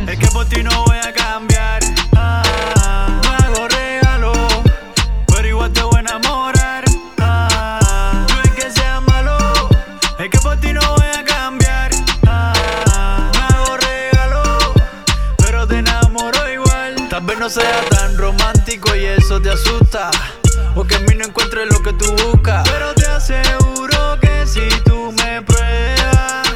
es 0.07 0.17
que 0.17 0.27
por 0.33 0.47
ti 0.47 0.63
no 0.63 0.90
sea 17.51 17.83
tan 17.89 18.17
romántico 18.17 18.95
y 18.95 19.03
eso 19.03 19.41
te 19.41 19.49
asusta. 19.49 20.09
Porque 20.73 20.95
en 20.95 21.05
mí 21.05 21.15
no 21.15 21.25
encuentres 21.25 21.67
lo 21.69 21.83
que 21.83 21.91
tú 21.93 22.05
buscas. 22.25 22.63
Pero 22.69 22.93
te 22.93 23.05
aseguro 23.07 24.17
que 24.21 24.47
si 24.47 24.69
tú 24.85 25.11
me 25.17 25.41
pruebas, 25.41 26.47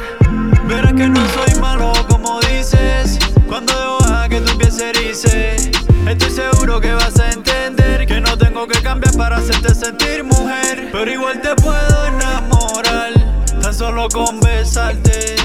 verás 0.66 0.94
que 0.94 1.06
no 1.06 1.20
soy 1.34 1.60
malo 1.60 1.92
como 2.08 2.40
dices. 2.40 3.18
Cuando 3.46 3.74
dejo 3.74 4.28
que 4.30 4.40
tu 4.40 4.56
piel 4.56 4.72
se 5.14 5.56
estoy 5.56 6.30
seguro 6.30 6.80
que 6.80 6.94
vas 6.94 7.20
a 7.20 7.30
entender 7.30 8.06
que 8.06 8.18
no 8.18 8.38
tengo 8.38 8.66
que 8.66 8.80
cambiar 8.80 9.14
para 9.18 9.36
hacerte 9.36 9.74
sentir 9.74 10.24
mujer. 10.24 10.88
Pero 10.92 11.12
igual 11.12 11.42
te 11.42 11.54
puedo 11.56 12.06
enamorar, 12.06 13.12
tan 13.60 13.74
solo 13.74 14.08
con 14.08 14.40
besarte. 14.40 15.36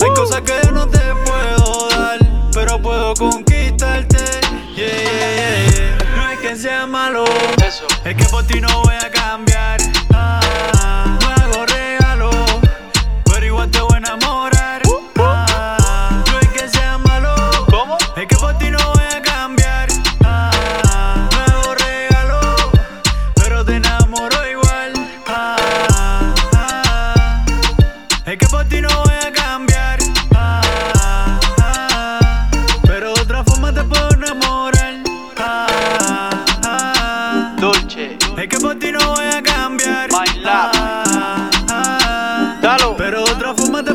Hay 0.00 0.14
cosas 0.14 0.40
que 0.40 0.72
no 0.72 0.88
te 0.88 1.00
puedo 1.26 1.88
dar, 1.90 2.18
pero 2.54 2.80
puedo 2.80 3.12
conquistarte. 3.12 3.45
Malo, 7.10 7.24
es 8.04 8.16
que 8.16 8.24
por 8.24 8.44
ti 8.46 8.60
no 8.60 8.82
voy 8.82 8.94
a 8.94 9.10
cambiar. 9.10 9.45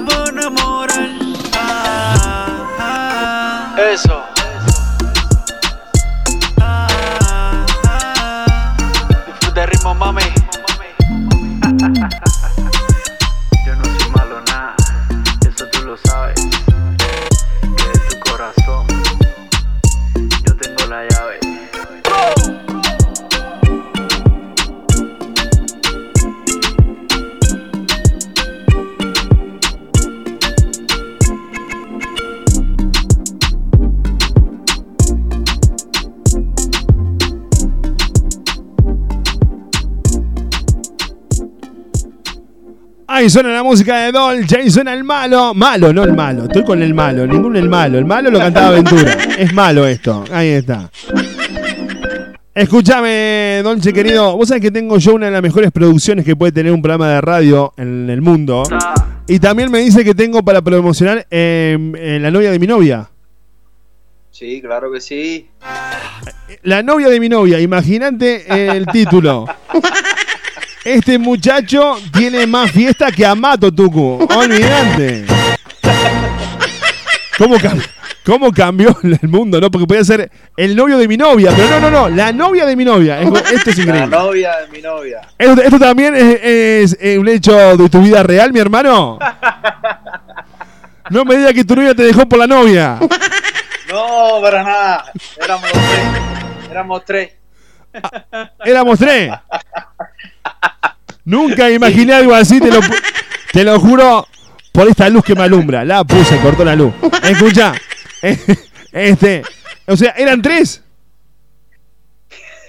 Otra 0.07 0.90
suena 43.31 43.49
la 43.49 43.63
música 43.63 43.97
de 43.97 44.11
Dolce, 44.11 44.57
ahí 44.57 44.69
suena 44.69 44.93
el 44.93 45.03
malo. 45.03 45.53
Malo, 45.53 45.93
no 45.93 46.03
el 46.03 46.13
malo. 46.13 46.43
Estoy 46.43 46.63
con 46.63 46.83
el 46.83 46.93
malo, 46.93 47.25
ninguno 47.25 47.57
el 47.57 47.69
malo. 47.69 47.97
El 47.97 48.05
malo 48.05 48.29
lo 48.29 48.39
cantaba 48.39 48.67
Aventura. 48.67 49.17
Es 49.37 49.53
malo 49.53 49.87
esto. 49.87 50.25
Ahí 50.31 50.49
está. 50.49 50.91
Escúchame, 52.53 53.61
Dolce 53.63 53.93
querido. 53.93 54.35
Vos 54.35 54.49
sabés 54.49 54.61
que 54.61 54.71
tengo 54.71 54.97
yo 54.97 55.15
una 55.15 55.27
de 55.27 55.31
las 55.31 55.41
mejores 55.41 55.71
producciones 55.71 56.25
que 56.25 56.35
puede 56.35 56.51
tener 56.51 56.73
un 56.73 56.81
programa 56.81 57.09
de 57.09 57.21
radio 57.21 57.73
en 57.77 58.09
el 58.09 58.21
mundo. 58.21 58.63
Y 59.27 59.39
también 59.39 59.71
me 59.71 59.79
dice 59.79 60.03
que 60.03 60.13
tengo 60.13 60.43
para 60.43 60.61
promocionar 60.61 61.25
em, 61.29 61.95
eh, 61.95 62.19
la 62.19 62.29
novia 62.31 62.51
de 62.51 62.59
mi 62.59 62.67
novia. 62.67 63.09
Sí, 64.31 64.61
claro 64.61 64.91
que 64.91 64.99
sí. 64.99 65.47
La 66.63 66.83
novia 66.83 67.07
de 67.07 67.19
mi 67.19 67.29
novia, 67.29 67.61
imagínate 67.61 68.75
el 68.75 68.85
título. 68.87 69.45
Este 70.83 71.19
muchacho 71.19 71.97
tiene 72.11 72.47
más 72.47 72.71
fiesta 72.71 73.11
que 73.11 73.25
Amato, 73.25 73.71
Tucu. 73.71 74.27
Olvídate. 74.35 75.25
¿Cómo, 77.37 77.55
cam- 77.57 77.83
¿Cómo 78.25 78.51
cambió 78.51 78.95
el 79.03 79.19
mundo, 79.29 79.59
no? 79.61 79.69
Porque 79.69 79.85
podía 79.87 80.03
ser 80.03 80.31
el 80.57 80.75
novio 80.75 80.97
de 80.97 81.07
mi 81.07 81.17
novia, 81.17 81.51
pero 81.55 81.69
no, 81.69 81.79
no, 81.79 81.91
no, 81.91 82.09
la 82.09 82.31
novia 82.31 82.65
de 82.65 82.75
mi 82.75 82.83
novia. 82.85 83.21
Es- 83.21 83.51
Esto 83.51 83.69
es 83.69 83.77
La 83.77 83.83
increíble. 83.83 84.07
novia 84.17 84.51
de 84.57 84.67
mi 84.75 84.81
novia. 84.81 85.21
¿Esto, 85.37 85.61
esto 85.61 85.79
también 85.79 86.15
es, 86.15 86.97
es, 86.99 87.17
un 87.17 87.27
hecho 87.27 87.77
de 87.77 87.89
tu 87.89 88.01
vida 88.01 88.23
real, 88.23 88.51
mi 88.51 88.59
hermano? 88.59 89.19
No 91.11 91.25
me 91.25 91.35
digas 91.37 91.53
que 91.53 91.63
tu 91.63 91.75
novia 91.75 91.93
te 91.93 92.03
dejó 92.03 92.27
por 92.27 92.39
la 92.39 92.47
novia. 92.47 92.97
No, 93.91 94.39
para 94.41 94.63
nada. 94.63 95.05
Éramos 95.43 95.69
tres. 95.71 96.69
Éramos 96.71 97.05
tres. 97.05 97.31
Éramos 98.65 98.99
tres. 98.99 99.31
Nunca 101.25 101.69
imaginé 101.69 102.13
algo 102.13 102.33
así, 102.33 102.59
te 102.59 102.71
lo, 102.71 102.79
te 103.51 103.63
lo 103.63 103.79
juro 103.79 104.27
por 104.71 104.87
esta 104.87 105.09
luz 105.09 105.23
que 105.23 105.35
me 105.35 105.43
alumbra. 105.43 105.85
La 105.85 106.03
puse, 106.03 106.37
cortó 106.39 106.65
la 106.65 106.75
luz. 106.75 106.93
Escucha, 107.23 107.73
este, 108.91 109.43
o 109.87 109.95
sea, 109.95 110.11
eran 110.17 110.41
tres. 110.41 110.83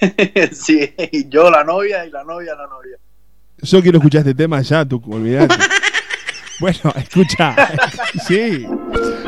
sí, 0.52 0.94
yo 1.28 1.50
la 1.50 1.64
novia 1.64 2.05
y 2.05 2.11
la 2.11 2.24
novia 2.24 2.55
la 2.55 2.66
novia. 2.66 2.98
Yo 3.59 3.81
quiero 3.81 3.98
escuchar 3.98 4.20
este 4.20 4.35
tema 4.35 4.61
ya, 4.61 4.85
tú 4.85 5.00
olvidate. 5.09 5.55
Bueno, 6.59 6.92
escucha. 6.96 7.57
sí. 8.28 8.66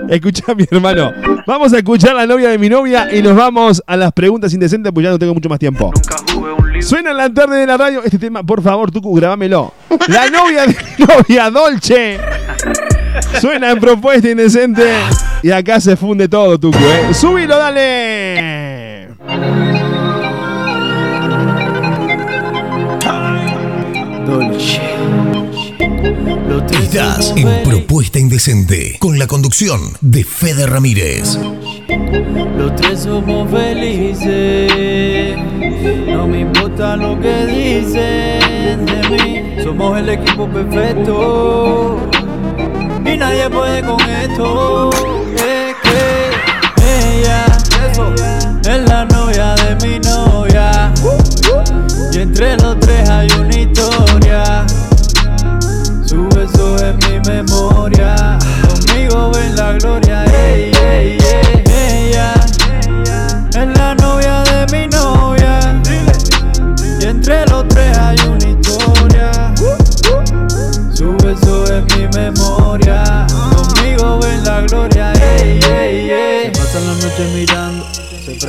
Escucha, 0.08 0.54
mi 0.54 0.64
hermano. 0.70 1.12
Vamos 1.46 1.72
a 1.72 1.78
escuchar 1.78 2.14
la 2.14 2.26
novia 2.26 2.48
de 2.48 2.58
mi 2.58 2.68
novia 2.68 3.12
y 3.12 3.22
nos 3.22 3.34
vamos 3.34 3.82
a 3.86 3.96
las 3.96 4.12
preguntas 4.12 4.52
indecentes, 4.52 4.92
pues 4.92 5.04
ya 5.04 5.10
no 5.10 5.18
tengo 5.18 5.34
mucho 5.34 5.48
más 5.48 5.58
tiempo. 5.58 5.92
Suena 6.80 7.10
en 7.12 7.16
la 7.16 7.32
tarde 7.32 7.58
de 7.58 7.66
la 7.66 7.76
radio 7.76 8.02
este 8.02 8.18
tema, 8.18 8.42
por 8.42 8.62
favor, 8.62 8.90
Tucu, 8.90 9.14
grabámelo. 9.14 9.72
La 10.08 10.28
novia 10.28 10.62
de 10.62 10.68
mi 10.98 11.06
novia, 11.06 11.50
Dolce. 11.50 12.18
Suena 13.40 13.70
en 13.70 13.80
propuesta 13.80 14.28
indecente. 14.28 14.82
Y 15.42 15.50
acá 15.50 15.80
se 15.80 15.96
funde 15.96 16.28
todo, 16.28 16.58
Tucu, 16.58 16.78
¿eh? 16.78 17.14
¡Súbilo, 17.14 17.56
dale! 17.56 19.08
Dolce. 24.26 24.93
Estás 26.54 27.34
en 27.36 27.64
Propuesta 27.64 28.20
Indecente 28.20 28.96
con 29.00 29.18
la 29.18 29.26
conducción 29.26 29.80
de 30.00 30.22
Fede 30.22 30.66
Ramírez. 30.66 31.36
Los 32.56 32.76
tres 32.76 33.00
somos 33.00 33.50
felices. 33.50 35.36
No 36.06 36.28
me 36.28 36.40
importa 36.40 36.94
lo 36.94 37.18
que 37.18 37.46
dicen 37.46 38.86
de 38.86 39.08
mí. 39.10 39.64
Somos 39.64 39.98
el 39.98 40.10
equipo 40.10 40.48
perfecto. 40.48 41.98
Y 43.04 43.16
nadie 43.16 43.50
puede 43.50 43.82
con 43.82 44.00
esto. 44.08 44.90
Es 45.34 45.74
que 45.82 46.30
ella 47.18 47.46
es 48.62 48.88
la 48.88 49.04
novia 49.06 49.56
de 49.56 49.88
mi 49.88 49.98
novia. 49.98 50.94
Y 52.12 52.18
entre 52.18 52.56
los 52.58 52.78
tres 52.78 53.10
hay 53.10 53.28
una 53.40 53.58
historia. 53.58 54.64
Es 56.84 56.96
mi 57.08 57.18
memoria. 57.20 58.38
Conmigo 58.68 59.30
ven 59.32 59.56
la 59.56 59.72
gloria. 59.72 60.24
Ey, 60.26 60.70
ey, 60.82 61.18
ey. 61.18 61.43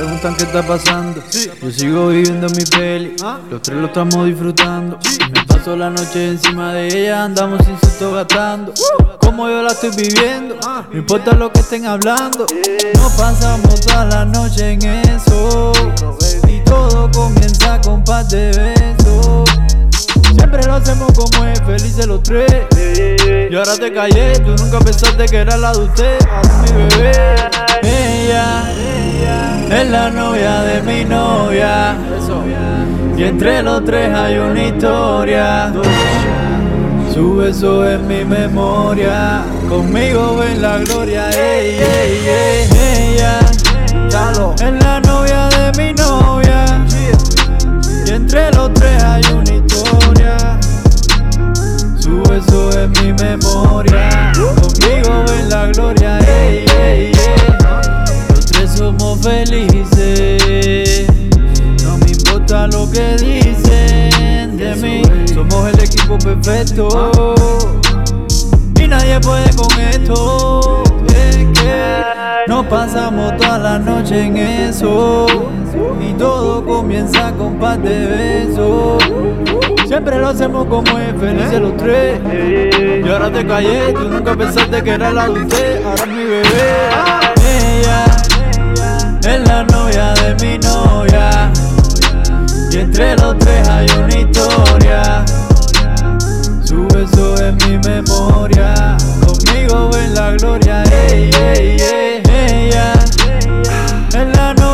Preguntan 0.06 0.36
qué 0.36 0.44
está 0.44 0.62
pasando. 0.62 1.20
Yo 1.60 1.72
sigo 1.72 2.08
viviendo 2.08 2.48
mi 2.50 2.64
peli. 2.64 3.16
Los 3.50 3.60
tres 3.60 3.76
lo 3.78 3.86
estamos 3.86 4.26
disfrutando. 4.26 4.98
Me 5.32 5.44
paso 5.44 5.74
la 5.74 5.90
noche 5.90 6.28
encima 6.28 6.72
de 6.74 6.86
ella. 6.86 7.24
Andamos 7.24 7.64
sin 7.64 7.76
susto 7.80 8.12
gastando. 8.12 8.72
Como 9.20 9.48
yo 9.48 9.62
la 9.62 9.72
estoy 9.72 9.90
viviendo. 9.96 10.54
No 10.92 10.96
importa 10.96 11.32
lo 11.32 11.50
que 11.50 11.58
estén 11.58 11.86
hablando. 11.86 12.46
Nos 12.94 13.12
pasamos 13.14 13.80
toda 13.80 14.04
la 14.04 14.24
noche 14.24 14.72
en 14.72 14.84
eso. 14.84 15.72
Y 16.46 16.60
todo 16.60 17.10
comienza 17.10 17.80
con 17.80 18.04
paz 18.04 18.30
de 18.30 18.52
besos. 18.52 19.50
Siempre 20.36 20.62
lo 20.66 20.74
hacemos 20.74 21.10
como 21.14 21.44
es, 21.46 21.60
felices 21.62 22.06
los 22.06 22.22
tres. 22.22 22.66
Y 23.50 23.54
ahora 23.56 23.76
te 23.76 23.92
callé, 23.92 24.38
tú 24.38 24.54
nunca 24.62 24.78
pensaste 24.78 25.26
que 25.26 25.38
era 25.38 25.56
la 25.56 25.72
de 25.72 25.80
usted. 25.80 26.18
Mi 26.62 26.96
bebé. 26.96 27.34
Ella 27.82 28.85
es 29.70 29.90
la 29.90 30.10
novia 30.10 30.62
de 30.62 30.82
mi 30.82 31.04
novia. 31.04 31.96
Y 33.16 33.24
entre 33.24 33.62
los 33.62 33.84
tres 33.84 34.14
hay 34.14 34.38
una 34.38 34.62
historia. 34.62 35.72
Su 37.12 37.36
beso 37.36 37.88
es 37.88 38.00
mi 38.00 38.24
memoria. 38.24 39.42
Conmigo 39.68 40.36
ven 40.36 40.60
la 40.60 40.78
gloria. 40.78 41.30
Ey, 41.30 41.78
ey, 41.78 42.28
ey. 42.28 42.68
Ella 43.16 43.40
es 44.54 44.84
la 44.84 45.00
novia 45.00 45.48
de 45.48 45.72
mi 45.78 45.92
novia. 45.94 46.84
Y 48.06 48.10
entre 48.10 48.50
los 48.52 48.72
tres 48.74 49.02
hay 49.02 49.22
una 49.32 49.52
historia. 49.52 50.58
Su 51.98 52.22
beso 52.22 52.70
es 52.70 52.88
mi 53.00 53.12
memoria. 53.14 54.32
Conmigo 54.34 55.24
ven 55.26 55.48
la 55.48 55.66
gloria. 55.68 56.18
Ey, 56.20 56.66
ey, 56.78 57.15
felices. 59.26 61.06
No 61.82 61.98
me 61.98 62.12
importa 62.12 62.68
lo 62.68 62.88
que 62.90 63.16
dicen 63.16 64.56
de 64.56 64.76
mí. 64.76 65.02
Somos 65.34 65.68
el 65.72 65.80
equipo 65.80 66.16
perfecto. 66.18 67.34
Y 68.80 68.86
nadie 68.86 69.18
puede 69.20 69.50
con 69.56 69.80
esto. 69.80 70.84
Es 71.08 71.36
que 71.58 72.02
nos 72.46 72.66
pasamos 72.66 73.36
toda 73.36 73.58
la 73.58 73.78
noche 73.78 74.26
en 74.26 74.36
eso. 74.36 75.26
Y 76.00 76.12
todo 76.14 76.64
comienza 76.64 77.32
con 77.32 77.54
paz 77.58 77.82
de 77.82 78.06
besos. 78.06 79.02
Siempre 79.88 80.18
lo 80.18 80.28
hacemos 80.28 80.66
como 80.66 80.98
es, 80.98 81.14
felices 81.20 81.60
los 81.60 81.76
tres. 81.76 82.20
Y 83.04 83.08
ahora 83.08 83.32
te 83.32 83.44
callé, 83.46 83.92
tú 83.92 84.08
nunca 84.08 84.36
pensaste 84.36 84.82
que 84.82 84.90
era 84.90 85.10
la 85.10 85.28
de 85.28 85.40
usted. 85.40 85.84
Ahora 85.84 86.02
es 86.02 86.08
mi 86.08 86.24
bebé. 86.24 86.44
Ella 87.42 88.15
es 89.26 89.48
la 89.48 89.64
novia 89.64 90.14
de 90.14 90.34
mi 90.40 90.58
novia. 90.58 91.52
Y 92.70 92.78
entre 92.78 93.16
los 93.16 93.38
tres 93.38 93.68
hay 93.68 93.86
una 93.98 94.18
historia. 94.18 95.24
Su 96.62 96.86
beso 96.88 97.34
es 97.36 97.54
mi 97.66 97.78
memoria. 97.78 98.96
Conmigo 99.24 99.90
ven 99.90 100.14
la 100.14 100.30
gloria. 100.32 100.82
Ey, 100.84 101.30
ey, 101.40 101.76
ey. 101.80 102.22
Ella 102.28 102.92
es 104.08 104.36
la 104.36 104.54
novia 104.54 104.65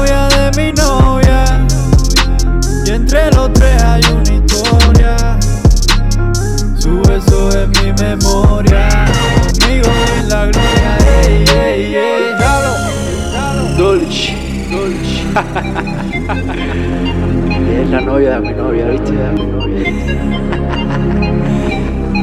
novia 18.12 18.38
de 18.38 18.40
mi 18.40 18.52
novia, 18.52 18.88
¿viste? 18.88 19.12
De 19.12 19.32
mi 19.32 19.46
novia. 19.46 19.90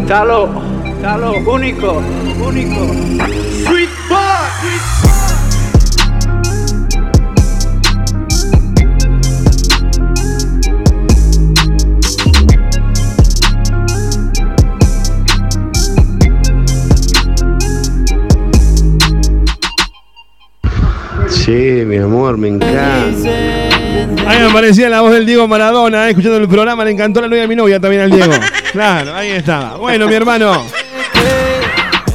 Talo, 0.07 0.49
Talo, 1.01 1.31
único, 1.51 2.03
único. 2.45 2.93
Sweet 3.65 3.89
boy. 4.07 4.19
Sí, 21.29 21.83
mi 21.85 21.97
amor, 21.97 22.37
me 22.37 22.49
encanta. 22.49 23.58
Ahí 24.29 24.39
me 24.39 24.45
aparecía 24.51 24.89
la 24.89 25.01
voz 25.01 25.11
del 25.11 25.25
Diego 25.25 25.47
Maradona, 25.47 26.05
eh, 26.07 26.11
escuchando 26.11 26.37
el 26.37 26.47
programa, 26.47 26.85
le 26.85 26.91
encantó 26.91 27.19
la 27.21 27.27
novia 27.27 27.41
de 27.41 27.47
mi 27.47 27.55
novia 27.55 27.79
también 27.79 28.03
al 28.03 28.11
Diego. 28.11 28.31
Claro, 28.71 29.15
ahí 29.15 29.31
estaba. 29.31 29.77
Bueno, 29.77 30.07
mi 30.07 30.13
hermano. 30.13 30.63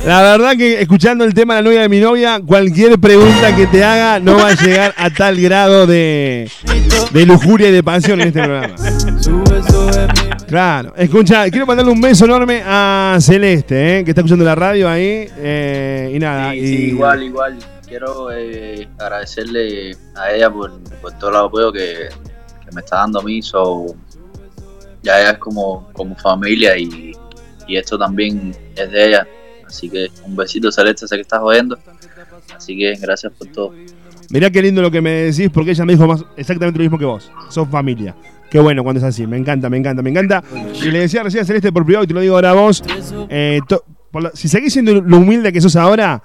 La 0.07 0.23
verdad 0.23 0.53
que 0.57 0.81
escuchando 0.81 1.25
el 1.25 1.35
tema 1.35 1.57
de 1.57 1.63
la 1.63 1.69
novia 1.69 1.81
de 1.83 1.89
mi 1.89 1.99
novia, 1.99 2.41
cualquier 2.47 2.97
pregunta 3.01 3.57
que 3.57 3.67
te 3.67 3.83
haga 3.83 4.21
no 4.21 4.37
va 4.37 4.51
a 4.51 4.55
llegar 4.55 4.95
a 4.97 5.11
tal 5.11 5.41
grado 5.41 5.87
de, 5.89 6.49
de 7.11 7.27
lujuria 7.27 7.71
y 7.71 7.73
de 7.73 7.83
pasión 7.83 8.21
en 8.21 8.29
este 8.29 8.41
programa. 8.43 8.77
Su 9.19 9.43
beso 9.43 9.91
es 9.91 10.07
mi 10.23 10.45
Claro, 10.47 10.93
escucha, 10.97 11.51
quiero 11.51 11.67
mandarle 11.67 11.91
un 11.91 12.01
beso 12.01 12.27
enorme 12.27 12.63
a 12.65 13.17
Celeste, 13.21 13.99
eh, 13.99 14.05
que 14.05 14.13
está 14.13 14.21
escuchando 14.21 14.45
la 14.45 14.55
radio 14.55 14.89
ahí. 14.89 15.27
eh, 15.39 16.13
y 16.15 16.19
nada. 16.21 16.53
Sí, 16.53 16.59
y, 16.59 16.67
sí, 16.67 16.75
igual, 16.91 17.23
igual. 17.25 17.59
Quiero 17.87 18.33
eh, 18.33 18.89
agradecerle 18.99 19.97
a 20.17 20.33
ella 20.33 20.51
por, 20.51 20.73
todo 21.19 21.31
el 21.31 21.37
apoyo 21.37 21.73
que, 21.73 22.09
que 22.65 22.75
me 22.75 22.81
está 22.81 22.97
dando 22.99 23.21
a 23.21 23.23
mí. 23.23 23.43
So, 23.43 23.95
ya 25.03 25.21
ella 25.21 25.31
es 25.33 25.39
como, 25.39 25.91
como 25.93 26.17
familia 26.17 26.77
y, 26.77 27.13
y 27.67 27.77
esto 27.77 27.99
también 27.99 28.57
es 28.75 28.91
de 28.91 29.07
ella. 29.07 29.27
Así 29.67 29.89
que 29.89 30.09
un 30.25 30.37
besito, 30.37 30.71
Celeste, 30.71 31.07
sé 31.07 31.17
que 31.17 31.23
estás 31.23 31.41
jodiendo. 31.41 31.79
Así 32.55 32.77
que 32.77 32.95
gracias 33.01 33.33
por 33.33 33.49
todo. 33.49 33.75
Mirá 34.31 34.51
qué 34.51 34.63
lindo 34.63 34.81
lo 34.81 34.91
que 34.91 35.01
me 35.01 35.11
decís, 35.11 35.51
porque 35.53 35.73
ella 35.73 35.85
me 35.85 35.93
dijo 35.93 36.07
más 36.07 36.25
exactamente 36.37 36.79
lo 36.79 36.85
mismo 36.85 36.99
que 36.99 37.05
vos. 37.05 37.31
Sos 37.51 37.69
familia. 37.69 38.15
Qué 38.51 38.61
bueno 38.61 38.83
cuando 38.83 38.99
es 38.99 39.05
así. 39.05 39.27
Me 39.27 39.37
encanta, 39.37 39.69
me 39.69 39.77
encanta, 39.77 40.03
me 40.03 40.11
encanta. 40.11 40.43
Y 40.83 40.91
le 40.91 41.01
decía 41.01 41.23
recién 41.23 41.43
a 41.43 41.47
Celeste 41.47 41.73
por 41.73 41.85
privado 41.85 42.05
y 42.05 42.07
te 42.07 42.15
lo 42.15 42.21
digo 42.21 42.35
ahora 42.35 42.51
a 42.51 42.55
vos. 42.55 42.83
eh, 43.29 43.61
si 44.35 44.49
seguís 44.49 44.73
siendo 44.73 45.01
lo 45.01 45.19
humilde 45.19 45.53
que 45.53 45.61
sos 45.61 45.77
ahora, 45.77 46.23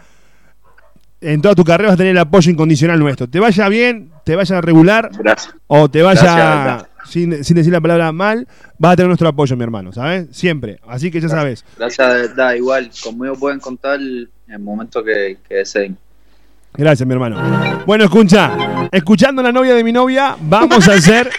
en 1.22 1.42
toda 1.42 1.56
tu 1.56 1.64
carrera 1.64 1.90
vas 1.90 1.96
a 1.96 1.98
tener 1.98 2.12
el 2.12 2.18
apoyo 2.18 2.52
incondicional 2.52 3.00
nuestro. 3.00 3.28
Te 3.28 3.40
vaya 3.40 3.68
bien, 3.70 4.12
te 4.24 4.36
vaya 4.36 4.62
regular 4.62 5.10
Gracias. 5.18 5.54
o 5.68 5.90
te 5.90 6.02
vaya 6.02 6.22
Gracias, 6.22 6.90
sin, 7.10 7.44
sin 7.44 7.56
decir 7.56 7.74
la 7.74 7.82
palabra 7.82 8.12
mal, 8.12 8.48
vas 8.78 8.94
a 8.94 8.96
tener 8.96 9.08
nuestro 9.08 9.28
apoyo, 9.28 9.56
mi 9.58 9.64
hermano, 9.64 9.92
¿sabes? 9.92 10.28
Siempre. 10.32 10.80
Así 10.88 11.12
que 11.12 11.20
ya 11.20 11.30
sabes. 11.30 11.66
Gracias, 11.78 12.08
verdad. 12.08 12.54
Igual, 12.54 12.90
conmigo 13.04 13.36
pueden 13.36 13.60
contar 13.60 14.00
en 14.00 14.30
el 14.48 14.60
momento 14.60 15.04
que, 15.04 15.38
que 15.48 15.56
deseen. 15.56 15.98
Gracias, 16.74 17.06
mi 17.06 17.14
hermano. 17.14 17.84
Bueno, 17.86 18.04
escucha, 18.06 18.90
escuchando 18.92 19.42
a 19.42 19.46
la 19.46 19.52
novia 19.52 19.74
de 19.74 19.84
mi 19.84 19.92
novia, 19.92 20.38
vamos 20.40 20.88
a 20.88 20.94
hacer 20.94 21.30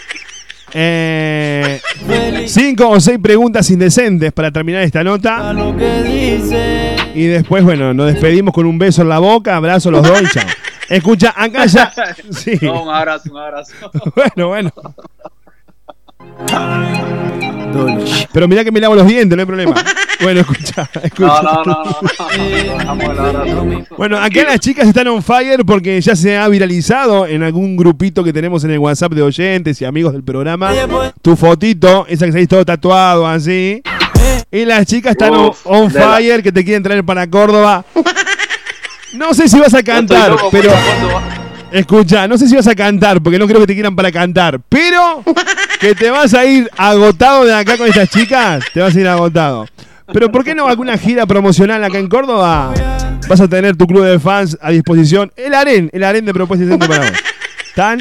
eh, 0.72 1.80
cinco 2.46 2.88
o 2.88 3.00
seis 3.00 3.18
preguntas 3.20 3.70
indecentes 3.70 4.32
para 4.32 4.50
terminar 4.50 4.82
esta 4.82 5.02
nota. 5.04 5.54
Y 7.14 7.26
después, 7.26 7.64
bueno, 7.64 7.92
nos 7.92 8.12
despedimos 8.12 8.54
con 8.54 8.66
un 8.66 8.78
beso 8.78 9.02
en 9.02 9.08
la 9.08 9.18
boca, 9.18 9.56
abrazo 9.56 9.90
los 9.90 10.06
dos 10.06 10.22
y 10.22 10.26
chao. 10.28 10.46
Escucha, 10.88 11.32
acá 11.36 11.66
ya. 11.66 11.92
Sí. 12.30 12.58
No, 12.60 12.82
un 12.82 12.88
abrazo, 12.88 13.30
un 13.30 13.38
abrazo. 13.38 13.72
Bueno, 14.14 14.48
bueno. 14.48 14.72
Pero 18.32 18.48
mirá 18.48 18.64
que 18.64 18.72
me 18.72 18.80
lavo 18.80 18.94
los 18.96 19.06
dientes, 19.06 19.36
no 19.36 19.40
hay 19.40 19.46
problema. 19.46 19.74
Bueno, 20.22 20.40
escucha, 20.40 20.88
escucha. 21.02 21.42
No, 21.42 21.64
no, 21.64 23.32
no, 23.32 23.64
no. 23.64 23.86
Bueno, 23.96 24.18
acá 24.18 24.44
las 24.44 24.60
chicas 24.60 24.86
están 24.88 25.08
on 25.08 25.22
fire 25.22 25.64
porque 25.64 26.00
ya 26.00 26.14
se 26.16 26.36
ha 26.36 26.46
viralizado 26.48 27.26
en 27.26 27.42
algún 27.42 27.76
grupito 27.76 28.22
que 28.24 28.32
tenemos 28.32 28.64
en 28.64 28.70
el 28.72 28.78
WhatsApp 28.78 29.12
de 29.12 29.22
oyentes 29.22 29.80
y 29.80 29.84
amigos 29.84 30.12
del 30.12 30.22
programa. 30.22 30.72
Tu 31.22 31.36
fotito, 31.36 32.06
esa 32.08 32.26
que 32.26 32.32
salís 32.32 32.48
todo 32.48 32.64
tatuado 32.64 33.26
así. 33.26 33.82
Y 34.50 34.64
las 34.64 34.86
chicas 34.86 35.12
están 35.12 35.32
on, 35.32 35.46
Uf, 35.48 35.66
on 35.66 35.88
de 35.92 35.98
la- 36.00 36.16
fire 36.16 36.42
que 36.42 36.52
te 36.52 36.64
quieren 36.64 36.82
traer 36.82 37.04
para 37.04 37.28
Córdoba. 37.28 37.84
No 39.14 39.34
sé 39.34 39.48
si 39.48 39.58
vas 39.58 39.74
a 39.74 39.82
cantar, 39.82 40.30
loco, 40.30 40.50
pero 40.52 40.70
escucha, 41.72 42.28
no 42.28 42.36
sé 42.38 42.48
si 42.48 42.54
vas 42.56 42.66
a 42.68 42.74
cantar 42.74 43.20
porque 43.22 43.38
no 43.38 43.46
creo 43.46 43.60
que 43.60 43.66
te 43.66 43.74
quieran 43.74 43.96
para 43.96 44.12
cantar, 44.12 44.60
pero 44.68 45.22
que 45.80 45.94
te 45.94 46.10
vas 46.10 46.32
a 46.34 46.44
ir 46.44 46.70
agotado 46.76 47.44
de 47.44 47.54
acá 47.54 47.76
con 47.76 47.88
estas 47.88 48.08
chicas, 48.10 48.64
te 48.72 48.80
vas 48.80 48.94
a 48.94 49.00
ir 49.00 49.08
agotado. 49.08 49.66
Pero 50.12 50.30
¿por 50.32 50.44
qué 50.44 50.54
no 50.54 50.66
alguna 50.66 50.96
gira 50.98 51.26
promocional 51.26 51.82
acá 51.84 51.98
en 51.98 52.08
Córdoba? 52.08 52.72
Vas 53.28 53.40
a 53.40 53.48
tener 53.48 53.76
tu 53.76 53.86
club 53.86 54.04
de 54.04 54.18
fans 54.18 54.58
a 54.60 54.70
disposición. 54.70 55.32
El 55.36 55.54
AREN, 55.54 55.88
el 55.92 56.02
AREN 56.04 56.24
de 56.24 56.34
Propuesta 56.34 56.64
Indecente 56.64 56.88
para 56.88 57.08
vos. 57.10 57.18
Tan, 57.74 58.00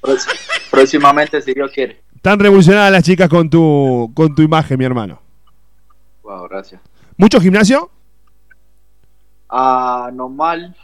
Próxim- 0.00 0.32
Próximamente, 0.70 1.42
si 1.42 1.52
Dios 1.54 1.70
quiere. 1.72 2.00
tan 2.22 2.38
revolucionadas 2.38 2.92
las 2.92 3.02
chicas 3.02 3.28
con 3.28 3.50
tu, 3.50 4.10
con 4.14 4.34
tu 4.34 4.42
imagen, 4.42 4.78
mi 4.78 4.84
hermano. 4.84 5.20
Wow, 6.22 6.48
gracias. 6.48 6.80
¿Mucho 7.16 7.40
gimnasio? 7.40 7.90
Ah, 9.48 10.10
normal. 10.12 10.74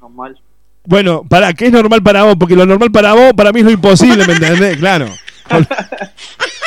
Normal. 0.00 0.38
Bueno, 0.84 1.24
para 1.28 1.52
¿qué 1.52 1.66
es 1.66 1.72
normal 1.72 2.02
para 2.02 2.22
vos? 2.24 2.36
Porque 2.38 2.54
lo 2.54 2.66
normal 2.66 2.92
para 2.92 3.14
vos, 3.14 3.32
para 3.36 3.52
mí 3.52 3.60
es 3.60 3.66
lo 3.66 3.72
imposible, 3.72 4.24
¿me 4.26 4.34
entendés? 4.34 4.76
Claro. 4.76 5.06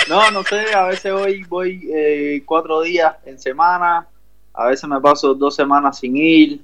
No, 0.10 0.32
no 0.32 0.44
sé, 0.44 0.74
a 0.76 0.86
veces 0.88 1.14
voy, 1.14 1.44
voy 1.48 1.90
eh, 1.94 2.42
cuatro 2.46 2.82
días 2.82 3.14
en 3.26 3.38
semana, 3.40 4.08
a 4.54 4.66
veces 4.68 4.90
me 4.90 5.00
paso 5.00 5.36
dos 5.36 5.56
semanas 5.56 6.00
sin 6.00 6.18
ir, 6.18 6.62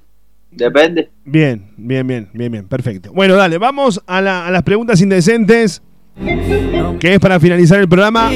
depende. 0.52 1.10
Bien, 1.24 1.72
bien, 1.78 2.06
bien, 2.08 2.30
bien, 2.34 2.52
bien, 2.52 2.68
perfecto. 2.68 3.12
Bueno, 3.14 3.36
dale, 3.36 3.58
vamos 3.60 4.02
a, 4.08 4.20
la- 4.22 4.48
a 4.48 4.52
las 4.52 4.64
preguntas 4.64 5.00
indecentes, 5.02 5.82
que 7.00 7.14
es 7.14 7.20
para 7.20 7.40
finalizar 7.40 7.80
el 7.80 7.88
programa. 7.88 8.32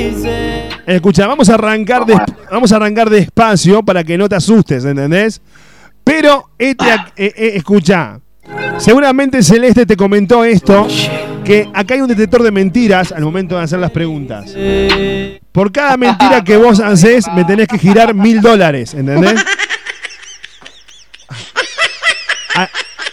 Escucha, 0.85 1.27
vamos 1.27 1.49
a 1.49 1.55
arrancar 1.55 2.05
de, 2.05 2.15
vamos 2.51 2.71
a 2.71 2.75
arrancar 2.75 3.09
despacio 3.09 3.81
para 3.83 4.03
que 4.03 4.17
no 4.17 4.29
te 4.29 4.35
asustes, 4.35 4.85
¿entendés? 4.85 5.41
Pero 6.03 6.49
este, 6.57 6.85
eh, 7.15 7.33
eh, 7.35 7.51
escucha, 7.55 8.19
seguramente 8.77 9.41
Celeste 9.43 9.85
te 9.85 9.95
comentó 9.95 10.43
esto, 10.43 10.87
que 11.49 11.67
acá 11.73 11.95
hay 11.95 12.01
un 12.01 12.07
detector 12.07 12.43
de 12.43 12.51
mentiras 12.51 13.11
al 13.11 13.23
momento 13.23 13.57
de 13.57 13.63
hacer 13.63 13.79
las 13.79 13.89
preguntas. 13.89 14.53
Por 15.51 15.71
cada 15.71 15.97
mentira 15.97 16.43
que 16.43 16.57
vos 16.57 16.79
haces, 16.79 17.25
me 17.33 17.43
tenés 17.43 17.67
que 17.67 17.79
girar 17.79 18.13
mil 18.13 18.39
dólares, 18.39 18.93
¿entendés? 18.93 19.33
A, 22.55 22.69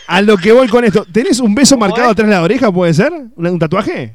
a 0.06 0.22
lo 0.22 0.36
que 0.36 0.52
voy 0.52 0.68
con 0.68 0.84
esto, 0.84 1.06
¿tenés 1.10 1.40
un 1.40 1.54
beso 1.54 1.76
marcado 1.78 2.10
atrás 2.10 2.28
de 2.28 2.34
la 2.34 2.42
oreja, 2.42 2.70
puede 2.70 2.92
ser? 2.94 3.10
¿Un, 3.12 3.46
un 3.46 3.58
tatuaje? 3.58 4.14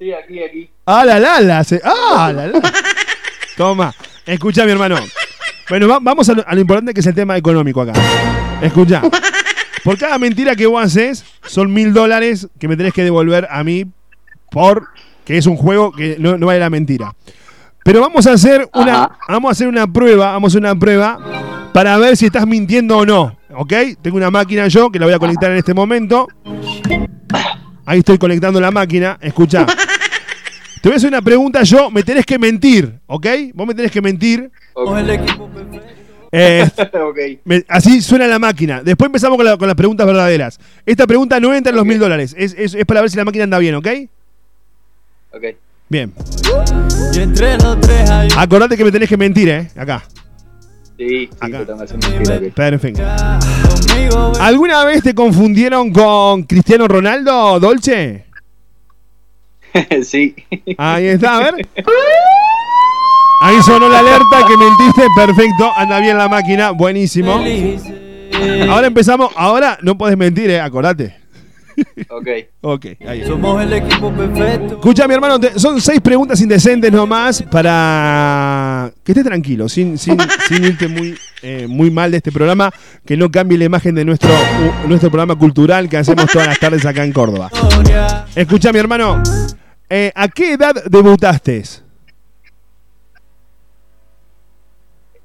Sí, 0.00 0.12
aquí, 0.12 0.42
aquí. 0.42 0.70
Ah, 0.86 1.04
la 1.04 1.18
la 1.18 1.40
la. 1.40 1.64
se- 1.64 1.80
ah, 1.84 2.32
la 2.34 2.46
la. 2.48 2.60
Toma. 3.56 3.94
Escucha, 4.26 4.64
mi 4.64 4.72
hermano. 4.72 4.96
Bueno, 5.68 5.86
va- 5.88 5.98
vamos 6.00 6.28
a 6.28 6.34
lo, 6.34 6.44
a 6.46 6.54
lo 6.54 6.60
importante 6.60 6.94
que 6.94 7.00
es 7.00 7.06
el 7.06 7.14
tema 7.14 7.36
económico 7.36 7.80
acá. 7.82 7.92
Escucha. 8.62 9.02
Por 9.84 9.98
cada 9.98 10.18
mentira 10.18 10.54
que 10.54 10.66
vos 10.66 10.82
haces, 10.82 11.24
son 11.46 11.72
mil 11.72 11.92
dólares 11.92 12.48
que 12.58 12.68
me 12.68 12.76
tenés 12.76 12.92
que 12.92 13.04
devolver 13.04 13.46
a 13.50 13.62
mí 13.64 13.84
por 14.50 14.88
que 15.24 15.36
es 15.36 15.46
un 15.46 15.56
juego 15.56 15.92
que 15.92 16.16
no, 16.18 16.38
no 16.38 16.46
vale 16.46 16.60
la 16.60 16.70
mentira. 16.70 17.14
Pero 17.84 18.00
vamos 18.00 18.26
a 18.26 18.32
hacer 18.32 18.68
una, 18.74 19.04
Ajá. 19.04 19.18
vamos 19.28 19.50
a 19.50 19.52
hacer 19.52 19.68
una 19.68 19.86
prueba, 19.86 20.32
vamos 20.32 20.48
a 20.48 20.50
hacer 20.52 20.60
una 20.60 20.78
prueba 20.78 21.70
para 21.72 21.96
ver 21.98 22.16
si 22.16 22.26
estás 22.26 22.46
mintiendo 22.46 22.98
o 22.98 23.06
no. 23.06 23.36
¿Ok? 23.54 23.72
Tengo 24.02 24.16
una 24.16 24.30
máquina 24.30 24.68
yo 24.68 24.90
que 24.90 24.98
la 24.98 25.06
voy 25.06 25.14
a 25.14 25.18
conectar 25.18 25.50
en 25.50 25.58
este 25.58 25.74
momento. 25.74 26.28
Ahí 27.86 28.00
estoy 28.00 28.18
conectando 28.18 28.60
la 28.60 28.70
máquina. 28.70 29.18
Escucha. 29.20 29.64
Te 30.82 30.88
voy 30.88 30.94
a 30.94 30.96
hacer 30.96 31.08
una 31.08 31.22
pregunta 31.22 31.62
yo, 31.62 31.90
me 31.90 32.02
tenés 32.02 32.24
que 32.24 32.38
mentir, 32.38 33.00
¿ok? 33.06 33.26
Vos 33.54 33.66
me 33.66 33.74
tenés 33.74 33.90
que 33.90 34.00
mentir. 34.00 34.50
Eh, 36.32 36.68
me- 37.44 37.64
así 37.68 38.02
suena 38.02 38.26
la 38.26 38.38
máquina. 38.38 38.82
Después 38.82 39.06
empezamos 39.06 39.36
con, 39.36 39.46
la- 39.46 39.56
con 39.56 39.66
las 39.66 39.76
preguntas 39.76 40.06
verdaderas. 40.06 40.58
Esta 40.84 41.06
pregunta 41.06 41.40
no 41.40 41.54
entra 41.54 41.70
en 41.70 41.76
los 41.76 41.86
mil 41.86 41.98
dólares. 41.98 42.34
Es, 42.38 42.54
es- 42.58 42.74
es 42.74 42.84
para 42.84 43.00
ver 43.00 43.10
si 43.10 43.16
la 43.16 43.24
máquina 43.24 43.44
anda 43.44 43.58
bien, 43.58 43.74
¿ok? 43.74 43.88
ok. 45.32 45.44
Bien. 45.90 46.12
Y 47.14 47.18
entre 47.20 47.56
los 47.58 47.80
tres 47.80 48.10
hay 48.10 48.28
un 48.30 48.38
Acordate 48.38 48.76
que 48.76 48.84
me 48.84 48.92
tenés 48.92 49.08
que 49.08 49.16
mentir, 49.16 49.48
¿eh? 49.48 49.70
Acá. 49.74 50.04
Sí, 50.98 51.08
sí, 51.08 51.30
Acá. 51.40 51.58
te 51.60 51.64
tengo 51.66 51.78
que 51.78 51.84
hacer 51.84 51.98
mentira, 51.98 52.36
ok. 52.36 52.52
Perfecto. 52.54 53.02
¿Alguna 54.40 54.84
vez 54.84 55.02
te 55.02 55.14
confundieron 55.14 55.92
con 55.92 56.42
Cristiano 56.42 56.88
Ronaldo, 56.88 57.58
Dolce? 57.60 58.24
sí. 60.02 60.34
Ahí 60.76 61.06
está, 61.06 61.36
a 61.36 61.50
ver. 61.52 61.66
Ahí 63.40 63.56
sonó 63.62 63.88
la 63.88 64.00
alerta 64.00 64.44
que 64.46 64.56
mentiste. 64.56 65.02
Perfecto. 65.14 65.70
Anda 65.76 66.00
bien 66.00 66.16
la 66.18 66.28
máquina. 66.28 66.70
Buenísimo. 66.72 67.38
Felices. 67.38 67.92
Ahora 68.68 68.86
empezamos. 68.86 69.30
Ahora 69.36 69.78
no 69.82 69.96
puedes 69.96 70.16
mentir, 70.16 70.50
¿eh? 70.50 70.60
Acordate. 70.60 71.16
ok. 72.10 72.28
Ok, 72.60 72.86
ahí. 73.06 73.24
Somos 73.24 73.62
el 73.62 73.72
equipo 73.72 74.10
perfecto. 74.12 74.74
Escucha, 74.74 75.06
mi 75.06 75.14
hermano, 75.14 75.38
te- 75.38 75.56
son 75.60 75.80
seis 75.80 76.00
preguntas 76.00 76.40
indecentes 76.40 76.90
nomás 76.90 77.42
para 77.50 78.90
que 79.04 79.12
estés 79.12 79.24
tranquilo, 79.24 79.68
sin, 79.68 79.96
sin, 79.96 80.16
sin 80.48 80.64
irte 80.64 80.88
muy, 80.88 81.16
eh, 81.42 81.66
muy 81.68 81.90
mal 81.92 82.10
de 82.10 82.16
este 82.16 82.32
programa, 82.32 82.72
que 83.06 83.16
no 83.16 83.30
cambie 83.30 83.56
la 83.58 83.64
imagen 83.66 83.94
de 83.94 84.04
nuestro, 84.04 84.28
u- 84.30 84.88
nuestro 84.88 85.08
programa 85.08 85.36
cultural 85.36 85.88
que 85.88 85.96
hacemos 85.98 86.26
todas 86.32 86.48
las 86.48 86.58
tardes 86.58 86.84
acá 86.84 87.04
en 87.04 87.12
Córdoba. 87.12 87.48
Escucha, 88.34 88.72
mi 88.72 88.80
hermano, 88.80 89.22
eh, 89.88 90.10
¿a 90.16 90.26
qué 90.26 90.54
edad 90.54 90.74
debutaste? 90.90 91.62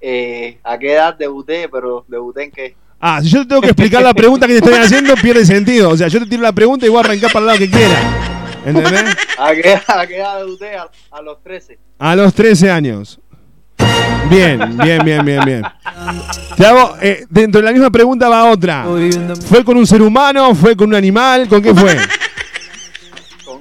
Eh, 0.06 0.58
¿A 0.66 0.78
qué 0.78 0.94
edad 0.94 1.16
debuté? 1.18 1.70
Pero 1.70 2.04
debuté 2.10 2.44
en 2.44 2.52
qué? 2.52 2.76
Ah, 3.00 3.22
si 3.22 3.30
yo 3.30 3.44
te 3.44 3.48
tengo 3.48 3.62
que 3.62 3.70
explicar 3.70 4.04
la 4.04 4.14
pregunta 4.14 4.48
que 4.48 4.60
te 4.60 4.60
estoy 4.60 4.74
haciendo, 4.74 5.16
pierde 5.16 5.46
sentido. 5.46 5.90
O 5.92 5.98
sea, 5.98 6.10
yo 6.10 6.20
te 6.20 6.26
tiro 6.26 6.42
la 6.42 6.52
pregunta 6.52 6.86
y 6.86 6.90
voy 6.90 6.98
a 6.98 7.06
arrancar 7.06 7.32
para 7.32 7.40
el 7.40 7.48
lado 7.48 7.60
que 7.60 7.70
quiera. 7.70 7.96
¿Entendés? 8.66 9.16
¿A 9.38 9.54
qué, 9.54 9.80
a 9.88 10.06
qué 10.08 10.18
edad 10.18 10.40
debuté? 10.40 10.76
A, 10.76 10.90
a 11.12 11.22
los 11.22 11.42
13. 11.42 11.80
A 12.00 12.16
los 12.18 12.34
13 12.34 12.70
años. 12.70 13.20
Bien, 14.30 14.78
bien, 14.78 15.04
bien, 15.06 15.26
bien, 15.26 15.46
bien. 15.46 15.64
Te 16.58 16.66
hago, 16.66 16.96
eh, 17.02 17.26
dentro 17.30 17.62
de 17.62 17.66
la 17.66 17.72
misma 17.72 17.90
pregunta 17.90 18.28
va 18.28 18.52
otra. 18.52 18.86
¿Fue 19.48 19.64
con 19.64 19.78
un 19.78 19.88
ser 19.88 20.02
humano? 20.02 20.54
¿Fue 20.54 20.76
con 20.76 20.90
un 20.90 20.96
animal? 20.96 21.48
¿Con 21.48 21.62
qué 21.62 21.74
fue? 21.74 21.98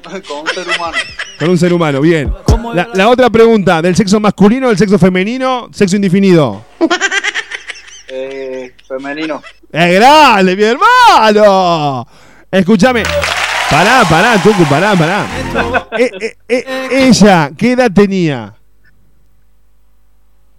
Con, 0.02 0.40
un 0.40 0.48
ser 0.48 0.66
humano. 0.68 0.96
Con 1.38 1.50
un 1.50 1.58
ser 1.58 1.72
humano, 1.72 2.00
bien. 2.00 2.32
¿Cómo 2.44 2.74
La, 2.74 3.08
otra 3.08 3.30
pregunta, 3.30 3.80
¿del 3.80 3.96
sexo 3.96 4.20
masculino, 4.20 4.68
del 4.68 4.78
sexo 4.78 4.98
femenino, 4.98 5.68
sexo 5.72 5.96
indefinido? 5.96 6.64
Eh, 8.14 8.74
femenino. 8.86 9.42
¡Es 9.72 9.94
grande, 9.94 10.54
mi 10.54 10.62
hermano! 10.64 12.06
Escúchame. 12.50 13.04
Pará, 13.70 14.04
pará, 14.04 14.36
Tucu, 14.42 14.64
pará, 14.68 14.94
pará. 14.94 15.26
Eh, 15.98 16.10
eh, 16.20 16.36
eh, 16.46 16.88
ella, 16.90 17.50
¿qué 17.56 17.72
edad 17.72 17.90
tenía? 17.90 18.54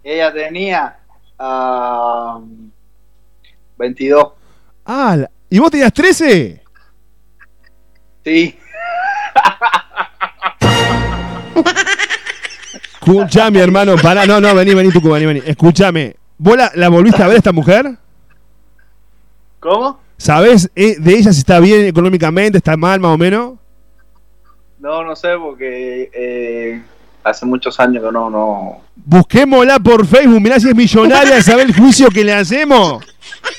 Ella 0.02 0.32
tenía 0.32 0.98
ah, 1.38 2.40
22. 3.78 4.32
Ah, 4.84 5.16
¿y 5.48 5.58
vos 5.60 5.70
tenías 5.70 5.92
13? 5.92 6.60
Sí. 8.24 8.58
Escuchame, 12.94 13.60
hermano, 13.60 13.96
pará. 13.96 14.26
No, 14.26 14.40
no, 14.40 14.54
vení, 14.54 14.74
vení, 14.74 14.90
Tucu, 14.90 15.10
vení, 15.10 15.26
vení. 15.26 15.42
Escúchame. 15.44 16.16
¿Vos 16.38 16.56
la, 16.56 16.70
la 16.74 16.88
volviste 16.88 17.22
a 17.22 17.26
ver 17.26 17.36
a 17.36 17.38
esta 17.38 17.52
mujer? 17.52 17.96
¿Cómo? 19.60 20.00
¿Sabés 20.16 20.70
eh, 20.74 20.96
de 20.98 21.12
ella 21.12 21.32
si 21.32 21.40
está 21.40 21.60
bien 21.60 21.86
económicamente, 21.86 22.58
está 22.58 22.76
mal 22.76 23.00
más 23.00 23.12
o 23.12 23.18
menos? 23.18 23.54
No, 24.78 25.02
no 25.04 25.16
sé, 25.16 25.28
porque 25.38 26.10
eh, 26.12 26.82
hace 27.24 27.46
muchos 27.46 27.80
años 27.80 28.04
que 28.04 28.12
no, 28.12 28.30
no. 28.30 28.82
Busquémosla 28.96 29.78
por 29.80 30.06
Facebook, 30.06 30.40
mirá 30.40 30.60
si 30.60 30.68
es 30.68 30.74
millonaria, 30.74 31.42
¿sabés 31.42 31.66
el 31.66 31.74
juicio 31.74 32.08
que 32.08 32.22
le 32.22 32.34
hacemos? 32.34 33.02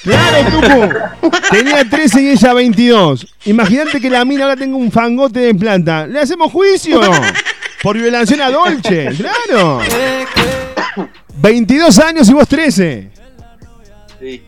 Claro, 0.04 0.50
Tucu. 0.52 1.32
Tenía 1.52 1.88
13 1.88 2.22
y 2.22 2.30
ella 2.30 2.54
22. 2.54 3.28
Imagínate 3.46 4.00
que 4.00 4.10
la 4.10 4.24
mina 4.24 4.44
ahora 4.44 4.56
tenga 4.56 4.78
un 4.78 4.92
fangote 4.92 5.40
de 5.40 5.56
planta. 5.56 6.08
¿Le 6.08 6.20
hacemos 6.20 6.52
juicio? 6.52 7.02
Por 7.82 7.98
violación 7.98 8.42
a 8.42 8.50
Dolce, 8.50 9.10
claro. 9.18 9.82
22 11.38 12.00
años 12.00 12.30
y 12.30 12.34
vos 12.34 12.48
13. 12.48 13.12
Sí. 14.20 14.44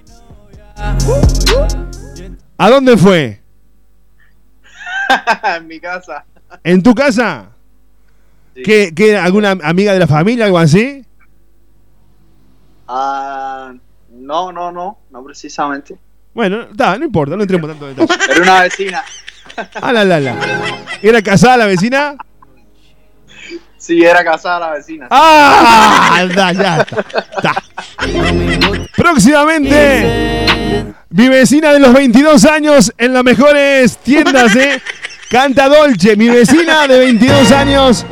¿A 2.58 2.70
dónde 2.70 2.98
fue? 2.98 3.42
en 5.58 5.68
mi 5.68 5.80
casa. 5.80 6.26
¿En 6.64 6.82
tu 6.82 6.94
casa? 6.96 7.50
Sí. 8.58 8.64
¿Qué, 8.64 8.92
qué, 8.96 9.16
¿Alguna 9.16 9.52
amiga 9.52 9.94
de 9.94 10.00
la 10.00 10.08
familia, 10.08 10.46
algo 10.46 10.58
así? 10.58 11.06
Ah, 12.88 13.72
no, 14.10 14.52
no, 14.52 14.72
no, 14.72 14.98
no 15.12 15.24
precisamente. 15.24 15.96
Bueno, 16.34 16.66
no 16.76 17.06
importa, 17.06 17.36
no 17.36 17.44
entremos 17.44 17.70
tanto 17.70 17.88
en 17.88 17.96
detalle. 17.96 18.24
Era 18.32 18.42
una 18.42 18.62
vecina. 18.64 19.04
Ah, 19.76 19.94
la, 19.94 20.04
la, 20.06 20.20
la. 20.20 20.36
¿Era 21.04 21.22
casada 21.22 21.58
la 21.58 21.68
vecina? 21.68 22.16
Sí, 23.78 24.04
era 24.04 24.24
casada 24.24 24.60
la 24.60 24.72
vecina. 24.72 25.08
¡Ah! 25.12 26.26
Da, 26.36 26.52
ya 26.52 26.78
está. 26.78 27.06
está. 27.38 27.54
Próximamente, 28.96 30.96
mi 31.10 31.30
vecina 31.30 31.74
de 31.74 31.80
los 31.80 31.94
22 31.94 32.44
años 32.46 32.92
en 32.98 33.14
las 33.14 33.24
mejores 33.24 34.00
tiendas, 34.00 34.56
¿eh? 34.56 34.82
Canta 35.30 35.68
Dolce, 35.68 36.16
mi 36.16 36.30
vecina 36.30 36.88
de 36.88 37.00
22 37.00 37.52
años 37.52 38.06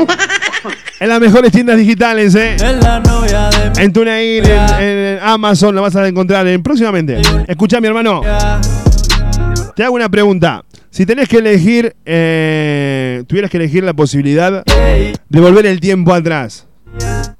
en 0.99 1.09
las 1.09 1.19
mejores 1.21 1.51
tiendas 1.51 1.77
digitales, 1.77 2.35
¿eh? 2.35 2.55
Es 2.55 2.61
la 2.61 2.99
novia 2.99 3.49
de 3.49 3.69
mi 3.69 3.85
En 3.85 3.93
TuneIn, 3.93 4.45
en, 4.45 4.79
en 4.79 5.19
Amazon, 5.21 5.73
la 5.75 5.81
vas 5.81 5.95
a 5.95 6.05
encontrar 6.07 6.45
en, 6.47 6.61
próximamente. 6.61 7.21
Escucha, 7.47 7.79
mi 7.79 7.87
hermano, 7.87 8.21
te 9.75 9.83
hago 9.83 9.95
una 9.95 10.09
pregunta. 10.09 10.63
Si 10.89 11.05
tenés 11.05 11.29
que 11.29 11.37
elegir, 11.37 11.95
eh, 12.05 13.23
tuvieras 13.27 13.49
que 13.51 13.57
elegir 13.57 13.83
la 13.83 13.93
posibilidad 13.93 14.63
de 14.65 15.39
volver 15.39 15.65
el 15.65 15.79
tiempo 15.79 16.13
atrás, 16.13 16.67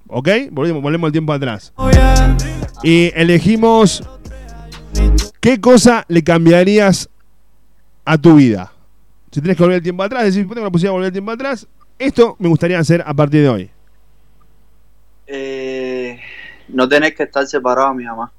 ¿ok? 0.08 0.30
Volvemos, 0.52 0.82
volvemos 0.82 1.08
el 1.10 1.12
tiempo 1.12 1.34
atrás. 1.34 1.74
Y 2.84 3.12
elegimos 3.16 4.04
qué 5.42 5.60
cosa 5.60 6.06
le 6.08 6.24
cambiarías 6.24 7.10
a 8.06 8.18
tu 8.18 8.36
vida. 8.36 8.72
Si 9.36 9.42
tenés 9.42 9.58
que 9.58 9.64
volver 9.64 9.76
el 9.76 9.84
tiempo 9.84 10.02
atrás, 10.02 10.34
decís, 10.34 10.48
tengo 10.48 10.64
la 10.64 10.72
posibilidad 10.72 10.92
de 10.92 10.94
volver 10.94 11.08
el 11.08 11.12
tiempo 11.12 11.32
atrás, 11.32 11.68
esto 12.00 12.38
me 12.40 12.48
gustaría 12.48 12.80
hacer 12.80 13.04
a 13.06 13.14
partir 13.14 13.42
de 13.42 13.50
hoy. 13.50 13.70
Eh, 15.28 16.18
no 16.70 16.88
tenés 16.88 17.16
que 17.16 17.24
estar 17.24 17.46
separado 17.46 17.94
mi 17.94 18.06
mamá. 18.06 18.32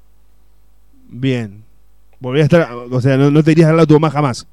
Bien. 1.07 1.63
Volver 2.19 2.41
a 2.41 2.45
estar, 2.45 2.73
o 2.73 2.99
sea, 2.99 3.15
no, 3.15 3.29
no 3.29 3.43
te 3.43 3.51
irías 3.51 3.69
al 3.69 3.75
lado 3.75 3.85
de 3.85 3.93
tu 3.93 3.99
mamá 3.99 4.09
jamás. 4.09 4.47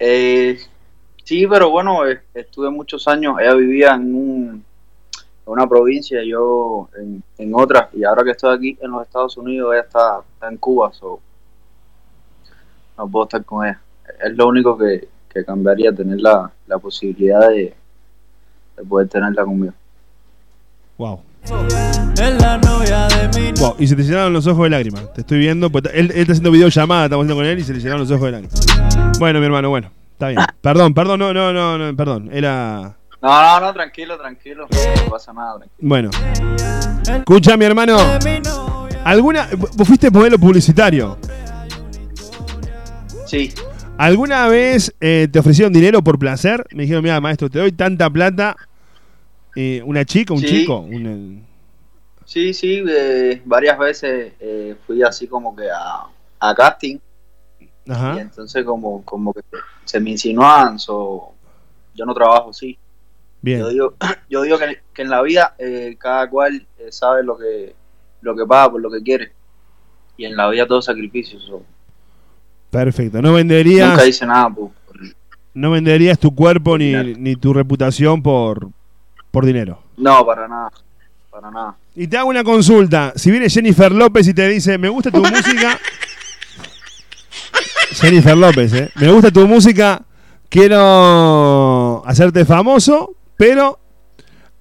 Eh, 0.00 0.58
sí, 1.24 1.46
pero 1.46 1.68
bueno, 1.68 2.06
eh, 2.06 2.22
estuve 2.32 2.70
muchos 2.70 3.06
años. 3.06 3.36
Ella 3.38 3.52
vivía 3.52 3.94
en, 3.96 4.14
un, 4.14 4.64
una 5.44 5.66
provincia, 5.66 6.22
yo 6.24 6.88
en, 6.98 7.22
en 7.36 7.54
otra. 7.54 7.90
Y 7.92 8.02
ahora 8.02 8.24
que 8.24 8.30
estoy 8.30 8.56
aquí 8.56 8.78
en 8.80 8.92
los 8.92 9.02
Estados 9.02 9.36
Unidos, 9.36 9.74
ella 9.74 9.82
está, 9.82 10.20
está 10.32 10.48
en 10.48 10.56
Cuba. 10.56 10.90
So, 10.94 11.20
no 12.96 13.06
puedo 13.10 13.26
estar 13.26 13.44
con 13.44 13.66
ella. 13.66 13.78
Es 14.24 14.36
lo 14.36 14.48
único 14.48 14.76
que, 14.76 15.08
que 15.32 15.44
cambiaría, 15.44 15.92
tener 15.92 16.20
la, 16.20 16.50
la 16.66 16.78
posibilidad 16.78 17.48
de, 17.48 17.74
de 18.76 18.84
poder 18.84 19.08
tenerla 19.08 19.44
conmigo. 19.44 19.72
Wow. 20.96 21.22
Es 22.20 22.42
la 22.42 22.58
novia 22.58 23.06
de 23.08 23.40
mi 23.40 23.52
Wow, 23.60 23.76
y 23.78 23.86
se 23.86 23.96
te 23.96 24.02
llenaron 24.02 24.32
los 24.32 24.46
ojos 24.46 24.64
de 24.64 24.70
lágrimas. 24.70 25.12
Te 25.14 25.20
estoy 25.22 25.38
viendo. 25.38 25.70
pues, 25.70 25.84
él, 25.94 26.10
él 26.10 26.20
está 26.20 26.32
haciendo 26.32 26.50
videollamada, 26.50 27.04
estamos 27.04 27.24
haciendo 27.24 27.40
con 27.40 27.46
él 27.46 27.58
y 27.58 27.62
se 27.62 27.72
le 27.72 27.78
llenaron 27.78 28.00
los 28.00 28.10
ojos 28.10 28.24
de 28.26 28.32
lágrimas. 28.32 29.18
Bueno, 29.18 29.38
mi 29.40 29.46
hermano, 29.46 29.70
bueno. 29.70 29.90
Está 30.12 30.28
bien. 30.28 30.40
Perdón, 30.60 30.94
perdón, 30.94 31.20
no, 31.20 31.32
no, 31.32 31.52
no, 31.52 31.78
no 31.78 31.96
perdón. 31.96 32.28
Era. 32.32 32.96
No, 33.22 33.42
no, 33.42 33.60
no, 33.60 33.72
tranquilo, 33.72 34.18
tranquilo. 34.18 34.66
No 35.04 35.10
pasa 35.10 35.32
nada, 35.32 35.58
tranquilo. 35.58 35.88
Bueno. 35.88 36.10
Escucha, 37.08 37.56
mi 37.56 37.64
hermano. 37.64 37.96
¿Alguna. 39.04 39.48
Vos 39.56 39.86
fuiste 39.86 40.10
modelo 40.10 40.38
publicitario? 40.38 41.18
Sí, 43.26 43.52
¿Alguna 43.98 44.48
vez 44.48 44.94
eh, 45.00 45.28
te 45.30 45.38
ofrecieron 45.38 45.72
dinero 45.72 46.02
por 46.02 46.18
placer? 46.18 46.64
Me 46.72 46.82
dijeron, 46.84 47.02
mira, 47.02 47.20
maestro, 47.20 47.50
te 47.50 47.58
doy 47.58 47.72
tanta 47.72 48.08
plata. 48.08 48.56
Eh, 49.56 49.82
¿Una 49.84 50.04
chica, 50.04 50.32
un 50.34 50.40
Sí. 50.40 50.46
chico? 50.46 50.78
Un, 50.80 51.44
sí, 52.24 52.54
sí. 52.54 52.84
eh, 52.88 53.42
varias 53.44 53.78
veces 53.78 54.32
eh, 54.40 54.76
fui 54.86 55.02
así 55.02 55.26
como 55.26 55.54
que 55.56 55.68
a, 55.70 56.06
a 56.38 56.54
casting. 56.54 56.98
Y 57.84 57.92
ajá. 57.92 58.20
entonces 58.20 58.64
como, 58.64 59.02
como 59.04 59.32
que 59.32 59.40
se 59.84 59.98
me 59.98 60.10
insinuaban, 60.10 60.78
so, 60.78 61.32
yo 61.94 62.04
no 62.04 62.14
trabajo 62.14 62.50
así. 62.50 62.78
Bien. 63.40 63.60
Yo 63.60 63.68
digo, 63.70 63.94
yo 64.30 64.42
digo 64.42 64.58
que, 64.58 64.78
que 64.92 65.02
en 65.02 65.10
la 65.10 65.22
vida 65.22 65.54
eh, 65.58 65.96
cada 65.98 66.28
cual 66.28 66.66
eh, 66.78 66.92
sabe 66.92 67.24
lo 67.24 67.36
que, 67.38 67.74
lo 68.20 68.36
que 68.36 68.46
paga 68.46 68.72
por 68.72 68.80
lo 68.80 68.90
que 68.90 69.02
quiere. 69.02 69.32
Y 70.16 70.24
en 70.24 70.36
la 70.36 70.48
vida 70.50 70.66
todo 70.66 70.82
sacrificio. 70.82 71.40
so, 71.40 71.62
Perfecto. 72.70 73.22
No 73.22 73.32
venderías, 73.32 73.90
Nunca 73.90 74.06
hice 74.06 74.26
nada 74.26 74.50
por, 74.50 74.70
no 75.54 75.70
venderías 75.70 76.18
tu 76.18 76.34
cuerpo 76.34 76.78
ni, 76.78 76.92
ni 77.14 77.36
tu 77.36 77.52
reputación 77.52 78.22
por, 78.22 78.68
por 79.30 79.44
dinero. 79.44 79.82
No, 79.96 80.24
para 80.24 80.46
nada. 80.46 80.70
Para 81.30 81.50
nada. 81.50 81.76
Y 81.96 82.06
te 82.06 82.16
hago 82.16 82.28
una 82.28 82.44
consulta. 82.44 83.12
Si 83.16 83.30
viene 83.30 83.50
Jennifer 83.50 83.90
López 83.90 84.28
y 84.28 84.34
te 84.34 84.46
dice, 84.48 84.78
me 84.78 84.88
gusta 84.88 85.10
tu 85.10 85.20
música. 85.20 85.78
Jennifer 87.92 88.36
López, 88.36 88.72
¿eh? 88.72 88.90
Me 88.96 89.10
gusta 89.10 89.30
tu 89.30 89.46
música. 89.48 90.02
Quiero 90.48 92.02
hacerte 92.06 92.44
famoso, 92.44 93.14
pero 93.36 93.80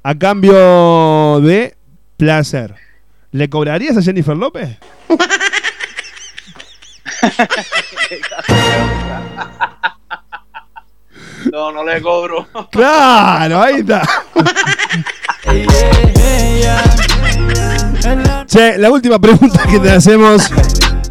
a 0.01 0.15
cambio 0.15 1.39
de 1.41 1.75
placer. 2.17 2.73
¿Le 3.31 3.49
cobrarías 3.49 3.97
a 3.97 4.01
Jennifer 4.01 4.35
López? 4.35 4.77
No, 11.51 11.71
no 11.71 11.83
le 11.83 12.01
cobro. 12.01 12.47
Claro, 12.71 13.61
ahí 13.61 13.75
está. 13.75 14.01
Che, 18.47 18.77
la 18.77 18.91
última 18.91 19.19
pregunta 19.19 19.65
que 19.69 19.79
te 19.79 19.91
hacemos 19.91 20.41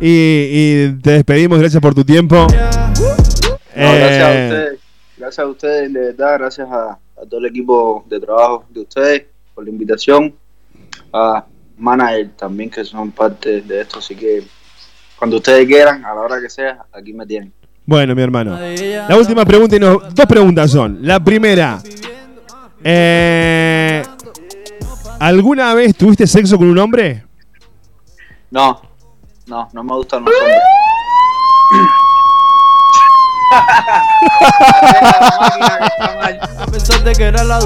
y, 0.00 0.48
y 0.90 0.92
te 1.02 1.12
despedimos. 1.12 1.58
Gracias 1.58 1.80
por 1.80 1.94
tu 1.94 2.04
tiempo. 2.04 2.46
No, 2.46 2.46
gracias 3.74 4.22
a 4.22 4.32
Eh, 4.34 4.46
ustedes. 4.48 4.80
Gracias 5.16 5.38
a 5.38 5.46
ustedes, 5.48 5.92
de 5.92 6.00
verdad. 6.00 6.38
Gracias 6.38 6.68
a, 6.70 6.90
a 6.92 7.26
todo 7.28 7.40
el 7.40 7.46
equipo 7.46 8.04
de 8.08 8.20
trabajo 8.20 8.64
de 8.70 8.80
ustedes 8.80 9.22
por 9.54 9.64
la 9.64 9.70
invitación. 9.70 10.34
A 11.12 11.44
Manager 11.78 12.30
también, 12.36 12.70
que 12.70 12.84
son 12.84 13.10
parte 13.10 13.60
de 13.62 13.80
esto. 13.82 13.98
Así 14.00 14.14
que 14.14 14.42
cuando 15.18 15.36
ustedes 15.36 15.66
quieran, 15.66 16.04
a 16.04 16.14
la 16.14 16.20
hora 16.20 16.40
que 16.40 16.50
sea, 16.50 16.84
aquí 16.92 17.12
me 17.12 17.26
tienen. 17.26 17.52
Bueno, 17.84 18.14
mi 18.14 18.22
hermano. 18.22 18.58
La 19.08 19.16
última 19.16 19.44
pregunta 19.44 19.76
y 19.76 19.78
nos, 19.78 20.14
dos 20.14 20.26
preguntas 20.26 20.70
son. 20.70 20.98
La 21.02 21.20
primera, 21.20 21.78
eh, 22.82 24.02
¿alguna 25.20 25.72
vez 25.74 25.96
tuviste 25.96 26.26
sexo 26.26 26.58
con 26.58 26.68
un 26.68 26.78
hombre? 26.78 27.24
No, 28.50 28.82
no, 29.46 29.68
no 29.72 29.84
me 29.84 29.94
gustan 29.94 30.24
los 30.24 30.34
hombres. 30.34 30.58
A 36.58 36.66
pesar 36.66 37.04
de 37.04 37.12
que 37.12 37.24
era 37.24 37.44
la. 37.44 37.60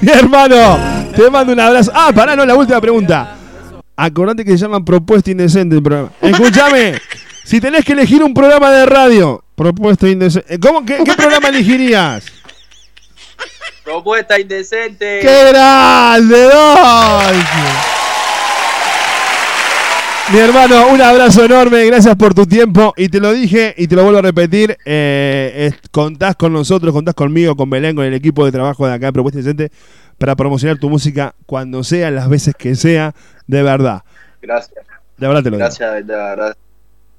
Mi 0.00 0.12
hermano, 0.12 0.78
te 1.14 1.28
mando 1.28 1.52
un 1.52 1.60
abrazo. 1.60 1.90
Ah, 1.94 2.12
pará, 2.14 2.36
no, 2.36 2.46
la 2.46 2.54
última 2.54 2.80
pregunta. 2.80 3.36
Acordate 4.04 4.44
que 4.44 4.50
se 4.50 4.58
llama 4.58 4.84
Propuesta 4.84 5.30
Indecente 5.30 5.76
el 5.76 5.82
programa. 5.82 6.10
Escúchame, 6.20 6.94
si 7.44 7.60
tenés 7.60 7.84
que 7.84 7.92
elegir 7.92 8.20
un 8.24 8.34
programa 8.34 8.68
de 8.72 8.84
radio, 8.84 9.44
Propuesta 9.54 10.08
Indecente. 10.08 10.58
¿Cómo, 10.58 10.84
qué, 10.84 11.04
qué 11.04 11.12
programa 11.14 11.48
elegirías? 11.50 12.24
Propuesta 13.84 14.40
indecente. 14.40 15.20
¡Qué 15.20 15.50
grande, 15.50 16.36
Dolce! 16.42 17.46
Mi 20.32 20.38
hermano, 20.38 20.88
un 20.88 21.00
abrazo 21.00 21.44
enorme, 21.44 21.84
gracias 21.86 22.16
por 22.16 22.34
tu 22.34 22.44
tiempo. 22.46 22.94
Y 22.96 23.08
te 23.08 23.20
lo 23.20 23.32
dije 23.32 23.72
y 23.76 23.86
te 23.86 23.94
lo 23.94 24.02
vuelvo 24.02 24.18
a 24.18 24.22
repetir: 24.22 24.76
eh, 24.84 25.68
es- 25.70 25.90
contás 25.92 26.34
con 26.34 26.52
nosotros, 26.52 26.92
contás 26.92 27.14
conmigo, 27.14 27.54
con 27.54 27.70
Belén, 27.70 27.94
con 27.94 28.04
el 28.04 28.14
equipo 28.14 28.44
de 28.44 28.50
trabajo 28.50 28.84
de 28.86 28.94
acá 28.94 29.06
de 29.06 29.12
Propuesta 29.12 29.38
Indecente 29.40 29.70
para 30.18 30.36
promocionar 30.36 30.78
tu 30.78 30.88
música 30.88 31.34
cuando 31.46 31.82
sea, 31.82 32.10
las 32.12 32.28
veces 32.28 32.54
que 32.56 32.76
sea, 32.76 33.14
de 33.52 33.62
verdad. 33.62 34.02
Gracias, 34.40 34.84
De 35.16 35.26
verdad 35.26 35.42
te 35.42 35.50
lo 35.50 35.56
digo. 35.56 35.66
gracias, 35.66 35.92
de 35.92 36.02
verdad, 36.02 36.36
gracias. 36.36 36.56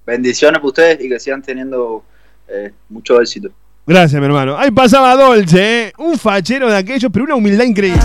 Bendiciones 0.06 0.60
para 0.60 0.68
ustedes 0.68 1.00
y 1.02 1.08
que 1.10 1.20
sigan 1.20 1.42
teniendo 1.42 2.04
eh, 2.48 2.72
mucho 2.90 3.22
éxito. 3.22 3.50
Gracias, 3.86 4.20
mi 4.20 4.26
hermano. 4.26 4.58
Ahí 4.58 4.72
pasaba 4.72 5.16
Dolce, 5.16 5.88
¿eh? 5.88 5.94
un 5.98 6.18
fachero 6.18 6.70
de 6.70 6.78
aquellos, 6.78 7.12
pero 7.12 7.26
una 7.26 7.36
humildad 7.36 7.66
increíble. 7.66 8.02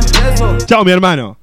Chao, 0.67 0.85
mi 0.85 0.93
hermano. 0.93 1.37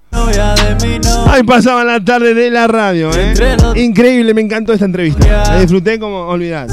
Ahí 1.27 1.43
pasaba 1.43 1.83
la 1.83 2.03
tarde 2.03 2.33
de 2.33 2.49
la 2.49 2.67
radio, 2.67 3.11
¿eh? 3.13 3.33
Increíble, 3.75 4.33
me 4.33 4.41
encantó 4.41 4.71
esta 4.73 4.86
entrevista. 4.86 5.27
La 5.27 5.59
disfruté 5.59 5.99
como 5.99 6.27
olvidar. 6.27 6.67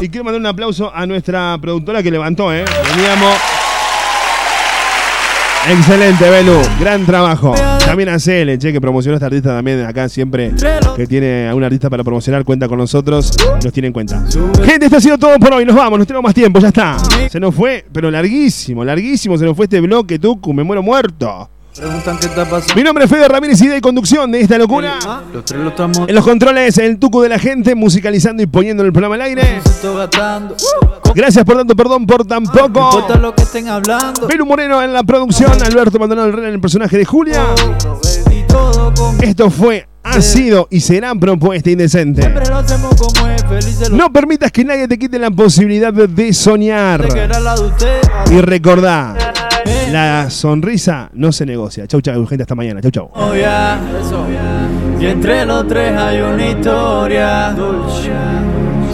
Y 0.00 0.08
quiero 0.08 0.24
mandar 0.24 0.40
un 0.40 0.46
aplauso 0.46 0.92
a 0.92 1.06
nuestra 1.06 1.56
productora 1.60 2.02
que 2.02 2.10
levantó, 2.10 2.52
¿eh? 2.52 2.64
Veníamos. 2.96 3.59
Excelente, 5.68 6.28
Belu. 6.28 6.58
Gran 6.80 7.04
trabajo. 7.04 7.54
También 7.84 8.08
a 8.08 8.16
CL, 8.18 8.56
che, 8.58 8.72
que 8.72 8.80
promocionó 8.80 9.14
a 9.14 9.16
esta 9.16 9.26
artista 9.26 9.50
también 9.50 9.84
acá 9.84 10.08
siempre. 10.08 10.52
Que 10.96 11.06
tiene 11.06 11.48
a 11.48 11.54
un 11.54 11.62
artista 11.62 11.90
para 11.90 12.02
promocionar, 12.02 12.44
cuenta 12.44 12.66
con 12.66 12.78
nosotros. 12.78 13.32
Nos 13.62 13.72
tiene 13.72 13.88
en 13.88 13.92
cuenta. 13.92 14.24
Gente, 14.64 14.86
esto 14.86 14.96
ha 14.96 15.00
sido 15.00 15.18
todo 15.18 15.38
por 15.38 15.52
hoy. 15.52 15.64
Nos 15.64 15.76
vamos, 15.76 15.98
no 15.98 16.06
tenemos 16.06 16.24
más 16.24 16.34
tiempo, 16.34 16.60
ya 16.60 16.68
está. 16.68 16.96
Se 17.30 17.38
nos 17.38 17.54
fue, 17.54 17.84
pero 17.92 18.10
larguísimo, 18.10 18.84
larguísimo. 18.84 19.36
Se 19.36 19.44
nos 19.44 19.56
fue 19.56 19.66
este 19.66 19.80
bloque, 19.80 20.18
Tucu. 20.18 20.54
Me 20.54 20.64
muero 20.64 20.82
muerto. 20.82 21.50
Preguntan 21.80 22.18
qué 22.18 22.26
está 22.26 22.44
pasando. 22.44 22.74
Mi 22.74 22.82
nombre 22.82 23.04
es 23.04 23.10
Fede 23.10 23.26
Ramírez 23.26 23.60
y 23.62 23.68
de 23.68 23.80
conducción 23.80 24.30
de 24.30 24.40
esta 24.42 24.58
locura. 24.58 24.98
Ah, 25.06 25.22
Los 25.32 25.44
tres 25.46 25.60
lo 25.60 25.70
estamos 25.70 25.98
En 26.06 26.14
los 26.14 26.24
controles, 26.24 26.76
el 26.76 26.98
tuco 26.98 27.22
de 27.22 27.30
la 27.30 27.38
gente, 27.38 27.74
musicalizando 27.74 28.42
y 28.42 28.46
poniendo 28.46 28.82
el 28.84 28.92
programa 28.92 29.14
al 29.14 29.22
aire. 29.22 29.60
gastando. 29.96 30.56
Gracias 31.14 31.42
por 31.44 31.56
tanto, 31.56 31.74
perdón 31.74 32.06
por 32.06 32.26
tan 32.26 32.42
No 32.42 32.52
poco. 32.52 33.06
lo 33.20 33.34
que 33.34 33.42
estén 33.44 33.68
hablando. 33.68 34.26
Belu 34.26 34.44
Moreno 34.44 34.82
en 34.82 34.92
la 34.92 35.02
producción, 35.04 35.52
Alberto 35.62 35.98
Maldonado 35.98 36.28
Herrera 36.28 36.48
en 36.48 36.54
el 36.54 36.60
personaje 36.60 36.98
de 36.98 37.04
Julia. 37.06 37.46
Esto 39.22 39.48
fue, 39.50 39.88
ha 40.02 40.20
sido 40.20 40.68
y 40.70 40.80
será 40.80 41.14
propuesta 41.14 41.70
indecente. 41.70 42.30
No 43.90 44.12
permitas 44.12 44.52
que 44.52 44.64
nadie 44.64 44.86
te 44.86 44.98
quite 44.98 45.18
la 45.18 45.30
posibilidad 45.30 45.92
de 45.94 46.32
soñar. 46.34 47.06
Y 48.30 48.40
recordá, 48.42 49.14
la 49.90 50.30
sonrisa 50.30 51.10
no 51.14 51.32
se 51.32 51.46
negocia. 51.46 51.86
Chau, 51.86 52.00
chau, 52.00 52.26
gente, 52.26 52.42
hasta 52.42 52.54
mañana. 52.54 52.80
Chau, 52.80 52.90
chau. 52.90 53.10
Oh, 53.14 53.34
ya, 53.34 53.80
eso. 54.00 54.24
Y 55.00 55.06
entre 55.06 55.46
los 55.46 55.66
tres 55.66 55.96
hay 55.96 56.20
una 56.20 56.48
historia. 56.48 57.54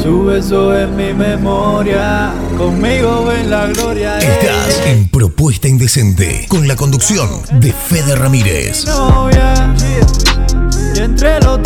Su 0.03 0.25
beso 0.25 0.77
es 0.77 0.89
mi 0.91 1.13
memoria. 1.13 2.31
Conmigo 2.57 3.33
en 3.33 3.51
la 3.51 3.67
gloria. 3.67 4.19
Estás 4.19 4.83
en 4.87 5.09
Propuesta 5.09 5.67
Indecente 5.69 6.47
con 6.49 6.69
la 6.69 6.77
conducción 6.77 7.29
de 7.61 7.73
Fede 7.73 8.15
Ramírez. 8.15 8.87
novia. 8.87 9.75
Y 10.95 10.99
entre 11.01 11.41
los 11.41 11.61